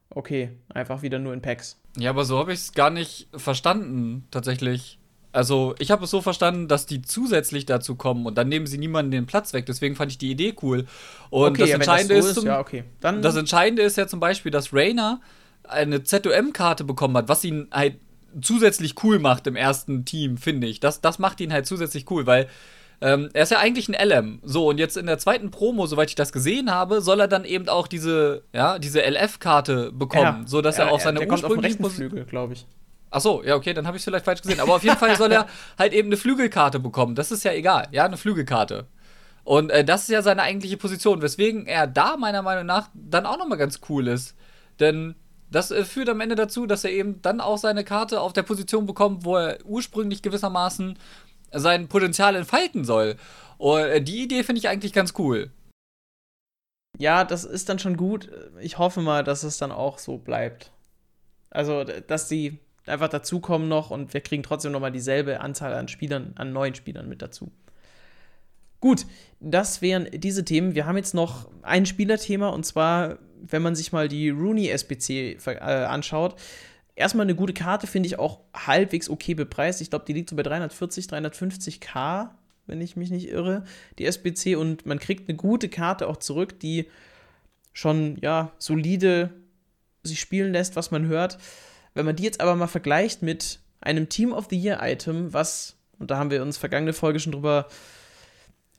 okay, 0.10 0.52
einfach 0.70 1.02
wieder 1.02 1.20
nur 1.20 1.34
in 1.34 1.42
Packs. 1.42 1.82
Ja, 1.98 2.10
aber 2.10 2.26
so 2.26 2.40
habe 2.40 2.54
ich 2.54 2.60
es 2.60 2.74
gar 2.74 2.90
nicht 2.90 3.28
verstanden, 3.34 4.28
tatsächlich. 4.32 5.01
Also, 5.34 5.76
ich 5.80 5.92
habe 5.92 6.04
es 6.04 6.12
so 6.12 6.22
verstanden, 6.22 6.68
dass 6.68 6.86
die 6.86 7.02
zusätzlich 7.02 7.66
dazu 7.66 7.96
kommen 7.96 8.26
und 8.26 8.38
dann 8.38 8.50
nehmen 8.50 8.68
sie 8.68 8.78
niemanden 8.78 9.12
den 9.12 9.26
Platz 9.26 9.54
weg. 9.54 9.66
Deswegen 9.66 9.96
fand 9.96 10.12
ich 10.12 10.18
die 10.18 10.32
Idee 10.32 10.54
cool. 10.62 10.86
Und 11.30 11.52
okay, 11.52 11.62
das, 11.62 11.70
ja, 11.70 11.76
Entscheidende 11.76 12.16
das 12.16 12.26
so 12.26 12.32
ist, 12.32 12.36
zum, 12.36 12.46
ja, 12.46 12.60
okay. 12.60 12.84
das 13.00 13.36
Entscheidende 13.36 13.82
ist 13.84 13.98
ja 13.98 14.08
zum 14.08 14.20
Beispiel, 14.20 14.52
dass 14.52 14.74
Rainer 14.74 15.22
eine 15.64 16.04
ZOM-Karte 16.04 16.84
bekommen 16.84 17.16
hat, 17.18 17.30
was 17.30 17.44
ihn 17.44 17.68
halt 17.72 17.96
zusätzlich 18.42 18.96
cool 19.04 19.20
macht 19.20 19.48
im 19.48 19.56
ersten 19.56 20.06
Team, 20.06 20.38
finde 20.38 20.68
ich. 20.68 20.80
Das, 20.80 21.02
das 21.02 21.20
macht 21.20 21.42
ihn 21.42 21.52
halt 21.52 21.66
zusätzlich 21.66 22.10
cool, 22.10 22.26
weil 22.26 22.48
ähm, 23.02 23.30
er 23.34 23.44
ist 23.44 23.52
ja 23.52 23.58
eigentlich 23.58 23.90
ein 23.90 24.10
LM. 24.10 24.40
So, 24.44 24.70
und 24.70 24.78
jetzt 24.78 24.96
in 24.96 25.08
der 25.08 25.18
zweiten 25.18 25.50
Promo, 25.50 25.88
soweit 25.88 26.10
ich 26.10 26.16
das 26.16 26.32
gesehen 26.32 26.72
habe, 26.72 27.02
soll 27.02 27.20
er 27.20 27.28
dann 27.28 27.46
eben 27.46 27.68
auch 27.68 27.88
diese, 27.88 28.44
ja, 28.54 28.80
diese 28.80 29.02
LF-Karte 29.02 29.92
bekommen, 29.92 30.42
ja, 30.42 30.44
so 30.46 30.62
dass 30.62 30.78
er, 30.78 30.86
er 30.86 30.92
auch 30.92 31.00
seine 31.00 31.20
der 31.20 31.30
ursprüngliche 31.30 31.78
kommt 31.78 31.88
auf 31.88 31.94
Flügel, 31.94 32.26
glaube 32.26 32.54
ich. 32.54 32.66
Ach 33.14 33.20
so, 33.20 33.44
ja, 33.44 33.56
okay, 33.56 33.74
dann 33.74 33.86
habe 33.86 33.98
ich 33.98 34.02
es 34.02 34.06
vielleicht 34.06 34.24
falsch 34.24 34.42
gesehen. 34.42 34.62
Aber 34.62 34.76
auf 34.76 34.84
jeden 34.84 34.98
Fall 34.98 35.18
soll 35.18 35.32
er 35.34 35.48
halt 35.78 35.94
eben 35.94 36.08
eine 36.08 36.18
Flügelkarte 36.18 36.80
bekommen. 36.80 37.14
Das 37.14 37.32
ist 37.32 37.44
ja 37.44 37.52
egal, 37.52 37.88
ja, 37.92 38.06
eine 38.06 38.18
Flügelkarte. 38.18 38.88
Und 39.44 39.70
äh, 39.70 39.84
das 39.84 40.04
ist 40.04 40.10
ja 40.10 40.22
seine 40.22 40.44
eigentliche 40.44 40.78
Position, 40.78 41.22
weswegen 41.22 41.68
er 41.68 41.88
da 41.88 42.16
meiner 42.16 42.42
Meinung 42.42 42.66
nach 42.66 42.90
dann 42.94 43.26
auch 43.26 43.38
nochmal 43.38 43.58
ganz 43.58 43.82
cool 43.90 44.08
ist. 44.08 44.36
Denn 44.80 45.16
das 45.52 45.72
äh, 45.72 45.84
führt 45.84 46.08
am 46.08 46.22
Ende 46.22 46.36
dazu, 46.36 46.66
dass 46.66 46.86
er 46.86 46.92
eben 46.92 47.22
dann 47.22 47.42
auch 47.42 47.58
seine 47.58 47.84
Karte 47.84 48.22
auf 48.22 48.32
der 48.32 48.44
Position 48.44 48.86
bekommt, 48.86 49.26
wo 49.26 49.36
er 49.36 49.58
ursprünglich 49.66 50.22
gewissermaßen 50.22 50.98
sein 51.52 51.90
Potenzial 51.90 52.36
entfalten 52.36 52.86
soll. 52.86 53.18
Und 53.58 53.82
äh, 53.82 54.02
die 54.02 54.24
Idee 54.24 54.44
finde 54.44 54.60
ich 54.60 54.70
eigentlich 54.70 54.94
ganz 54.94 55.14
cool. 55.18 55.52
Ja, 56.98 57.26
das 57.26 57.44
ist 57.44 57.68
dann 57.68 57.80
schon 57.80 57.98
gut. 57.98 58.30
Ich 58.60 58.78
hoffe 58.78 59.02
mal, 59.02 59.24
dass 59.24 59.44
es 59.44 59.58
dann 59.58 59.72
auch 59.72 59.98
so 59.98 60.18
bleibt. 60.18 60.72
Also, 61.50 61.84
dass 61.84 62.28
die 62.28 62.60
einfach 62.86 63.10
dazukommen 63.10 63.68
noch 63.68 63.92
und 63.92 64.14
wir 64.14 64.22
kriegen 64.22 64.44
trotzdem 64.44 64.72
nochmal 64.72 64.92
dieselbe 64.92 65.42
Anzahl 65.42 65.74
an 65.74 65.88
Spielern, 65.88 66.34
an 66.36 66.54
neuen 66.54 66.76
Spielern 66.76 67.08
mit 67.08 67.22
dazu. 67.22 67.52
Gut, 68.80 69.06
das 69.40 69.84
wären 69.84 70.08
diese 70.12 70.44
Themen. 70.44 70.74
Wir 70.74 70.88
haben 70.88 70.98
jetzt 70.98 71.14
noch 71.14 71.50
ein 71.62 71.86
Spielerthema 71.86 72.50
und 72.50 72.66
zwar, 72.66 73.20
wenn 73.40 73.62
man 73.62 73.76
sich 73.76 73.92
mal 73.92 74.08
die 74.08 74.30
Rooney 74.30 74.70
SBC 74.70 75.38
äh, 75.46 75.60
anschaut. 75.60 76.36
Erstmal 76.96 77.26
eine 77.26 77.36
gute 77.36 77.54
Karte, 77.54 77.86
finde 77.86 78.08
ich 78.08 78.18
auch 78.18 78.40
halbwegs 78.56 79.08
okay 79.08 79.36
bepreist. 79.36 79.82
Ich 79.82 79.92
glaube, 79.92 80.06
die 80.06 80.14
liegt 80.14 80.30
so 80.30 80.36
bei 80.36 80.44
340, 80.44 81.06
350k, 81.06 82.30
wenn 82.66 82.82
ich 82.82 82.96
mich 82.96 83.12
nicht 83.12 83.30
irre, 83.30 83.66
die 84.00 84.06
SBC. 84.06 84.56
Und 84.56 84.88
man 84.88 85.00
kriegt 85.00 85.30
eine 85.30 85.38
gute 85.38 85.70
Karte 85.70 86.08
auch 86.08 86.18
zurück, 86.18 86.60
die 86.60 86.88
schon, 87.74 88.18
ja, 88.22 88.52
solide 88.58 89.30
sich 90.04 90.20
spielen 90.20 90.54
lässt, 90.54 90.76
was 90.76 90.90
man 90.90 91.06
hört. 91.06 91.38
Wenn 91.94 92.06
man 92.06 92.16
die 92.16 92.24
jetzt 92.24 92.42
aber 92.42 92.56
mal 92.56 92.68
vergleicht 92.68 93.22
mit 93.22 93.60
einem 93.82 94.10
Team 94.10 94.32
of 94.32 94.48
the 94.50 94.58
Year 94.58 94.80
Item, 94.82 95.34
was, 95.34 95.76
und 96.00 96.12
da 96.12 96.18
haben 96.18 96.32
wir 96.32 96.42
uns 96.42 96.58
vergangene 96.58 96.94
Folge 96.94 97.20
schon 97.20 97.34
drüber 97.34 97.68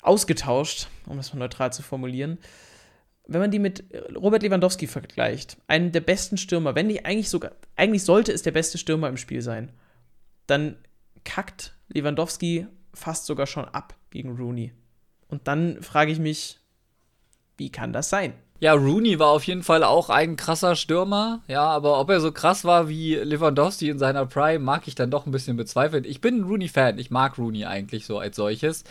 ausgetauscht, 0.00 0.88
um 1.06 1.16
das 1.16 1.32
mal 1.32 1.38
neutral 1.38 1.72
zu 1.72 1.82
formulieren, 1.82 2.38
wenn 3.26 3.40
man 3.40 3.50
die 3.50 3.58
mit 3.58 3.84
Robert 4.16 4.42
Lewandowski 4.42 4.86
vergleicht, 4.86 5.56
einem 5.68 5.92
der 5.92 6.00
besten 6.00 6.36
Stürmer, 6.36 6.74
wenn 6.74 6.88
nicht 6.88 7.06
eigentlich 7.06 7.28
sogar, 7.28 7.52
eigentlich 7.76 8.02
sollte 8.02 8.32
es 8.32 8.42
der 8.42 8.50
beste 8.50 8.78
Stürmer 8.78 9.08
im 9.08 9.16
Spiel 9.16 9.42
sein, 9.42 9.70
dann 10.46 10.76
kackt 11.24 11.74
Lewandowski 11.88 12.66
fast 12.94 13.26
sogar 13.26 13.46
schon 13.46 13.64
ab 13.64 13.94
gegen 14.10 14.36
Rooney. 14.36 14.72
Und 15.28 15.46
dann 15.48 15.80
frage 15.82 16.12
ich 16.12 16.18
mich, 16.18 16.58
wie 17.56 17.70
kann 17.70 17.92
das 17.92 18.10
sein? 18.10 18.34
Ja, 18.62 18.74
Rooney 18.74 19.18
war 19.18 19.30
auf 19.30 19.42
jeden 19.42 19.64
Fall 19.64 19.82
auch 19.82 20.08
ein 20.08 20.36
krasser 20.36 20.76
Stürmer. 20.76 21.40
Ja, 21.48 21.64
aber 21.64 21.98
ob 21.98 22.10
er 22.10 22.20
so 22.20 22.30
krass 22.30 22.64
war 22.64 22.88
wie 22.88 23.16
Lewandowski 23.16 23.88
in 23.88 23.98
seiner 23.98 24.24
Prime, 24.24 24.60
mag 24.60 24.86
ich 24.86 24.94
dann 24.94 25.10
doch 25.10 25.26
ein 25.26 25.32
bisschen 25.32 25.56
bezweifeln. 25.56 26.04
Ich 26.04 26.20
bin 26.20 26.36
ein 26.36 26.44
Rooney-Fan. 26.44 26.96
Ich 26.98 27.10
mag 27.10 27.38
Rooney 27.38 27.64
eigentlich 27.64 28.06
so 28.06 28.20
als 28.20 28.36
solches. 28.36 28.84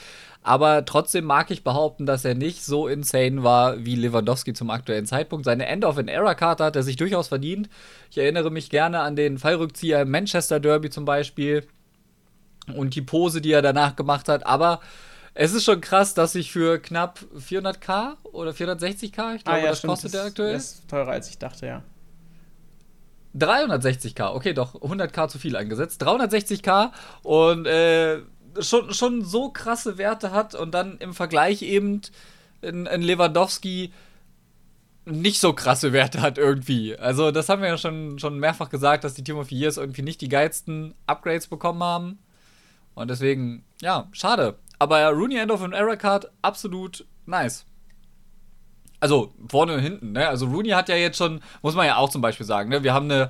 Aber 0.44 0.84
trotzdem 0.84 1.24
mag 1.24 1.52
ich 1.52 1.64
behaupten, 1.64 2.06
dass 2.06 2.26
er 2.26 2.36
nicht 2.36 2.66
so 2.66 2.90
insane 2.90 3.44
war 3.44 3.86
wie 3.86 3.96
Lewandowski 3.96 4.52
zum 4.52 4.70
aktuellen 4.72 5.06
Zeitpunkt. 5.06 5.46
Seine 5.46 5.68
End-of-an-Era-Karte 5.68 6.66
hat 6.66 6.76
er 6.76 6.84
sich 6.84 6.98
durchaus 6.98 7.30
verdient. 7.30 7.70
Ich 8.10 8.18
erinnere 8.18 8.52
mich 8.52 8.72
gerne 8.72 9.00
an 9.00 9.16
den 9.16 9.38
Fallrückzieher 9.38 10.02
im 10.02 10.12
Manchester 10.12 10.60
Derby 10.60 10.90
zum 10.90 11.06
Beispiel. 11.06 11.66
Und 12.76 12.96
die 12.96 13.02
Pose, 13.04 13.40
die 13.40 13.54
er 13.54 13.62
danach 13.62 13.96
gemacht 13.96 14.28
hat. 14.28 14.46
Aber 14.46 14.82
es 15.34 15.54
ist 15.54 15.64
schon 15.64 15.82
krass, 15.82 16.14
dass 16.14 16.36
ich 16.36 16.52
für 16.52 16.80
knapp 16.80 17.20
400k 17.38 18.16
oder 18.24 18.52
460k, 18.52 19.36
ich 19.36 19.44
glaube, 19.44 19.44
ah, 19.46 19.58
ja, 19.58 19.70
das 19.70 19.80
stimmt, 19.80 19.92
kostet 19.92 20.14
der 20.14 20.24
aktuell. 20.26 20.54
Das 20.54 20.74
ist 20.74 20.90
teurer 20.90 21.12
als 21.12 21.30
ich 21.30 21.38
dachte, 21.38 21.66
ja. 21.66 21.84
360k, 23.38 24.34
okay, 24.34 24.54
doch, 24.54 24.76
100k 24.76 25.30
zu 25.30 25.40
viel 25.40 25.56
eingesetzt. 25.56 26.04
360k 26.04 26.92
und 27.24 27.66
äh, 27.66 28.20
schon, 28.60 28.94
schon 28.94 29.24
so 29.24 29.50
krasse 29.50 29.98
Werte 29.98 30.32
hat 30.32 30.54
und 30.54 30.72
dann 30.72 30.98
im 30.98 31.14
Vergleich 31.14 31.62
eben 31.62 32.02
in, 32.62 32.86
in 32.86 33.02
Lewandowski 33.02 33.94
nicht 35.06 35.40
so 35.40 35.54
krasse 35.54 35.94
Werte 35.94 36.22
hat 36.22 36.38
irgendwie. 36.38 36.96
Also, 36.98 37.32
das 37.32 37.50
haben 37.50 37.62
wir 37.62 37.70
ja 37.70 37.78
schon, 37.78 38.20
schon 38.20 38.38
mehrfach 38.38 38.70
gesagt, 38.70 39.04
dass 39.04 39.14
die 39.14 39.24
Team 39.24 39.38
of 39.38 39.50
the 39.50 39.58
Years 39.58 39.78
irgendwie 39.78 40.04
nicht 40.04 40.22
die 40.22 40.30
geilsten 40.30 40.94
Upgrades 41.08 41.48
bekommen 41.48 41.82
haben. 41.82 42.20
Und 42.94 43.10
deswegen, 43.10 43.64
ja, 43.82 44.08
schade. 44.12 44.58
Aber 44.82 45.08
Rooney 45.12 45.38
End 45.38 45.52
of 45.52 45.62
an 45.62 45.74
Error 45.74 45.96
Card, 45.96 46.32
absolut 46.42 47.06
nice. 47.28 47.68
Also 49.00 49.32
vorne 49.48 49.76
und 49.76 49.80
hinten, 49.80 50.14
ne? 50.14 50.28
Also 50.28 50.48
Rooney 50.48 50.70
hat 50.70 50.90
ja 50.90 50.96
jetzt 50.96 51.20
schon, 51.20 51.40
muss 51.62 51.76
man 51.76 51.86
ja 51.86 51.98
auch 51.98 52.10
zum 52.10 52.24
Beispiel 52.24 52.48
sagen, 52.48 52.72
ne? 52.72 52.82
Wir 52.82 52.92
haben 52.92 53.06
eine, 53.06 53.30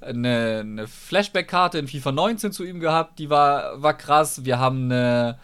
eine, 0.00 0.60
eine 0.60 0.86
Flashback-Karte 0.86 1.80
in 1.80 1.88
FIFA 1.88 2.12
19 2.12 2.52
zu 2.52 2.62
ihm 2.62 2.78
gehabt, 2.78 3.18
die 3.18 3.30
war, 3.30 3.82
war 3.82 3.94
krass. 3.94 4.44
Wir 4.44 4.60
haben 4.60 4.84
eine, 4.84 5.40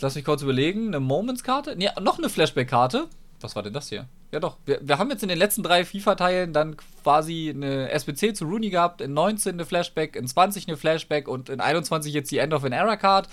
lass 0.00 0.14
mich 0.14 0.24
kurz 0.24 0.40
überlegen, 0.40 0.86
eine 0.86 1.00
Moments-Karte? 1.00 1.76
Ne, 1.76 1.92
noch 2.00 2.16
eine 2.16 2.30
Flashback-Karte. 2.30 3.08
Was 3.42 3.54
war 3.54 3.62
denn 3.62 3.74
das 3.74 3.90
hier? 3.90 4.06
Ja 4.32 4.40
doch, 4.40 4.56
wir, 4.64 4.80
wir 4.80 4.96
haben 4.96 5.10
jetzt 5.10 5.22
in 5.22 5.28
den 5.28 5.36
letzten 5.36 5.62
drei 5.62 5.84
FIFA-Teilen 5.84 6.54
dann 6.54 6.78
quasi 7.02 7.52
eine 7.54 7.90
SBC 7.90 8.34
zu 8.34 8.46
Rooney 8.46 8.70
gehabt, 8.70 9.02
in 9.02 9.12
19 9.12 9.56
eine 9.56 9.66
Flashback, 9.66 10.16
in 10.16 10.26
20 10.26 10.68
eine 10.68 10.78
Flashback 10.78 11.28
und 11.28 11.50
in 11.50 11.60
21 11.60 12.14
jetzt 12.14 12.30
die 12.30 12.38
End 12.38 12.54
of 12.54 12.64
an 12.64 12.72
Era 12.72 12.96
Card. 12.96 13.28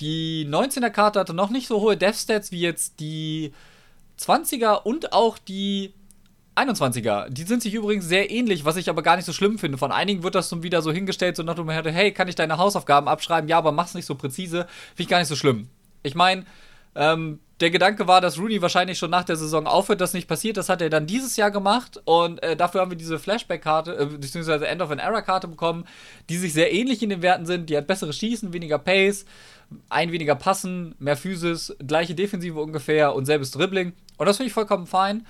Die 0.00 0.46
19er 0.48 0.90
Karte 0.90 1.18
hatte 1.18 1.34
noch 1.34 1.50
nicht 1.50 1.66
so 1.66 1.80
hohe 1.80 1.96
Death 1.96 2.16
Stats 2.16 2.52
wie 2.52 2.60
jetzt 2.60 3.00
die 3.00 3.52
20er 4.20 4.82
und 4.82 5.12
auch 5.12 5.38
die 5.38 5.92
21er. 6.56 7.28
Die 7.28 7.44
sind 7.44 7.62
sich 7.62 7.74
übrigens 7.74 8.06
sehr 8.06 8.30
ähnlich, 8.30 8.64
was 8.64 8.76
ich 8.76 8.90
aber 8.90 9.02
gar 9.02 9.16
nicht 9.16 9.24
so 9.24 9.32
schlimm 9.32 9.58
finde. 9.58 9.78
Von 9.78 9.92
einigen 9.92 10.22
wird 10.22 10.34
das 10.34 10.48
dann 10.48 10.62
wieder 10.62 10.82
so 10.82 10.92
hingestellt, 10.92 11.36
so 11.36 11.42
nach 11.42 11.54
dem 11.54 11.66
Motto, 11.66 11.90
hey, 11.90 12.12
kann 12.12 12.28
ich 12.28 12.34
deine 12.34 12.58
Hausaufgaben 12.58 13.08
abschreiben? 13.08 13.48
Ja, 13.48 13.58
aber 13.58 13.72
mach's 13.72 13.94
nicht 13.94 14.06
so 14.06 14.14
präzise. 14.14 14.66
Finde 14.88 15.02
ich 15.02 15.08
gar 15.08 15.18
nicht 15.18 15.28
so 15.28 15.36
schlimm. 15.36 15.68
Ich 16.02 16.14
meine, 16.14 16.44
ähm, 16.94 17.40
der 17.60 17.70
Gedanke 17.70 18.06
war, 18.06 18.20
dass 18.20 18.38
Rooney 18.38 18.62
wahrscheinlich 18.62 18.98
schon 18.98 19.10
nach 19.10 19.24
der 19.24 19.36
Saison 19.36 19.66
aufhört, 19.66 20.00
das 20.00 20.14
nicht 20.14 20.28
passiert. 20.28 20.56
Das 20.56 20.68
hat 20.68 20.80
er 20.80 20.90
dann 20.90 21.06
dieses 21.06 21.36
Jahr 21.36 21.50
gemacht 21.50 22.00
und 22.04 22.42
äh, 22.42 22.56
dafür 22.56 22.80
haben 22.80 22.90
wir 22.90 22.98
diese 22.98 23.18
Flashback-Karte, 23.18 23.96
äh, 23.98 24.06
beziehungsweise 24.06 24.66
End 24.66 24.80
of 24.80 24.90
an 24.90 24.98
Era-Karte 24.98 25.48
bekommen, 25.48 25.84
die 26.28 26.36
sich 26.36 26.52
sehr 26.52 26.72
ähnlich 26.72 27.02
in 27.02 27.10
den 27.10 27.22
Werten 27.22 27.46
sind. 27.46 27.68
Die 27.68 27.76
hat 27.76 27.86
bessere 27.86 28.12
Schießen, 28.12 28.52
weniger 28.52 28.78
Pace 28.78 29.24
ein 29.88 30.12
weniger 30.12 30.34
Passen, 30.34 30.94
mehr 30.98 31.16
Physis, 31.16 31.76
gleiche 31.86 32.14
Defensive 32.14 32.60
ungefähr 32.60 33.14
und 33.14 33.26
selbes 33.26 33.50
Dribbling. 33.50 33.92
Und 34.16 34.26
das 34.26 34.36
finde 34.36 34.48
ich 34.48 34.54
vollkommen 34.54 34.86
fein. 34.86 35.26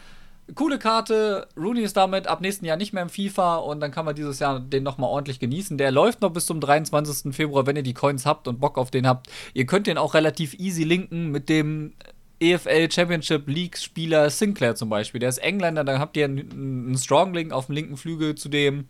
Coole 0.54 0.78
Karte. 0.78 1.46
Rooney 1.56 1.82
ist 1.82 1.96
damit 1.96 2.26
ab 2.26 2.40
nächsten 2.40 2.64
Jahr 2.64 2.78
nicht 2.78 2.94
mehr 2.94 3.02
im 3.02 3.10
FIFA 3.10 3.56
und 3.56 3.80
dann 3.80 3.90
kann 3.90 4.06
man 4.06 4.14
dieses 4.14 4.38
Jahr 4.38 4.60
den 4.60 4.82
nochmal 4.82 5.10
ordentlich 5.10 5.40
genießen. 5.40 5.76
Der 5.76 5.90
läuft 5.90 6.22
noch 6.22 6.30
bis 6.30 6.46
zum 6.46 6.60
23. 6.60 7.34
Februar, 7.34 7.66
wenn 7.66 7.76
ihr 7.76 7.82
die 7.82 7.92
Coins 7.92 8.24
habt 8.24 8.48
und 8.48 8.58
Bock 8.58 8.78
auf 8.78 8.90
den 8.90 9.06
habt. 9.06 9.28
Ihr 9.52 9.66
könnt 9.66 9.86
den 9.86 9.98
auch 9.98 10.14
relativ 10.14 10.54
easy 10.54 10.84
linken 10.84 11.30
mit 11.30 11.50
dem 11.50 11.92
EFL 12.40 12.90
Championship 12.90 13.48
League 13.48 13.76
Spieler 13.76 14.30
Sinclair 14.30 14.74
zum 14.74 14.88
Beispiel. 14.88 15.18
Der 15.18 15.28
ist 15.28 15.38
Engländer, 15.38 15.84
dann 15.84 15.98
habt 15.98 16.16
ihr 16.16 16.24
einen, 16.24 16.50
einen 16.50 16.98
Strong 16.98 17.34
Link 17.34 17.52
auf 17.52 17.66
dem 17.66 17.74
linken 17.74 17.96
Flügel 17.96 18.34
zu 18.34 18.48
dem. 18.48 18.88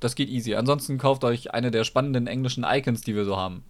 Das 0.00 0.14
geht 0.14 0.28
easy. 0.28 0.54
Ansonsten 0.54 0.98
kauft 0.98 1.24
euch 1.24 1.52
eine 1.52 1.70
der 1.70 1.84
spannenden 1.84 2.26
englischen 2.26 2.64
Icons, 2.64 3.02
die 3.02 3.14
wir 3.14 3.24
so 3.24 3.36
haben. 3.36 3.62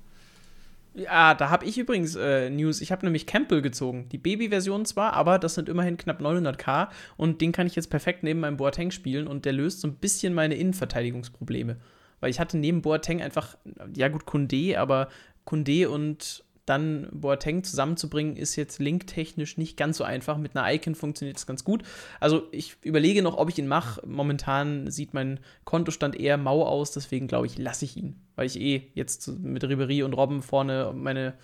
Ja, 0.94 1.34
da 1.34 1.50
habe 1.50 1.64
ich 1.64 1.78
übrigens 1.78 2.16
äh, 2.16 2.50
News. 2.50 2.80
Ich 2.80 2.90
habe 2.90 3.06
nämlich 3.06 3.26
Campbell 3.26 3.62
gezogen. 3.62 4.08
Die 4.10 4.18
Baby-Version 4.18 4.84
zwar, 4.84 5.12
aber 5.12 5.38
das 5.38 5.54
sind 5.54 5.68
immerhin 5.68 5.96
knapp 5.96 6.20
900k 6.20 6.88
und 7.16 7.40
den 7.40 7.52
kann 7.52 7.66
ich 7.66 7.76
jetzt 7.76 7.88
perfekt 7.88 8.24
neben 8.24 8.40
meinem 8.40 8.56
Boateng 8.56 8.90
spielen 8.90 9.28
und 9.28 9.44
der 9.44 9.52
löst 9.52 9.80
so 9.80 9.88
ein 9.88 9.94
bisschen 9.94 10.34
meine 10.34 10.56
Innenverteidigungsprobleme. 10.56 11.76
Weil 12.20 12.30
ich 12.30 12.40
hatte 12.40 12.58
neben 12.58 12.82
Boateng 12.82 13.22
einfach, 13.22 13.56
ja 13.94 14.08
gut, 14.08 14.26
Kunde, 14.26 14.78
aber 14.78 15.08
Kunde 15.44 15.88
und 15.88 16.44
dann 16.68 17.08
Boateng 17.12 17.64
zusammenzubringen, 17.64 18.36
ist 18.36 18.56
jetzt 18.56 18.78
linktechnisch 18.78 19.56
nicht 19.56 19.76
ganz 19.76 19.96
so 19.96 20.04
einfach. 20.04 20.38
Mit 20.38 20.56
einer 20.56 20.72
Icon 20.72 20.94
funktioniert 20.94 21.38
es 21.38 21.46
ganz 21.46 21.64
gut. 21.64 21.82
Also 22.20 22.48
ich 22.52 22.76
überlege 22.82 23.22
noch, 23.22 23.36
ob 23.36 23.48
ich 23.48 23.58
ihn 23.58 23.68
mache. 23.68 24.06
Momentan 24.06 24.90
sieht 24.90 25.14
mein 25.14 25.40
Kontostand 25.64 26.16
eher 26.16 26.36
mau 26.36 26.64
aus, 26.64 26.92
deswegen 26.92 27.26
glaube 27.26 27.46
ich, 27.46 27.58
lasse 27.58 27.84
ich 27.84 27.96
ihn. 27.96 28.20
Weil 28.36 28.46
ich 28.46 28.60
eh 28.60 28.90
jetzt 28.94 29.28
mit 29.38 29.64
Ribery 29.64 30.02
und 30.02 30.12
Robben 30.12 30.42
vorne 30.42 30.92
meine, 30.94 31.34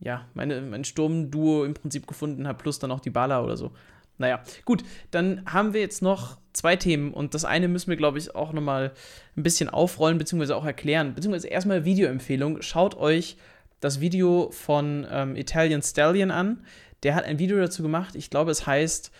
ja, 0.00 0.26
meine, 0.34 0.60
mein 0.60 0.84
Sturmduo 0.84 1.64
im 1.64 1.74
Prinzip 1.74 2.06
gefunden 2.06 2.48
habe, 2.48 2.58
plus 2.58 2.78
dann 2.78 2.90
auch 2.90 3.00
die 3.00 3.10
Bala 3.10 3.42
oder 3.42 3.56
so. 3.56 3.72
Naja, 4.18 4.42
gut, 4.64 4.82
dann 5.10 5.42
haben 5.44 5.74
wir 5.74 5.80
jetzt 5.80 6.00
noch 6.00 6.38
zwei 6.54 6.76
Themen 6.76 7.12
und 7.12 7.34
das 7.34 7.44
eine 7.44 7.68
müssen 7.68 7.90
wir, 7.90 7.96
glaube 7.96 8.18
ich, 8.18 8.34
auch 8.34 8.52
nochmal 8.52 8.92
ein 9.36 9.42
bisschen 9.42 9.68
aufrollen, 9.68 10.16
beziehungsweise 10.16 10.56
auch 10.56 10.64
erklären. 10.64 11.14
Beziehungsweise 11.14 11.48
erstmal 11.48 11.84
Videoempfehlung. 11.84 12.62
Schaut 12.62 12.96
euch 12.96 13.36
das 13.80 14.00
Video 14.00 14.50
von 14.50 15.06
ähm, 15.10 15.36
Italian 15.36 15.82
Stallion 15.82 16.30
an. 16.30 16.64
Der 17.02 17.14
hat 17.14 17.24
ein 17.24 17.38
Video 17.38 17.58
dazu 17.58 17.82
gemacht. 17.82 18.14
Ich 18.14 18.30
glaube, 18.30 18.50
es 18.50 18.66
heißt 18.66 19.10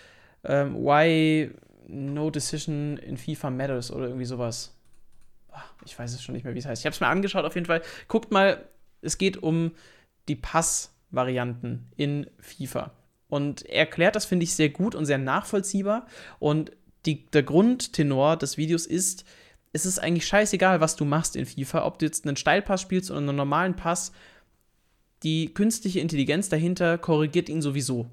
ähm, 0.45 0.75
Why 0.77 1.51
No 1.89 2.31
Decision 2.31 2.97
in 2.97 3.17
FIFA 3.17 3.51
Matters 3.51 3.91
oder 3.93 4.07
irgendwie 4.07 4.25
sowas. 4.25 4.75
ich 5.85 5.99
weiß 5.99 6.13
es 6.15 6.23
schon 6.23 6.35
nicht 6.35 6.45
mehr, 6.45 6.55
wie 6.55 6.59
es 6.59 6.67
heißt. 6.67 6.83
Ich 6.83 6.87
habe 6.87 6.95
es 6.95 7.01
mir 7.01 7.09
angeschaut 7.09 7.45
auf 7.45 7.55
jeden 7.55 7.67
Fall. 7.67 7.83
Guckt 8.09 8.33
mal, 8.33 8.65
es 9.03 9.19
geht 9.19 9.43
um 9.43 9.73
die 10.29 10.37
Passvarianten 10.37 11.87
in 11.97 12.27
FIFA. 12.41 12.93
Und 13.29 13.67
er 13.67 13.81
erklärt 13.81 14.17
das, 14.17 14.25
finde 14.25 14.45
ich, 14.45 14.55
sehr 14.55 14.69
gut 14.69 14.95
und 14.95 15.07
sehr 15.07 15.19
nachvollziehbar. 15.19 16.07
Und 16.39 16.73
die, 17.07 17.27
der 17.27 17.43
Grundtenor 17.43 18.37
des 18.37 18.57
Videos 18.57 18.87
ist, 18.87 19.25
es 19.73 19.87
ist 19.87 19.99
eigentlich 19.99 20.27
scheißegal, 20.27 20.81
was 20.81 20.97
du 20.97 21.05
machst 21.05 21.37
in 21.37 21.47
FIFA, 21.47 21.85
ob 21.85 21.99
du 21.99 22.07
jetzt 22.07 22.27
einen 22.27 22.37
Steilpass 22.37 22.81
spielst 22.81 23.11
oder 23.11 23.21
einen 23.21 23.37
normalen 23.37 23.77
Pass. 23.77 24.13
Die 25.23 25.53
künstliche 25.55 26.01
Intelligenz 26.01 26.49
dahinter 26.49 26.99
korrigiert 26.99 27.49
ihn 27.49 27.63
sowieso. 27.63 28.07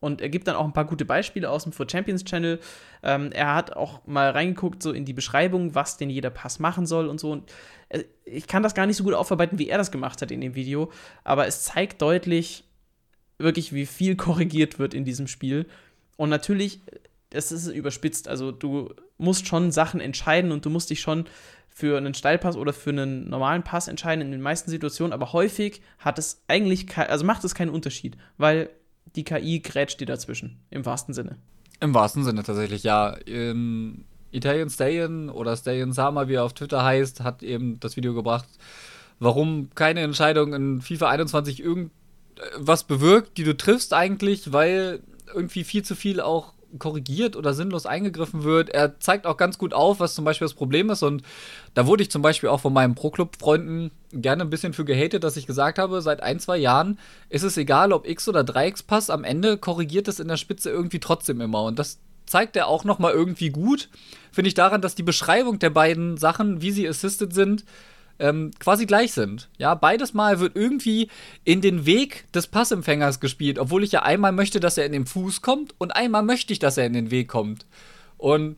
Und 0.00 0.22
er 0.22 0.30
gibt 0.30 0.48
dann 0.48 0.56
auch 0.56 0.64
ein 0.64 0.72
paar 0.72 0.86
gute 0.86 1.04
Beispiele 1.04 1.50
aus 1.50 1.64
dem 1.64 1.72
For 1.72 1.86
Champions 1.88 2.24
Channel. 2.24 2.58
Ähm, 3.02 3.32
er 3.32 3.54
hat 3.54 3.76
auch 3.76 4.06
mal 4.06 4.30
reingeguckt, 4.30 4.82
so 4.82 4.92
in 4.92 5.04
die 5.04 5.12
Beschreibung, 5.12 5.74
was 5.74 5.98
denn 5.98 6.08
jeder 6.08 6.30
Pass 6.30 6.58
machen 6.58 6.86
soll 6.86 7.06
und 7.06 7.20
so. 7.20 7.30
Und 7.32 7.52
äh, 7.90 8.04
ich 8.24 8.46
kann 8.46 8.62
das 8.62 8.74
gar 8.74 8.86
nicht 8.86 8.96
so 8.96 9.04
gut 9.04 9.14
aufarbeiten, 9.14 9.58
wie 9.58 9.68
er 9.68 9.78
das 9.78 9.90
gemacht 9.90 10.22
hat 10.22 10.30
in 10.30 10.40
dem 10.40 10.54
Video. 10.54 10.90
Aber 11.22 11.46
es 11.46 11.64
zeigt 11.64 12.00
deutlich, 12.00 12.64
wirklich, 13.38 13.74
wie 13.74 13.86
viel 13.86 14.16
korrigiert 14.16 14.78
wird 14.78 14.94
in 14.94 15.04
diesem 15.04 15.26
Spiel. 15.26 15.66
Und 16.16 16.30
natürlich, 16.30 16.80
es 17.30 17.52
ist 17.52 17.68
überspitzt. 17.68 18.26
Also 18.26 18.52
du 18.52 18.94
musst 19.18 19.46
schon 19.46 19.70
Sachen 19.70 20.00
entscheiden 20.00 20.50
und 20.50 20.64
du 20.64 20.70
musst 20.70 20.88
dich 20.88 21.00
schon 21.00 21.26
für 21.80 21.96
einen 21.96 22.14
Steilpass 22.14 22.56
oder 22.56 22.72
für 22.72 22.90
einen 22.90 23.28
normalen 23.28 23.62
Pass 23.62 23.88
entscheiden 23.88 24.22
in 24.22 24.30
den 24.30 24.42
meisten 24.42 24.70
Situationen, 24.70 25.14
aber 25.14 25.32
häufig 25.32 25.80
hat 25.98 26.18
es 26.18 26.42
eigentlich, 26.46 26.96
also 26.96 27.24
macht 27.24 27.42
es 27.44 27.54
keinen 27.54 27.70
Unterschied, 27.70 28.16
weil 28.36 28.68
die 29.16 29.24
KI 29.24 29.60
grätscht 29.60 30.00
dir 30.00 30.06
dazwischen, 30.06 30.60
im 30.70 30.84
wahrsten 30.84 31.14
Sinne. 31.14 31.38
Im 31.80 31.94
wahrsten 31.94 32.22
Sinne 32.22 32.42
tatsächlich, 32.42 32.82
ja. 32.82 33.16
Ähm, 33.26 34.04
Italian 34.30 34.68
Stallion 34.68 35.30
oder 35.30 35.56
Stallion 35.56 35.92
Sama, 35.92 36.28
wie 36.28 36.34
er 36.34 36.44
auf 36.44 36.52
Twitter 36.52 36.84
heißt, 36.84 37.22
hat 37.22 37.42
eben 37.42 37.80
das 37.80 37.96
Video 37.96 38.14
gebracht, 38.14 38.48
warum 39.18 39.70
keine 39.74 40.00
Entscheidung 40.00 40.52
in 40.52 40.82
FIFA 40.82 41.08
21 41.08 41.62
irgendwas 41.62 42.84
bewirkt, 42.84 43.38
die 43.38 43.44
du 43.44 43.56
triffst 43.56 43.94
eigentlich, 43.94 44.52
weil 44.52 45.00
irgendwie 45.34 45.64
viel 45.64 45.82
zu 45.82 45.96
viel 45.96 46.20
auch 46.20 46.52
korrigiert 46.78 47.36
oder 47.36 47.54
sinnlos 47.54 47.86
eingegriffen 47.86 48.44
wird. 48.44 48.70
Er 48.70 49.00
zeigt 49.00 49.26
auch 49.26 49.36
ganz 49.36 49.58
gut 49.58 49.74
auf, 49.74 50.00
was 50.00 50.14
zum 50.14 50.24
Beispiel 50.24 50.46
das 50.46 50.54
Problem 50.54 50.90
ist. 50.90 51.02
Und 51.02 51.22
da 51.74 51.86
wurde 51.86 52.02
ich 52.02 52.10
zum 52.10 52.22
Beispiel 52.22 52.48
auch 52.48 52.60
von 52.60 52.72
meinen 52.72 52.94
Pro-Club-Freunden 52.94 53.90
gerne 54.12 54.42
ein 54.42 54.50
bisschen 54.50 54.72
für 54.72 54.84
gehatet, 54.84 55.24
dass 55.24 55.36
ich 55.36 55.46
gesagt 55.46 55.78
habe, 55.78 56.02
seit 56.02 56.22
ein, 56.22 56.40
zwei 56.40 56.56
Jahren 56.56 56.98
ist 57.28 57.42
es 57.42 57.56
egal, 57.56 57.92
ob 57.92 58.06
X 58.08 58.28
oder 58.28 58.40
3X-Pass, 58.40 59.10
am 59.10 59.24
Ende 59.24 59.56
korrigiert 59.56 60.08
es 60.08 60.20
in 60.20 60.28
der 60.28 60.36
Spitze 60.36 60.70
irgendwie 60.70 61.00
trotzdem 61.00 61.40
immer. 61.40 61.62
Und 61.64 61.78
das 61.78 61.98
zeigt 62.26 62.56
er 62.56 62.68
auch 62.68 62.84
noch 62.84 62.98
mal 62.98 63.12
irgendwie 63.12 63.50
gut, 63.50 63.88
finde 64.30 64.48
ich 64.48 64.54
daran, 64.54 64.80
dass 64.80 64.94
die 64.94 65.02
Beschreibung 65.02 65.58
der 65.58 65.70
beiden 65.70 66.16
Sachen, 66.16 66.62
wie 66.62 66.70
sie 66.70 66.88
assisted 66.88 67.34
sind, 67.34 67.64
ähm, 68.20 68.52
quasi 68.58 68.86
gleich 68.86 69.12
sind. 69.12 69.48
Ja, 69.58 69.74
beides 69.74 70.14
Mal 70.14 70.38
wird 70.38 70.54
irgendwie 70.54 71.08
in 71.44 71.60
den 71.60 71.86
Weg 71.86 72.30
des 72.32 72.46
Passempfängers 72.46 73.18
gespielt, 73.18 73.58
obwohl 73.58 73.82
ich 73.82 73.92
ja 73.92 74.02
einmal 74.02 74.32
möchte, 74.32 74.60
dass 74.60 74.78
er 74.78 74.86
in 74.86 74.92
den 74.92 75.06
Fuß 75.06 75.42
kommt 75.42 75.74
und 75.78 75.90
einmal 75.90 76.22
möchte 76.22 76.52
ich, 76.52 76.58
dass 76.58 76.76
er 76.76 76.86
in 76.86 76.92
den 76.92 77.10
Weg 77.10 77.28
kommt. 77.28 77.66
Und 78.18 78.56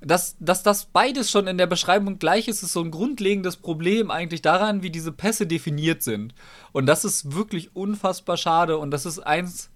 dass, 0.00 0.36
dass 0.40 0.62
das 0.62 0.86
beides 0.86 1.30
schon 1.30 1.46
in 1.46 1.58
der 1.58 1.66
Beschreibung 1.66 2.18
gleich 2.18 2.48
ist, 2.48 2.62
ist 2.62 2.72
so 2.72 2.82
ein 2.82 2.90
grundlegendes 2.90 3.56
Problem 3.56 4.10
eigentlich 4.10 4.42
daran, 4.42 4.82
wie 4.82 4.90
diese 4.90 5.12
Pässe 5.12 5.46
definiert 5.46 6.02
sind. 6.02 6.34
Und 6.72 6.86
das 6.86 7.04
ist 7.04 7.34
wirklich 7.36 7.76
unfassbar 7.76 8.36
schade 8.36 8.78
und 8.78 8.90
das 8.90 9.06
ist 9.06 9.20
eins 9.20 9.70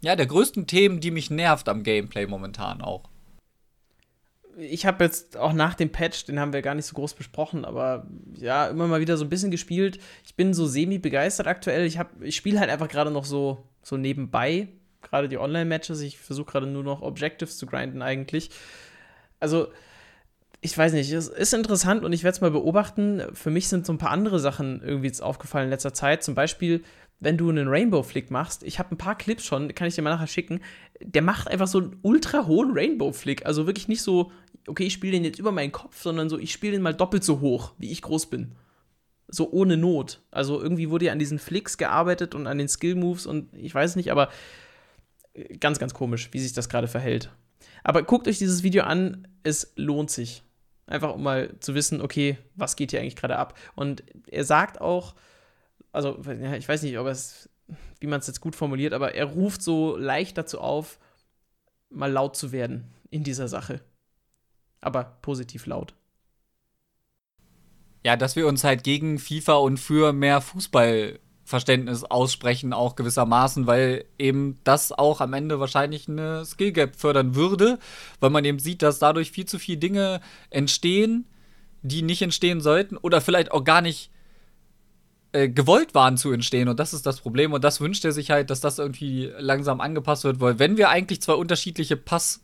ja, 0.00 0.16
der 0.16 0.26
größten 0.26 0.66
Themen, 0.66 1.00
die 1.00 1.10
mich 1.10 1.30
nervt 1.30 1.68
am 1.68 1.82
Gameplay 1.82 2.26
momentan 2.26 2.80
auch 2.80 3.08
ich 4.58 4.86
habe 4.86 5.04
jetzt 5.04 5.36
auch 5.36 5.52
nach 5.52 5.74
dem 5.74 5.90
Patch, 5.90 6.24
den 6.24 6.40
haben 6.40 6.52
wir 6.52 6.62
gar 6.62 6.74
nicht 6.74 6.86
so 6.86 6.94
groß 6.94 7.14
besprochen, 7.14 7.64
aber 7.64 8.06
ja, 8.34 8.66
immer 8.66 8.88
mal 8.88 9.00
wieder 9.00 9.16
so 9.16 9.24
ein 9.24 9.28
bisschen 9.28 9.50
gespielt. 9.50 9.98
Ich 10.26 10.34
bin 10.34 10.52
so 10.52 10.66
semi 10.66 10.98
begeistert 10.98 11.46
aktuell. 11.46 11.86
Ich, 11.86 11.98
ich 12.20 12.36
spiele 12.36 12.58
halt 12.58 12.70
einfach 12.70 12.88
gerade 12.88 13.10
noch 13.10 13.24
so, 13.24 13.64
so 13.82 13.96
nebenbei, 13.96 14.68
gerade 15.00 15.28
die 15.28 15.38
Online-Matches. 15.38 16.00
Ich 16.00 16.18
versuche 16.18 16.50
gerade 16.50 16.66
nur 16.66 16.82
noch 16.82 17.02
Objectives 17.02 17.56
zu 17.56 17.66
grinden 17.66 18.02
eigentlich. 18.02 18.50
Also, 19.38 19.68
ich 20.60 20.76
weiß 20.76 20.92
nicht, 20.92 21.12
es 21.12 21.28
ist 21.28 21.54
interessant 21.54 22.04
und 22.04 22.12
ich 22.12 22.24
werde 22.24 22.34
es 22.34 22.40
mal 22.40 22.50
beobachten. 22.50 23.22
Für 23.34 23.50
mich 23.50 23.68
sind 23.68 23.86
so 23.86 23.92
ein 23.92 23.98
paar 23.98 24.10
andere 24.10 24.40
Sachen 24.40 24.82
irgendwie 24.82 25.06
jetzt 25.06 25.22
aufgefallen 25.22 25.66
in 25.66 25.70
letzter 25.70 25.94
Zeit. 25.94 26.24
Zum 26.24 26.34
Beispiel, 26.34 26.82
wenn 27.20 27.36
du 27.36 27.48
einen 27.48 27.68
Rainbow 27.68 28.02
Flick 28.02 28.30
machst, 28.30 28.62
ich 28.62 28.78
habe 28.78 28.94
ein 28.94 28.98
paar 28.98 29.16
Clips 29.16 29.44
schon, 29.44 29.74
kann 29.74 29.88
ich 29.88 29.94
dir 29.94 30.02
mal 30.02 30.10
nachher 30.10 30.26
schicken, 30.26 30.60
der 31.00 31.22
macht 31.22 31.48
einfach 31.48 31.66
so 31.66 31.78
einen 31.78 31.98
ultra 32.02 32.46
hohen 32.46 32.72
Rainbow 32.72 33.12
Flick. 33.12 33.46
Also 33.46 33.66
wirklich 33.66 33.88
nicht 33.88 34.02
so, 34.02 34.30
okay, 34.68 34.84
ich 34.84 34.92
spiele 34.92 35.12
den 35.12 35.24
jetzt 35.24 35.38
über 35.38 35.52
meinen 35.52 35.72
Kopf, 35.72 36.00
sondern 36.00 36.28
so, 36.28 36.38
ich 36.38 36.52
spiele 36.52 36.72
den 36.72 36.82
mal 36.82 36.94
doppelt 36.94 37.24
so 37.24 37.40
hoch, 37.40 37.72
wie 37.78 37.90
ich 37.90 38.02
groß 38.02 38.26
bin. 38.26 38.52
So 39.26 39.50
ohne 39.50 39.76
Not. 39.76 40.22
Also 40.30 40.60
irgendwie 40.60 40.90
wurde 40.90 41.06
ja 41.06 41.12
an 41.12 41.18
diesen 41.18 41.38
Flicks 41.38 41.76
gearbeitet 41.76 42.34
und 42.34 42.46
an 42.46 42.58
den 42.58 42.68
Skill 42.68 42.94
Moves 42.94 43.26
und 43.26 43.54
ich 43.54 43.74
weiß 43.74 43.96
nicht, 43.96 44.10
aber 44.10 44.30
ganz, 45.60 45.78
ganz 45.78 45.94
komisch, 45.94 46.30
wie 46.32 46.40
sich 46.40 46.52
das 46.52 46.68
gerade 46.68 46.88
verhält. 46.88 47.30
Aber 47.84 48.02
guckt 48.02 48.26
euch 48.28 48.38
dieses 48.38 48.62
Video 48.62 48.84
an, 48.84 49.28
es 49.42 49.72
lohnt 49.76 50.10
sich. 50.10 50.42
Einfach 50.86 51.14
um 51.14 51.22
mal 51.22 51.54
zu 51.60 51.74
wissen, 51.74 52.00
okay, 52.00 52.38
was 52.54 52.76
geht 52.76 52.90
hier 52.90 53.00
eigentlich 53.00 53.16
gerade 53.16 53.36
ab. 53.36 53.58
Und 53.74 54.02
er 54.26 54.44
sagt 54.44 54.80
auch, 54.80 55.14
also 55.92 56.18
ich 56.58 56.68
weiß 56.68 56.82
nicht, 56.82 56.98
ob 56.98 57.06
es, 57.06 57.50
wie 58.00 58.06
man 58.06 58.20
es 58.20 58.26
jetzt 58.26 58.40
gut 58.40 58.56
formuliert, 58.56 58.94
aber 58.94 59.14
er 59.14 59.26
ruft 59.26 59.62
so 59.62 59.96
leicht 59.96 60.38
dazu 60.38 60.60
auf, 60.60 60.98
mal 61.90 62.10
laut 62.10 62.36
zu 62.36 62.52
werden 62.52 62.84
in 63.10 63.24
dieser 63.24 63.48
Sache 63.48 63.80
aber 64.80 65.04
positiv 65.22 65.66
laut. 65.66 65.94
Ja, 68.04 68.16
dass 68.16 68.36
wir 68.36 68.46
uns 68.46 68.64
halt 68.64 68.84
gegen 68.84 69.18
FIFA 69.18 69.54
und 69.56 69.78
für 69.78 70.12
mehr 70.12 70.40
Fußballverständnis 70.40 72.04
aussprechen, 72.04 72.72
auch 72.72 72.96
gewissermaßen, 72.96 73.66
weil 73.66 74.04
eben 74.18 74.58
das 74.64 74.92
auch 74.92 75.20
am 75.20 75.32
Ende 75.32 75.60
wahrscheinlich 75.60 76.08
eine 76.08 76.44
Skill 76.44 76.72
Gap 76.72 76.96
fördern 76.96 77.34
würde, 77.34 77.78
weil 78.20 78.30
man 78.30 78.44
eben 78.44 78.60
sieht, 78.60 78.82
dass 78.82 78.98
dadurch 78.98 79.32
viel 79.32 79.46
zu 79.46 79.58
viele 79.58 79.78
Dinge 79.78 80.20
entstehen, 80.50 81.26
die 81.82 82.02
nicht 82.02 82.22
entstehen 82.22 82.60
sollten 82.60 82.96
oder 82.96 83.20
vielleicht 83.20 83.52
auch 83.52 83.64
gar 83.64 83.80
nicht 83.80 84.10
äh, 85.32 85.48
gewollt 85.48 85.94
waren 85.94 86.16
zu 86.16 86.32
entstehen. 86.32 86.68
Und 86.68 86.80
das 86.80 86.94
ist 86.94 87.04
das 87.04 87.20
Problem. 87.20 87.52
Und 87.52 87.62
das 87.64 87.80
wünscht 87.80 88.04
er 88.04 88.12
sich 88.12 88.30
halt, 88.30 88.50
dass 88.50 88.60
das 88.60 88.78
irgendwie 88.78 89.30
langsam 89.38 89.80
angepasst 89.80 90.24
wird, 90.24 90.40
weil 90.40 90.58
wenn 90.58 90.76
wir 90.76 90.88
eigentlich 90.88 91.20
zwei 91.20 91.34
unterschiedliche 91.34 91.96
Pass- 91.96 92.40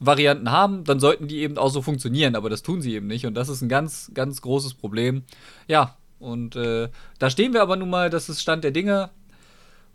Varianten 0.00 0.50
haben, 0.50 0.84
dann 0.84 0.98
sollten 0.98 1.28
die 1.28 1.40
eben 1.40 1.58
auch 1.58 1.68
so 1.68 1.82
funktionieren, 1.82 2.34
aber 2.34 2.48
das 2.48 2.62
tun 2.62 2.80
sie 2.80 2.94
eben 2.94 3.06
nicht 3.06 3.26
und 3.26 3.34
das 3.34 3.48
ist 3.48 3.60
ein 3.60 3.68
ganz, 3.68 4.10
ganz 4.14 4.40
großes 4.40 4.74
Problem. 4.74 5.22
Ja, 5.68 5.96
und 6.18 6.56
äh, 6.56 6.88
da 7.18 7.30
stehen 7.30 7.52
wir 7.52 7.62
aber 7.62 7.76
nun 7.76 7.90
mal, 7.90 8.10
das 8.10 8.28
ist 8.28 8.40
Stand 8.40 8.64
der 8.64 8.70
Dinge. 8.70 9.10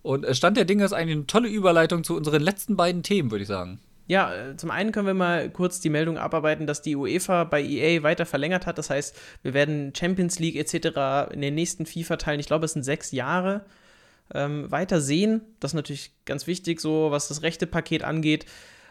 Und 0.03 0.23
äh, 0.23 0.35
Stand 0.35 0.57
der 0.57 0.65
Dinge 0.65 0.85
ist 0.85 0.93
eigentlich 0.93 1.15
eine 1.15 1.27
tolle 1.27 1.49
Überleitung 1.49 2.03
zu 2.03 2.15
unseren 2.15 2.41
letzten 2.41 2.75
beiden 2.75 3.03
Themen, 3.03 3.31
würde 3.31 3.43
ich 3.43 3.47
sagen. 3.47 3.79
Ja, 4.07 4.33
äh, 4.33 4.57
zum 4.57 4.69
einen 4.69 4.91
können 4.91 5.07
wir 5.07 5.15
mal 5.15 5.49
kurz 5.49 5.79
die 5.79 5.89
Meldung 5.89 6.19
abarbeiten, 6.19 6.67
dass 6.67 6.83
die 6.83 6.95
UEFA 6.95 7.43
bei 7.43 7.63
EA 7.63 8.03
weiter 8.03 8.27
verlängert 8.27 8.67
hat. 8.67 8.77
Das 8.77 8.91
heißt, 8.91 9.15
wir 9.41 9.55
werden 9.55 9.93
Champions 9.97 10.37
League 10.37 10.55
etc. 10.55 11.33
in 11.33 11.41
den 11.41 11.55
nächsten 11.55 11.85
FIFA-Teilen, 11.87 12.39
ich 12.39 12.45
glaube, 12.45 12.65
es 12.65 12.73
sind 12.73 12.83
sechs 12.83 13.11
Jahre, 13.11 13.65
ähm, 14.33 14.69
weiter 14.71 15.01
sehen. 15.01 15.41
Das 15.59 15.71
ist 15.71 15.75
natürlich 15.75 16.11
ganz 16.25 16.45
wichtig, 16.45 16.81
so 16.81 17.09
was 17.09 17.27
das 17.27 17.41
rechte 17.41 17.65
Paket 17.65 18.03
angeht. 18.03 18.45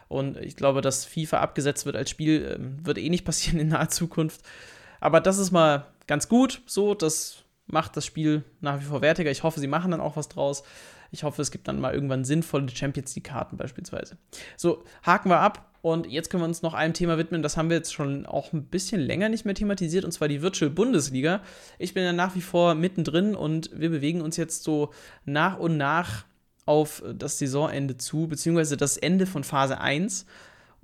Und 0.09 0.37
ich 0.39 0.57
glaube, 0.57 0.81
dass 0.81 1.05
FIFA 1.05 1.41
abgesetzt 1.41 1.87
wird 1.87 1.97
als 1.97 2.11
Spiel, 2.11 2.57
ähm, 2.57 2.85
wird 2.85 2.99
eh 2.99 3.09
nicht 3.09 3.25
passieren 3.25 3.61
in 3.61 3.69
naher 3.69 3.89
Zukunft. 3.89 4.41
Aber 5.01 5.21
das 5.21 5.39
ist 5.39 5.51
mal 5.51 5.87
ganz 6.07 6.29
gut 6.29 6.63
so. 6.67 6.95
Das 6.95 7.45
macht 7.67 7.97
das 7.97 8.07
Spiel 8.07 8.45
nach 8.61 8.81
wie 8.81 8.85
vor 8.85 9.03
wertiger. 9.03 9.31
Ich 9.31 9.43
hoffe, 9.43 9.61
sie 9.61 9.67
machen 9.67 9.91
dann 9.91 10.01
auch 10.01 10.17
was 10.17 10.29
draus. 10.29 10.63
Ich 11.11 11.23
hoffe, 11.23 11.43
es 11.43 11.51
gibt 11.51 11.69
dann 11.69 11.81
mal 11.81 11.95
irgendwann 11.95 12.25
sinnvolle 12.25 12.69
Champions 12.69 13.15
League-Karten 13.15 13.57
beispielsweise. 13.57 14.17
So, 14.57 14.85
haken 15.05 15.29
wir 15.31 15.39
ab. 15.39 15.71
Und 15.81 16.07
jetzt 16.07 16.31
können 16.31 16.43
wir 16.43 16.49
uns 16.49 16.63
noch 16.63 16.73
einem 16.73 16.95
Thema 16.95 17.19
widmen, 17.19 17.43
das 17.43 17.59
haben 17.59 17.69
wir 17.69 17.77
jetzt 17.77 17.93
schon 17.93 18.25
auch 18.25 18.55
ein 18.55 18.65
bisschen 18.65 19.03
länger 19.03 19.29
nicht 19.29 19.45
mehr 19.45 19.55
thematisiert, 19.55 20.07
und 20.07 20.13
zwar 20.13 20.29
die 20.29 20.41
Virtual 20.41 20.71
Bundesliga. 20.71 21.43
Ich 21.79 21.93
bin 21.93 22.05
ja 22.05 22.15
nach 22.15 22.35
wie 22.35 22.41
vor 22.41 22.75
mittendrin 22.75 23.35
und 23.35 23.69
wir 23.79 23.91
bewegen 23.91 24.23
uns 24.23 24.39
jetzt 24.39 24.65
so 24.65 24.95
nach 25.27 25.59
und 25.59 25.77
nach 25.77 26.25
auf 26.67 27.03
das 27.15 27.39
Saisonende 27.39 27.97
zu, 27.97 28.27
beziehungsweise 28.27 28.77
das 28.77 28.97
Ende 28.97 29.27
von 29.27 29.45
Phase 29.45 29.81
1. 29.81 30.27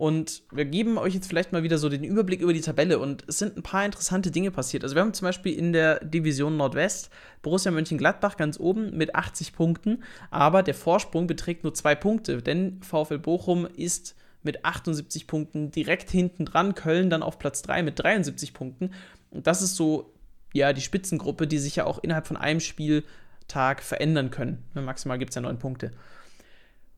Und 0.01 0.45
wir 0.51 0.65
geben 0.65 0.97
euch 0.97 1.13
jetzt 1.13 1.27
vielleicht 1.27 1.53
mal 1.53 1.63
wieder 1.63 1.77
so 1.77 1.91
den 1.91 2.05
Überblick 2.05 2.41
über 2.41 2.55
die 2.55 2.63
Tabelle. 2.63 2.99
Und 2.99 3.23
es 3.29 3.39
sind 3.39 3.59
ein 3.59 3.63
paar 3.63 3.85
interessante 3.85 4.31
Dinge 4.31 4.51
passiert. 4.51 4.83
Also 4.83 4.95
wir 4.95 5.03
haben 5.03 5.13
zum 5.13 5.27
Beispiel 5.27 5.53
in 5.53 5.75
der 5.75 6.03
Division 6.03 6.57
Nordwest 6.57 7.11
Borussia 7.43 7.71
Mönchengladbach 7.71 8.39
ganz 8.39 8.59
oben 8.59 8.97
mit 8.97 9.15
80 9.15 9.53
Punkten. 9.53 10.03
Aber 10.31 10.63
der 10.63 10.73
Vorsprung 10.73 11.27
beträgt 11.27 11.65
nur 11.65 11.75
zwei 11.75 11.95
Punkte, 11.95 12.41
denn 12.41 12.81
VfL 12.83 13.19
Bochum 13.19 13.67
ist 13.67 14.17
mit 14.43 14.65
78 14.65 15.27
Punkten 15.27 15.71
direkt 15.71 16.11
hinten 16.11 16.47
dran. 16.47 16.75
Köln 16.75 17.11
dann 17.11 17.23
auf 17.23 17.39
Platz 17.39 17.61
3 17.61 17.83
mit 17.83 17.99
73 17.99 18.55
Punkten. 18.55 18.93
Und 19.31 19.47
das 19.47 19.61
ist 19.61 19.77
so, 19.77 20.15
ja, 20.55 20.73
die 20.73 20.81
Spitzengruppe, 20.81 21.47
die 21.47 21.59
sich 21.59 21.77
ja 21.77 21.85
auch 21.85 21.99
innerhalb 21.99 22.27
von 22.27 22.39
einem 22.39 22.61
Spiel 22.61 23.05
Tag 23.51 23.83
verändern 23.83 24.31
können. 24.31 24.65
Ne, 24.75 24.83
maximal 24.83 25.19
gibt 25.19 25.31
es 25.31 25.35
ja 25.35 25.43
neun 25.43 25.59
Punkte. 25.59 25.91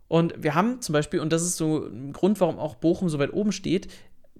Und 0.09 0.35
wir 0.37 0.55
haben 0.55 0.83
zum 0.83 0.93
Beispiel, 0.93 1.21
und 1.21 1.33
das 1.33 1.43
ist 1.43 1.57
so 1.57 1.87
ein 1.87 2.13
Grund, 2.13 2.41
warum 2.41 2.59
auch 2.59 2.75
Bochum 2.75 3.09
so 3.09 3.19
weit 3.19 3.33
oben 3.33 3.51
steht, 3.51 3.89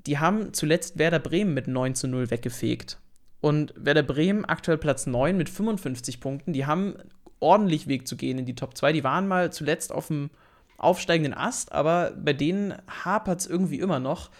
die 0.07 0.19
haben 0.19 0.53
zuletzt 0.53 0.99
Werder 0.99 1.19
Bremen 1.19 1.55
mit 1.55 1.67
9 1.67 1.95
zu 1.95 2.09
0 2.09 2.31
weggefegt. 2.31 2.99
Und 3.41 3.73
Werder 3.77 4.03
Bremen 4.03 4.45
aktuell 4.45 4.79
Platz 4.79 5.07
9 5.07 5.37
mit 5.37 5.49
55 5.49 6.21
Punkten. 6.21 6.53
Die 6.53 6.67
haben 6.67 6.97
ordentlich 7.41 7.89
Weg 7.89 8.07
zu 8.07 8.17
gehen 8.17 8.39
in 8.39 8.47
die 8.47 8.55
Top 8.55 8.77
2. 8.77 8.93
Die 8.93 9.05
waren 9.05 9.27
mal 9.27 9.53
zuletzt 9.53 9.93
auf 9.93 10.09
dem 10.09 10.31
aufsteigenden 10.77 11.35
Ast, 11.35 11.73
aber 11.73 12.13
bei 12.13 12.33
denen 12.33 12.75
hapert 13.05 13.41
es 13.41 13.47
irgendwie 13.47 13.79
immer 13.79 13.99
noch. 13.99 14.31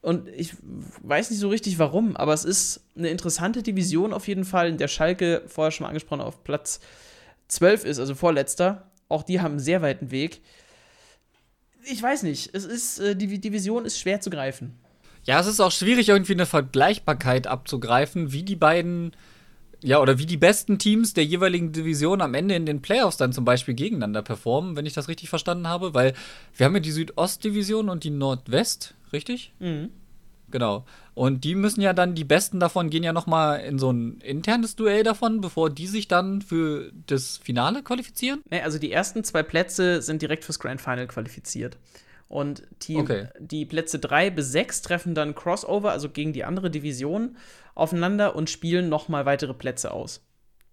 Und 0.00 0.28
ich 0.28 0.54
weiß 1.02 1.30
nicht 1.30 1.40
so 1.40 1.48
richtig 1.48 1.78
warum, 1.78 2.16
aber 2.16 2.32
es 2.32 2.44
ist 2.44 2.82
eine 2.96 3.08
interessante 3.08 3.62
Division 3.62 4.12
auf 4.12 4.28
jeden 4.28 4.44
Fall, 4.44 4.68
in 4.68 4.78
der 4.78 4.88
Schalke, 4.88 5.42
vorher 5.46 5.72
schon 5.72 5.84
mal 5.84 5.88
angesprochen, 5.88 6.20
auf 6.20 6.44
Platz 6.44 6.80
12 7.48 7.84
ist, 7.84 7.98
also 7.98 8.14
vorletzter. 8.14 8.90
Auch 9.08 9.22
die 9.22 9.40
haben 9.40 9.52
einen 9.52 9.60
sehr 9.60 9.82
weiten 9.82 10.10
Weg. 10.10 10.40
Ich 11.84 12.02
weiß 12.02 12.22
nicht, 12.22 12.50
es 12.54 12.64
ist, 12.64 12.98
äh, 13.00 13.16
die 13.16 13.40
Division 13.40 13.84
ist 13.84 13.98
schwer 13.98 14.20
zu 14.20 14.30
greifen. 14.30 14.78
Ja, 15.24 15.40
es 15.40 15.46
ist 15.46 15.60
auch 15.60 15.72
schwierig, 15.72 16.08
irgendwie 16.08 16.32
eine 16.32 16.46
Vergleichbarkeit 16.46 17.46
abzugreifen, 17.46 18.32
wie 18.32 18.42
die 18.42 18.56
beiden, 18.56 19.12
ja, 19.82 20.00
oder 20.00 20.18
wie 20.18 20.26
die 20.26 20.36
besten 20.36 20.78
Teams 20.78 21.14
der 21.14 21.24
jeweiligen 21.24 21.72
Division 21.72 22.20
am 22.20 22.34
Ende 22.34 22.54
in 22.54 22.66
den 22.66 22.82
Playoffs 22.82 23.16
dann 23.16 23.32
zum 23.32 23.44
Beispiel 23.44 23.74
gegeneinander 23.74 24.22
performen, 24.22 24.76
wenn 24.76 24.86
ich 24.86 24.94
das 24.94 25.08
richtig 25.08 25.28
verstanden 25.28 25.68
habe, 25.68 25.94
weil 25.94 26.14
wir 26.56 26.66
haben 26.66 26.74
ja 26.74 26.80
die 26.80 26.90
Südostdivision 26.90 27.88
und 27.88 28.04
die 28.04 28.10
Nordwest, 28.10 28.94
richtig? 29.12 29.52
Mhm. 29.60 29.90
Genau. 30.50 30.84
Und 31.14 31.44
die 31.44 31.54
müssen 31.54 31.80
ja 31.80 31.92
dann, 31.92 32.14
die 32.14 32.24
Besten 32.24 32.58
davon 32.58 32.90
gehen 32.90 33.02
ja 33.02 33.12
noch 33.12 33.26
mal 33.26 33.56
in 33.56 33.78
so 33.78 33.90
ein 33.90 34.20
internes 34.20 34.76
Duell 34.76 35.02
davon, 35.02 35.40
bevor 35.40 35.68
die 35.68 35.86
sich 35.86 36.08
dann 36.08 36.42
für 36.42 36.90
das 37.06 37.36
Finale 37.36 37.82
qualifizieren? 37.82 38.40
Nee, 38.50 38.62
also 38.62 38.78
die 38.78 38.90
ersten 38.90 39.24
zwei 39.24 39.42
Plätze 39.42 40.00
sind 40.00 40.22
direkt 40.22 40.44
fürs 40.44 40.58
Grand 40.58 40.80
Final 40.80 41.06
qualifiziert. 41.06 41.76
Und 42.28 42.62
Team, 42.78 43.00
okay. 43.00 43.28
die 43.38 43.64
Plätze 43.64 43.98
3 43.98 44.30
bis 44.30 44.52
6 44.52 44.82
treffen 44.82 45.14
dann 45.14 45.34
Crossover, 45.34 45.92
also 45.92 46.10
gegen 46.10 46.34
die 46.34 46.44
andere 46.44 46.70
Division, 46.70 47.36
aufeinander 47.74 48.36
und 48.36 48.50
spielen 48.50 48.88
noch 48.88 49.08
mal 49.08 49.24
weitere 49.24 49.54
Plätze 49.54 49.92
aus 49.92 50.22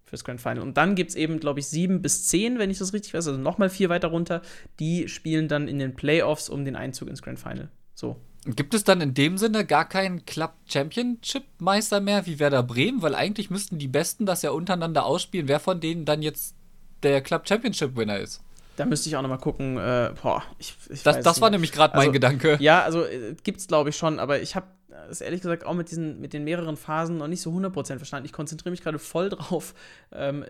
fürs 0.04 0.22
Grand 0.22 0.40
Final. 0.40 0.60
Und 0.60 0.76
dann 0.76 0.94
gibt 0.94 1.10
es 1.10 1.16
eben, 1.16 1.40
glaube 1.40 1.60
ich, 1.60 1.66
7 1.66 2.00
bis 2.02 2.26
10, 2.26 2.58
wenn 2.58 2.70
ich 2.70 2.78
das 2.78 2.92
richtig 2.92 3.12
weiß, 3.14 3.26
also 3.26 3.40
noch 3.40 3.58
mal 3.58 3.70
vier 3.70 3.88
weiter 3.88 4.08
runter. 4.08 4.42
Die 4.78 5.08
spielen 5.08 5.48
dann 5.48 5.66
in 5.66 5.78
den 5.78 5.94
Playoffs 5.94 6.48
um 6.48 6.64
den 6.64 6.76
Einzug 6.76 7.08
ins 7.08 7.22
Grand 7.22 7.40
Final. 7.40 7.70
So. 7.94 8.16
Gibt 8.44 8.74
es 8.74 8.84
dann 8.84 9.00
in 9.00 9.14
dem 9.14 9.38
Sinne 9.38 9.64
gar 9.64 9.88
keinen 9.88 10.24
Club 10.24 10.52
Championship 10.66 11.42
Meister 11.58 12.00
mehr 12.00 12.26
wie 12.26 12.38
Werder 12.38 12.62
Bremen? 12.62 13.02
Weil 13.02 13.16
eigentlich 13.16 13.50
müssten 13.50 13.78
die 13.78 13.88
Besten 13.88 14.26
das 14.26 14.42
ja 14.42 14.50
untereinander 14.50 15.04
ausspielen, 15.04 15.48
wer 15.48 15.58
von 15.58 15.80
denen 15.80 16.04
dann 16.04 16.22
jetzt 16.22 16.54
der 17.02 17.20
Club 17.22 17.48
Championship 17.48 17.96
Winner 17.96 18.20
ist. 18.20 18.42
Da 18.76 18.84
müsste 18.84 19.08
ich 19.08 19.16
auch 19.16 19.22
noch 19.22 19.28
mal 19.28 19.38
gucken. 19.38 19.78
Äh, 19.78 20.12
boah, 20.22 20.42
ich, 20.58 20.76
ich 20.90 21.02
das 21.02 21.20
das 21.20 21.40
war 21.40 21.50
nämlich 21.50 21.72
gerade 21.72 21.94
also, 21.94 22.06
mein 22.06 22.12
Gedanke. 22.12 22.56
Ja, 22.60 22.82
also 22.82 23.02
äh, 23.02 23.34
es, 23.46 23.66
glaube 23.66 23.90
ich 23.90 23.96
schon, 23.96 24.18
aber 24.18 24.40
ich 24.40 24.54
habe 24.54 24.66
es 25.10 25.20
ehrlich 25.20 25.40
gesagt 25.40 25.64
auch 25.64 25.74
mit 25.74 25.90
diesen 25.90 26.20
mit 26.20 26.32
den 26.32 26.44
mehreren 26.44 26.76
Phasen 26.76 27.16
noch 27.18 27.28
nicht 27.28 27.40
so 27.40 27.50
100% 27.50 27.96
verstanden. 27.96 28.26
Ich 28.26 28.32
konzentriere 28.32 28.70
mich 28.70 28.82
gerade 28.82 28.98
voll 28.98 29.30
drauf, 29.30 29.74
ähm, 30.12 30.44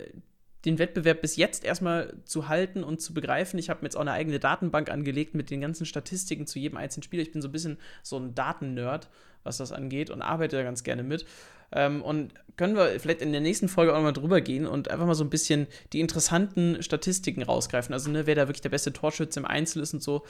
den 0.64 0.79
Wettbewerb 0.79 1.22
bis 1.22 1.37
jetzt 1.37 1.64
erstmal 1.64 2.14
zu 2.24 2.49
halten 2.49 2.83
und 2.83 3.01
zu 3.01 3.14
begreifen. 3.14 3.59
Ich 3.59 3.70
habe 3.70 3.83
mir 3.83 3.87
jetzt 3.87 3.97
auch 3.97 4.01
eine 4.01 4.12
eigene 4.12 4.41
Datenbank 4.41 4.91
angelegt 4.91 5.35
mit 5.35 5.51
den 5.51 5.61
ganzen 5.61 5.87
Statistiken 5.87 6.47
zu 6.47 6.59
jedem 6.59 6.77
einzelnen 6.77 7.05
Spieler. 7.05 7.22
Ich 7.22 7.33
bin 7.33 7.41
so 7.41 7.49
ein 7.49 7.53
bisschen 7.53 7.79
so 8.03 8.18
ein 8.18 8.35
Datennerd, 8.35 9.09
was 9.45 9.59
das 9.59 9.70
angeht 9.70 10.11
und 10.11 10.22
arbeite 10.22 10.57
da 10.57 10.62
ganz 10.64 10.83
gerne 10.83 11.05
mit. 11.05 11.24
Ähm, 11.73 12.03
und 12.03 12.33
können 12.57 12.77
wir 12.77 12.99
vielleicht 13.01 13.21
in 13.21 13.33
der 13.33 13.41
nächsten 13.41 13.69
Folge 13.69 13.95
auch 13.95 14.03
mal 14.03 14.12
drüber 14.12 14.41
gehen 14.41 14.67
und 14.67 14.91
einfach 14.91 15.07
mal 15.07 15.14
so 15.14 15.25
ein 15.25 15.31
bisschen 15.31 15.67
die 15.93 16.01
interessanten 16.01 16.83
Statistiken 16.83 17.43
rausgreifen. 17.43 17.93
Also, 17.93 18.11
ne, 18.11 18.27
wer 18.27 18.35
da 18.35 18.49
wirklich 18.49 18.62
der 18.62 18.71
beste 18.71 18.93
Torschütze 18.93 19.41
im 19.41 19.47
Einzel 19.47 19.83
ist 19.83 19.93
und 19.93 20.03
so. 20.03 20.25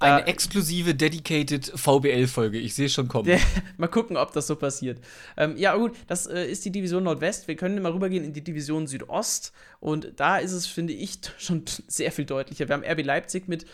Eine 0.00 0.22
äh, 0.22 0.30
exklusive, 0.30 0.94
dedicated 0.94 1.72
VBL-Folge. 1.74 2.58
Ich 2.58 2.74
sehe 2.74 2.88
schon 2.88 3.08
kommen. 3.08 3.38
mal 3.78 3.88
gucken, 3.88 4.16
ob 4.16 4.32
das 4.32 4.46
so 4.46 4.54
passiert. 4.54 5.00
Ähm, 5.36 5.56
ja, 5.56 5.74
gut, 5.76 5.96
das 6.06 6.26
äh, 6.26 6.44
ist 6.44 6.64
die 6.64 6.70
Division 6.70 7.02
Nordwest. 7.02 7.48
Wir 7.48 7.56
können 7.56 7.82
mal 7.82 7.92
rübergehen 7.92 8.24
in 8.24 8.32
die 8.32 8.44
Division 8.44 8.86
Südost. 8.86 9.52
Und 9.80 10.12
da 10.16 10.38
ist 10.38 10.52
es, 10.52 10.66
finde 10.66 10.92
ich, 10.92 11.18
schon 11.38 11.64
sehr 11.88 12.12
viel 12.12 12.24
deutlicher. 12.24 12.68
Wir 12.68 12.74
haben 12.74 12.84
RB 12.84 13.04
Leipzig 13.04 13.48
mit 13.48 13.66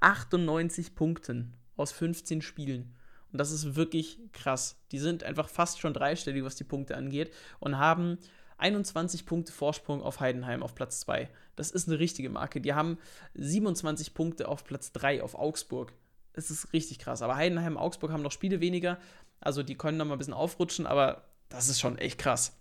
98 0.00 0.94
Punkten 0.94 1.54
aus 1.76 1.92
15 1.92 2.42
Spielen. 2.42 2.94
Und 3.32 3.38
das 3.38 3.50
ist 3.50 3.76
wirklich 3.76 4.18
krass. 4.32 4.76
Die 4.92 4.98
sind 4.98 5.24
einfach 5.24 5.48
fast 5.48 5.80
schon 5.80 5.94
dreistellig, 5.94 6.44
was 6.44 6.56
die 6.56 6.64
Punkte 6.64 6.96
angeht. 6.96 7.32
Und 7.58 7.78
haben 7.78 8.18
21 8.58 9.26
Punkte 9.26 9.52
Vorsprung 9.52 10.02
auf 10.02 10.20
Heidenheim 10.20 10.62
auf 10.62 10.74
Platz 10.74 11.00
2. 11.00 11.28
Das 11.56 11.70
ist 11.70 11.88
eine 11.88 11.98
richtige 11.98 12.30
Marke. 12.30 12.60
Die 12.60 12.74
haben 12.74 12.98
27 13.34 14.14
Punkte 14.14 14.48
auf 14.48 14.64
Platz 14.64 14.92
3 14.92 15.22
auf 15.22 15.34
Augsburg. 15.34 15.92
Das 16.32 16.50
ist 16.50 16.72
richtig 16.72 16.98
krass. 16.98 17.22
Aber 17.22 17.36
Heidenheim 17.36 17.76
und 17.76 17.82
Augsburg 17.82 18.12
haben 18.12 18.22
noch 18.22 18.32
Spiele 18.32 18.60
weniger. 18.60 18.98
Also 19.40 19.62
die 19.62 19.76
können 19.76 19.96
noch 19.96 20.04
mal 20.04 20.14
ein 20.14 20.18
bisschen 20.18 20.34
aufrutschen, 20.34 20.86
aber 20.86 21.24
das 21.48 21.68
ist 21.68 21.80
schon 21.80 21.98
echt 21.98 22.18
krass. 22.18 22.56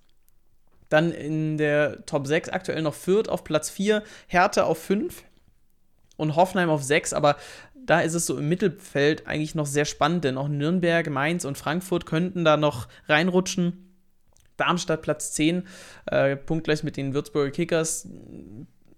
Dann 0.88 1.12
in 1.12 1.58
der 1.58 2.06
Top 2.06 2.26
6 2.26 2.50
aktuell 2.50 2.82
noch 2.82 2.96
Fürth 2.96 3.30
auf 3.30 3.44
Platz 3.44 3.70
4, 3.70 4.04
Hertha 4.28 4.64
auf 4.64 4.80
5 4.80 5.24
und 6.18 6.36
Hoffenheim 6.36 6.70
auf 6.70 6.84
6, 6.84 7.14
aber 7.14 7.38
da 7.86 8.02
ist 8.02 8.14
es 8.14 8.26
so 8.26 8.38
im 8.38 8.50
Mittelfeld 8.50 9.28
eigentlich 9.28 9.56
noch 9.56 9.66
sehr 9.66 9.86
spannend, 9.86 10.24
denn 10.24 10.38
auch 10.38 10.48
Nürnberg, 10.48 11.10
Mainz 11.10 11.46
und 11.46 11.58
Frankfurt 11.58 12.06
könnten 12.06 12.46
da 12.46 12.58
noch 12.58 12.88
reinrutschen. 13.08 13.86
Darmstadt 14.58 15.02
Platz 15.02 15.32
10, 15.34 15.64
äh, 16.08 16.36
punktgleich 16.36 16.84
mit 16.84 16.98
den 16.98 17.14
Würzburger 17.14 17.52
Kickers. 17.52 18.08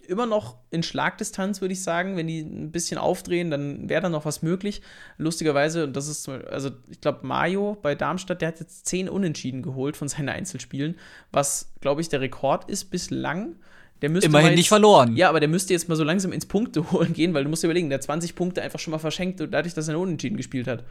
Immer 0.08 0.26
noch 0.26 0.58
in 0.72 0.84
Schlagdistanz, 0.84 1.62
würde 1.62 1.74
ich 1.74 1.84
sagen. 1.84 2.18
Wenn 2.18 2.28
die 2.28 2.42
ein 2.42 2.72
bisschen 2.72 2.98
aufdrehen, 2.98 3.52
dann 3.52 3.88
wäre 3.88 4.02
da 4.02 4.10
noch 4.10 4.26
was 4.26 4.42
möglich. 4.42 4.82
Lustigerweise, 5.18 5.84
und 5.84 5.96
das 5.96 6.08
ist, 6.08 6.28
also 6.28 6.72
ich 6.90 7.00
glaube, 7.00 7.26
Mario 7.26 7.78
bei 7.82 7.96
Darmstadt, 7.96 8.42
der 8.42 8.50
hat 8.50 8.60
jetzt 8.60 8.88
10 8.88 9.08
Unentschieden 9.08 9.62
geholt 9.62 9.96
von 9.96 10.08
seinen 10.08 10.30
Einzelspielen, 10.30 10.96
was, 11.32 11.72
glaube 11.80 12.02
ich, 12.02 12.10
der 12.10 12.22
Rekord 12.22 12.70
ist 12.70 12.86
bislang. 12.86 13.56
Der 14.02 14.10
müsste 14.10 14.28
Immerhin 14.28 14.50
jetzt, 14.50 14.58
nicht 14.58 14.70
verloren. 14.70 15.16
Ja, 15.16 15.30
aber 15.30 15.40
der 15.40 15.50
müsste 15.50 15.74
jetzt 15.74 15.88
mal 15.88 15.96
so 15.96 16.04
langsam 16.04 16.32
ins 16.32 16.46
Punkte 16.46 16.92
holen 16.92 17.14
gehen, 17.14 17.34
weil 17.34 17.44
du 17.44 17.50
musst 17.50 17.64
dir 17.64 17.68
überlegen, 17.68 17.90
der 17.90 17.98
hat 17.98 18.04
20 18.04 18.36
Punkte 18.36 18.62
einfach 18.62 18.80
schon 18.80 18.92
mal 18.92 19.00
verschenkt, 19.00 19.40
dadurch, 19.40 19.74
dass 19.74 19.88
er 19.88 20.00
Unentschieden 20.00 20.38
gespielt 20.38 20.68
hat. 20.68 20.84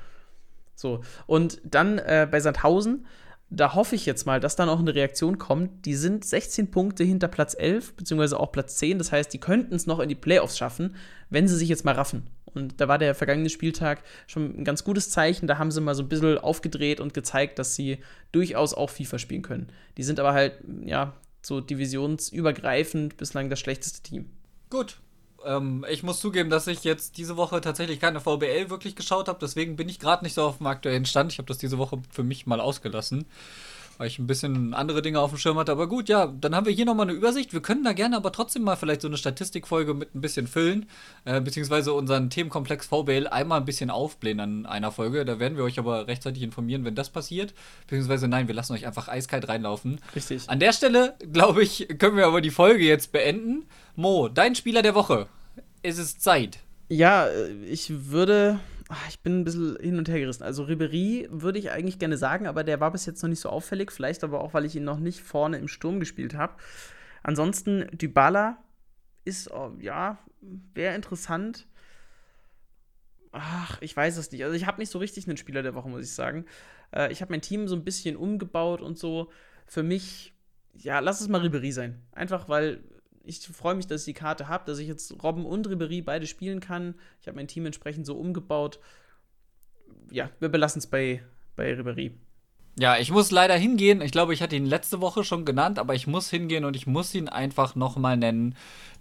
So. 0.75 1.03
Und 1.27 1.61
dann 1.65 1.99
äh, 1.99 2.27
bei 2.31 2.41
Sandhausen 2.41 3.05
da 3.51 3.75
hoffe 3.75 3.97
ich 3.97 4.07
jetzt 4.07 4.27
mal, 4.27 4.39
dass 4.39 4.55
dann 4.55 4.69
auch 4.69 4.79
eine 4.79 4.95
Reaktion 4.95 5.37
kommt. 5.37 5.85
Die 5.85 5.97
sind 5.97 6.25
16 6.25 6.71
Punkte 6.71 7.03
hinter 7.03 7.27
Platz 7.27 7.57
11, 7.59 7.95
beziehungsweise 7.97 8.39
auch 8.39 8.53
Platz 8.53 8.77
10. 8.77 8.99
Das 8.99 9.11
heißt, 9.11 9.33
die 9.33 9.41
könnten 9.41 9.75
es 9.75 9.89
noch 9.89 9.99
in 9.99 10.09
die 10.09 10.15
Playoffs 10.15 10.57
schaffen, 10.57 10.95
wenn 11.31 11.49
sie 11.49 11.57
sich 11.57 11.69
jetzt 11.69 11.85
mal 11.85 11.95
raffen. 11.95 12.29
Und 12.45 12.81
da 12.81 12.87
war 12.87 12.99
der 12.99 13.15
vergangene 13.15 13.51
Spieltag 13.51 14.03
schon 14.29 14.61
ein 14.61 14.65
ganz 14.65 14.85
gutes 14.85 15.11
Zeichen. 15.11 15.49
Da 15.49 15.59
haben 15.59 15.73
sie 15.73 15.81
mal 15.81 15.97
so 15.97 16.03
ein 16.03 16.09
bisschen 16.09 16.39
aufgedreht 16.39 17.01
und 17.01 17.13
gezeigt, 17.13 17.59
dass 17.59 17.75
sie 17.75 17.99
durchaus 18.31 18.73
auch 18.73 18.91
FIFA 18.91 19.19
spielen 19.19 19.43
können. 19.43 19.69
Die 19.97 20.05
sind 20.05 20.21
aber 20.21 20.33
halt, 20.33 20.55
ja, 20.85 21.15
so 21.43 21.61
divisionsübergreifend 21.61 23.17
bislang 23.17 23.51
das 23.51 23.61
schlechteste 23.61 24.03
Team. 24.03 24.31
Gut, 24.69 24.99
ähm, 25.45 25.85
ich 25.89 26.03
muss 26.03 26.21
zugeben, 26.21 26.51
dass 26.51 26.67
ich 26.67 26.85
jetzt 26.85 27.17
diese 27.17 27.37
Woche 27.37 27.61
tatsächlich 27.61 28.01
keine 28.01 28.21
VBL 28.21 28.71
wirklich 28.71 28.97
geschaut 28.97 29.29
habe. 29.29 29.39
Deswegen 29.41 29.77
bin 29.77 29.89
ich 29.89 29.99
gerade 29.99 30.25
nicht 30.25 30.35
so 30.35 30.43
auf 30.43 30.59
dem 30.59 30.67
aktuellen 30.67 31.07
Stand. 31.07 31.33
Ich 31.33 31.39
habe 31.39 31.49
das 31.49 31.59
diese 31.59 31.79
Woche 31.79 32.01
für 32.11 32.23
mich 32.23 32.47
mal 32.47 32.61
ausgelassen, 32.61 33.27
weil 34.01 34.07
ich 34.07 34.19
ein 34.19 34.27
bisschen 34.27 34.73
andere 34.73 35.03
Dinge 35.03 35.21
auf 35.21 35.29
dem 35.29 35.39
Schirm 35.39 35.59
hatte. 35.59 35.73
Aber 35.73 35.87
gut, 35.87 36.09
ja, 36.09 36.27
dann 36.27 36.55
haben 36.55 36.65
wir 36.65 36.73
hier 36.73 36.87
nochmal 36.87 37.07
eine 37.07 37.13
Übersicht. 37.13 37.53
Wir 37.53 37.61
können 37.61 37.85
da 37.85 37.93
gerne 37.93 38.17
aber 38.17 38.33
trotzdem 38.33 38.63
mal 38.63 38.77
vielleicht 38.77 39.03
so 39.03 39.09
eine 39.09 39.19
Statistikfolge 39.19 39.93
mit 39.93 40.15
ein 40.15 40.23
bisschen 40.23 40.47
füllen, 40.47 40.87
äh, 41.27 41.39
beziehungsweise 41.43 41.93
unseren 41.93 42.31
Themenkomplex 42.31 42.87
VBL 42.87 43.27
einmal 43.27 43.61
ein 43.61 43.67
bisschen 43.67 43.91
aufblähen 43.91 44.41
an 44.41 44.65
einer 44.65 44.91
Folge. 44.91 45.27
Da 45.27 45.39
werden 45.39 45.59
wir 45.59 45.65
euch 45.65 45.79
aber 45.79 46.07
rechtzeitig 46.07 46.43
informieren, 46.43 46.83
wenn 46.87 46.95
das 46.95 47.11
passiert. 47.11 47.53
Beziehungsweise 47.89 48.27
nein, 48.27 48.49
wir 48.49 48.55
lassen 48.55 48.73
euch 48.73 48.87
einfach 48.87 49.09
eiskalt 49.09 49.47
reinlaufen. 49.51 50.01
Richtig. 50.17 50.49
An 50.49 50.61
der 50.61 50.73
Stelle, 50.73 51.15
glaube 51.31 51.63
ich, 51.63 51.87
können 51.99 52.17
wir 52.17 52.27
aber 52.27 52.41
die 52.41 52.49
Folge 52.49 52.83
jetzt 52.83 53.13
beenden. 53.13 53.67
Mo, 53.97 54.29
dein 54.29 54.55
Spieler 54.55 54.81
der 54.81 54.95
Woche. 54.95 55.27
Es 55.83 55.99
ist 55.99 56.23
Zeit. 56.23 56.61
Ja, 56.89 57.29
ich 57.69 57.93
würde. 58.11 58.61
Ich 59.09 59.21
bin 59.21 59.41
ein 59.41 59.45
bisschen 59.45 59.77
hin 59.81 59.99
und 59.99 60.09
her 60.09 60.19
gerissen. 60.19 60.43
Also 60.43 60.65
Ribery 60.65 61.29
würde 61.31 61.59
ich 61.59 61.71
eigentlich 61.71 61.99
gerne 61.99 62.17
sagen, 62.17 62.47
aber 62.47 62.65
der 62.65 62.81
war 62.81 62.91
bis 62.91 63.07
jetzt 63.07 63.23
noch 63.23 63.29
nicht 63.29 63.41
so 63.41 63.49
auffällig. 63.49 63.93
Vielleicht 63.93 64.25
aber 64.25 64.41
auch, 64.41 64.55
weil 64.55 64.65
ich 64.65 64.75
ihn 64.75 64.85
noch 64.85 64.99
nicht 64.99 65.21
vorne 65.21 65.59
im 65.59 65.69
Sturm 65.69 66.01
gespielt 66.01 66.35
habe. 66.35 66.55
Ansonsten, 67.23 67.87
Dybala 67.93 68.59
ist, 69.25 69.51
oh, 69.51 69.77
ja, 69.81 70.19
wäre 70.75 70.95
interessant. 70.95 71.67
Ach, 73.33 73.81
ich 73.81 73.97
weiß 73.97 74.17
es 74.17 74.33
nicht. 74.33 74.43
Also 74.43 74.57
ich 74.57 74.67
habe 74.67 74.81
nicht 74.81 74.91
so 74.91 74.99
richtig 74.99 75.29
einen 75.29 75.37
Spieler 75.37 75.63
der 75.63 75.75
Woche, 75.75 75.89
muss 75.89 76.03
ich 76.03 76.13
sagen. 76.13 76.47
Äh, 76.93 77.13
ich 77.13 77.23
habe 77.23 77.33
mein 77.33 77.43
Team 77.43 77.69
so 77.69 77.77
ein 77.77 77.85
bisschen 77.85 78.17
umgebaut 78.17 78.81
und 78.81 78.99
so. 78.99 79.31
Für 79.67 79.85
mich, 79.85 80.35
ja, 80.75 80.99
lass 80.99 81.21
es 81.21 81.29
mal 81.29 81.43
Ribery 81.43 81.71
sein. 81.71 82.03
Einfach 82.13 82.49
weil 82.49 82.83
ich 83.25 83.41
freue 83.41 83.75
mich, 83.75 83.87
dass 83.87 84.03
ich 84.03 84.15
die 84.15 84.21
Karte 84.21 84.49
habe, 84.49 84.65
dass 84.67 84.79
ich 84.79 84.89
jetzt 84.89 85.23
Robben 85.23 85.45
und 85.45 85.69
Ribery 85.69 86.03
beide 86.03 86.27
spielen 86.27 86.61
kann. 86.61 86.95
Ich 87.21 87.27
habe 87.27 87.37
mein 87.37 87.49
Team 87.49 87.67
entsprechend 87.67 88.07
so 88.07 88.17
umgebaut. 88.17 88.81
Ja, 90.11 90.31
wir 90.41 90.49
belassen 90.49 90.81
es 90.81 90.87
bei, 90.87 91.23
bei 91.57 91.75
Ribery. 91.75 92.13
Ja, 92.79 92.97
ich 92.97 93.11
muss 93.11 93.31
leider 93.31 93.57
hingehen. 93.57 94.01
Ich 94.01 94.13
glaube, 94.13 94.33
ich 94.33 94.43
hatte 94.43 94.57
ihn 94.57 94.65
letzte 94.65 95.01
Woche 95.01 95.25
schon 95.25 95.45
genannt, 95.45 95.79
aber 95.79 95.95
ich 95.95 96.07
muss 96.07 96.31
hingehen 96.31 96.65
und 96.65 96.77
ich 96.77 96.87
muss 96.87 97.15
ihn 97.15 97.29
einfach 97.29 97.75
nochmal 97.75 98.17
nennen. 98.17 98.55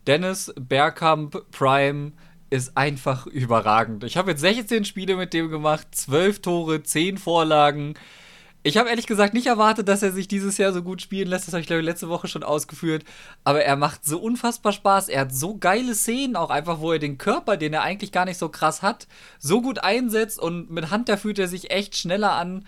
Dennis 0.08 0.54
Bergkamp 0.60 1.50
Prime 1.52 2.14
ist 2.50 2.76
einfach 2.76 3.28
überragend. 3.28 4.04
Ich 4.04 4.18
habe 4.18 4.32
jetzt 4.32 4.42
16 4.42 4.86
Spiele 4.86 5.16
mit 5.16 5.34
dem 5.34 5.50
gemacht, 5.50 5.88
12 5.92 6.42
Tore, 6.42 6.84
10 6.84 7.18
Vorlagen. 7.18 7.94
Ich 8.62 8.76
habe 8.76 8.90
ehrlich 8.90 9.08
gesagt 9.08 9.34
nicht 9.34 9.48
erwartet, 9.48 9.88
dass 9.88 10.04
er 10.04 10.12
sich 10.12 10.28
dieses 10.28 10.58
Jahr 10.58 10.74
so 10.74 10.84
gut 10.84 11.02
spielen 11.02 11.30
lässt. 11.30 11.48
Das 11.48 11.54
habe 11.54 11.62
ich, 11.62 11.68
glaube 11.68 11.80
ich, 11.80 11.86
letzte 11.86 12.10
Woche 12.10 12.28
schon 12.28 12.44
ausgeführt. 12.44 13.06
Aber 13.46 13.64
er 13.64 13.78
macht 13.78 14.04
so 14.04 14.20
unfassbar 14.20 14.74
Spaß. 14.74 15.08
Er 15.08 15.22
hat 15.22 15.34
so 15.34 15.58
geile 15.58 15.96
Szenen, 15.96 16.36
auch 16.36 16.50
einfach, 16.50 16.82
wo 16.82 16.92
er 16.92 17.00
den 17.00 17.18
Körper, 17.18 17.56
den 17.56 17.74
er 17.74 17.84
eigentlich 17.84 18.12
gar 18.12 18.26
nicht 18.26 18.38
so 18.38 18.50
krass 18.50 18.82
hat, 18.82 19.08
so 19.40 19.62
gut 19.62 19.82
einsetzt. 19.82 20.40
Und 20.40 20.70
mit 20.72 20.92
Hand, 20.92 21.08
da 21.08 21.16
fühlt 21.16 21.40
er 21.40 21.48
sich 21.48 21.72
echt 21.72 21.96
schneller 21.96 22.34
an, 22.34 22.66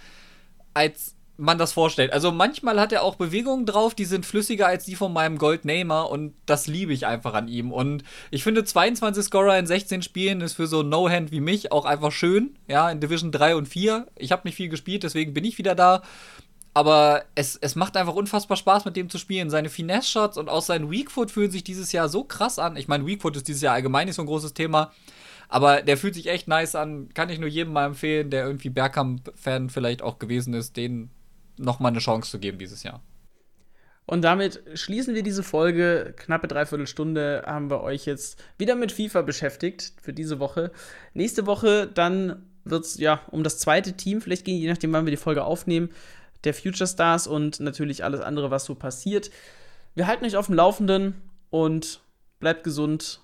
als 0.74 1.16
man 1.42 1.58
das 1.58 1.74
vorstellt. 1.74 2.14
Also 2.14 2.32
manchmal 2.32 2.80
hat 2.80 2.92
er 2.92 3.04
auch 3.04 3.16
Bewegungen 3.16 3.66
drauf, 3.66 3.96
die 3.96 4.06
sind 4.06 4.26
flüssiger 4.26 4.68
als 4.68 4.86
die 4.86 4.96
von 4.96 5.12
meinem 5.12 5.38
Gold 5.38 5.66
Neymar 5.66 6.10
und 6.10 6.34
das 6.46 6.68
liebe 6.68 6.94
ich 6.94 7.08
einfach 7.08 7.34
an 7.34 7.48
ihm. 7.48 7.72
Und 7.72 8.04
ich 8.30 8.44
finde 8.44 8.64
22 8.64 9.26
Scorer 9.26 9.58
in 9.58 9.66
16 9.66 10.04
Spielen 10.04 10.42
ist 10.42 10.54
für 10.54 10.68
so 10.68 10.84
No-Hand 10.84 11.32
wie 11.32 11.42
mich 11.42 11.72
auch 11.72 11.86
einfach 11.86 12.12
schön. 12.12 12.56
Ja, 12.68 12.90
in 12.92 13.00
Division 13.00 13.32
3 13.32 13.56
und 13.56 13.68
4. 13.68 14.06
Ich 14.18 14.32
habe 14.32 14.44
nicht 14.46 14.56
viel 14.56 14.70
gespielt, 14.70 15.04
deswegen 15.04 15.34
bin 15.34 15.44
ich 15.44 15.58
wieder 15.58 15.74
da. 15.74 16.04
Aber 16.74 17.24
es, 17.36 17.58
es 17.58 17.76
macht 17.76 17.98
einfach 17.98 18.14
unfassbar 18.14 18.56
Spaß, 18.56 18.86
mit 18.86 18.96
dem 18.96 19.10
zu 19.10 19.18
spielen. 19.18 19.50
Seine 19.50 19.70
Finesse-Shots 19.70 20.38
und 20.38 20.48
auch 20.48 20.62
sein 20.62 20.90
Weakfoot 20.90 21.32
fühlen 21.32 21.52
sich 21.52 21.64
dieses 21.64 21.92
Jahr 21.92 22.08
so 22.08 22.24
krass 22.24 22.60
an. 22.60 22.78
Ich 22.78 22.88
meine, 22.88 23.06
Weakfoot 23.06 23.36
ist 23.36 23.48
dieses 23.48 23.62
Jahr 23.62 23.74
allgemein 23.74 24.06
nicht 24.06 24.16
so 24.16 24.22
ein 24.22 24.28
großes 24.28 24.54
Thema. 24.54 24.92
Aber 25.50 25.82
der 25.82 25.98
fühlt 25.98 26.14
sich 26.14 26.28
echt 26.28 26.48
nice 26.48 26.76
an. 26.76 27.10
Kann 27.14 27.30
ich 27.30 27.40
nur 27.40 27.50
jedem 27.50 27.74
mal 27.74 27.88
empfehlen, 27.88 28.30
der 28.30 28.46
irgendwie 28.46 28.70
Bergkamp-Fan 28.70 29.70
vielleicht 29.70 30.02
auch 30.02 30.18
gewesen 30.18 30.54
ist, 30.54 30.78
den 30.78 31.10
nochmal 31.58 31.92
eine 31.92 32.00
Chance 32.00 32.32
zu 32.32 32.40
geben 32.40 32.58
dieses 32.58 32.84
Jahr. 32.84 33.02
Und 34.06 34.24
damit 34.24 34.62
schließen 34.74 35.16
wir 35.16 35.24
diese 35.24 35.44
Folge. 35.44 36.14
Knappe 36.18 36.48
Dreiviertelstunde 36.48 37.44
haben 37.46 37.70
wir 37.70 37.82
euch 37.82 38.06
jetzt 38.06 38.44
wieder 38.58 38.76
mit 38.76 38.92
FIFA 38.92 39.22
beschäftigt 39.22 39.94
für 40.02 40.12
diese 40.12 40.40
Woche. 40.40 40.72
Nächste 41.14 41.46
Woche 41.46 41.88
dann 41.88 42.46
wird 42.64 42.86
es 42.86 42.98
ja 42.98 43.22
um 43.32 43.44
das 43.44 43.58
zweite 43.60 43.94
Team 43.94 44.22
vielleicht 44.22 44.46
gehen, 44.46 44.58
je 44.58 44.70
nachdem, 44.70 44.94
wann 44.94 45.06
wir 45.06 45.12
die 45.12 45.18
Folge 45.18 45.44
aufnehmen, 45.44 45.90
der 46.44 46.54
Future 46.54 46.88
Stars 46.88 47.28
und 47.28 47.60
natürlich 47.60 48.04
alles 48.04 48.22
andere, 48.22 48.52
was 48.52 48.66
so 48.66 48.76
passiert. 48.76 49.32
Wir 49.96 50.08
halten 50.08 50.26
euch 50.26 50.36
auf 50.36 50.48
dem 50.48 50.56
Laufenden 50.56 51.22
und 51.50 52.02
bleibt 52.40 52.64
gesund. 52.64 53.22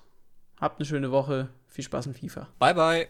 Habt 0.60 0.80
eine 0.80 0.86
schöne 0.86 1.10
Woche. 1.10 1.48
Viel 1.68 1.84
Spaß 1.84 2.06
in 2.06 2.14
FIFA. 2.14 2.48
Bye, 2.58 2.74
bye. 2.74 3.06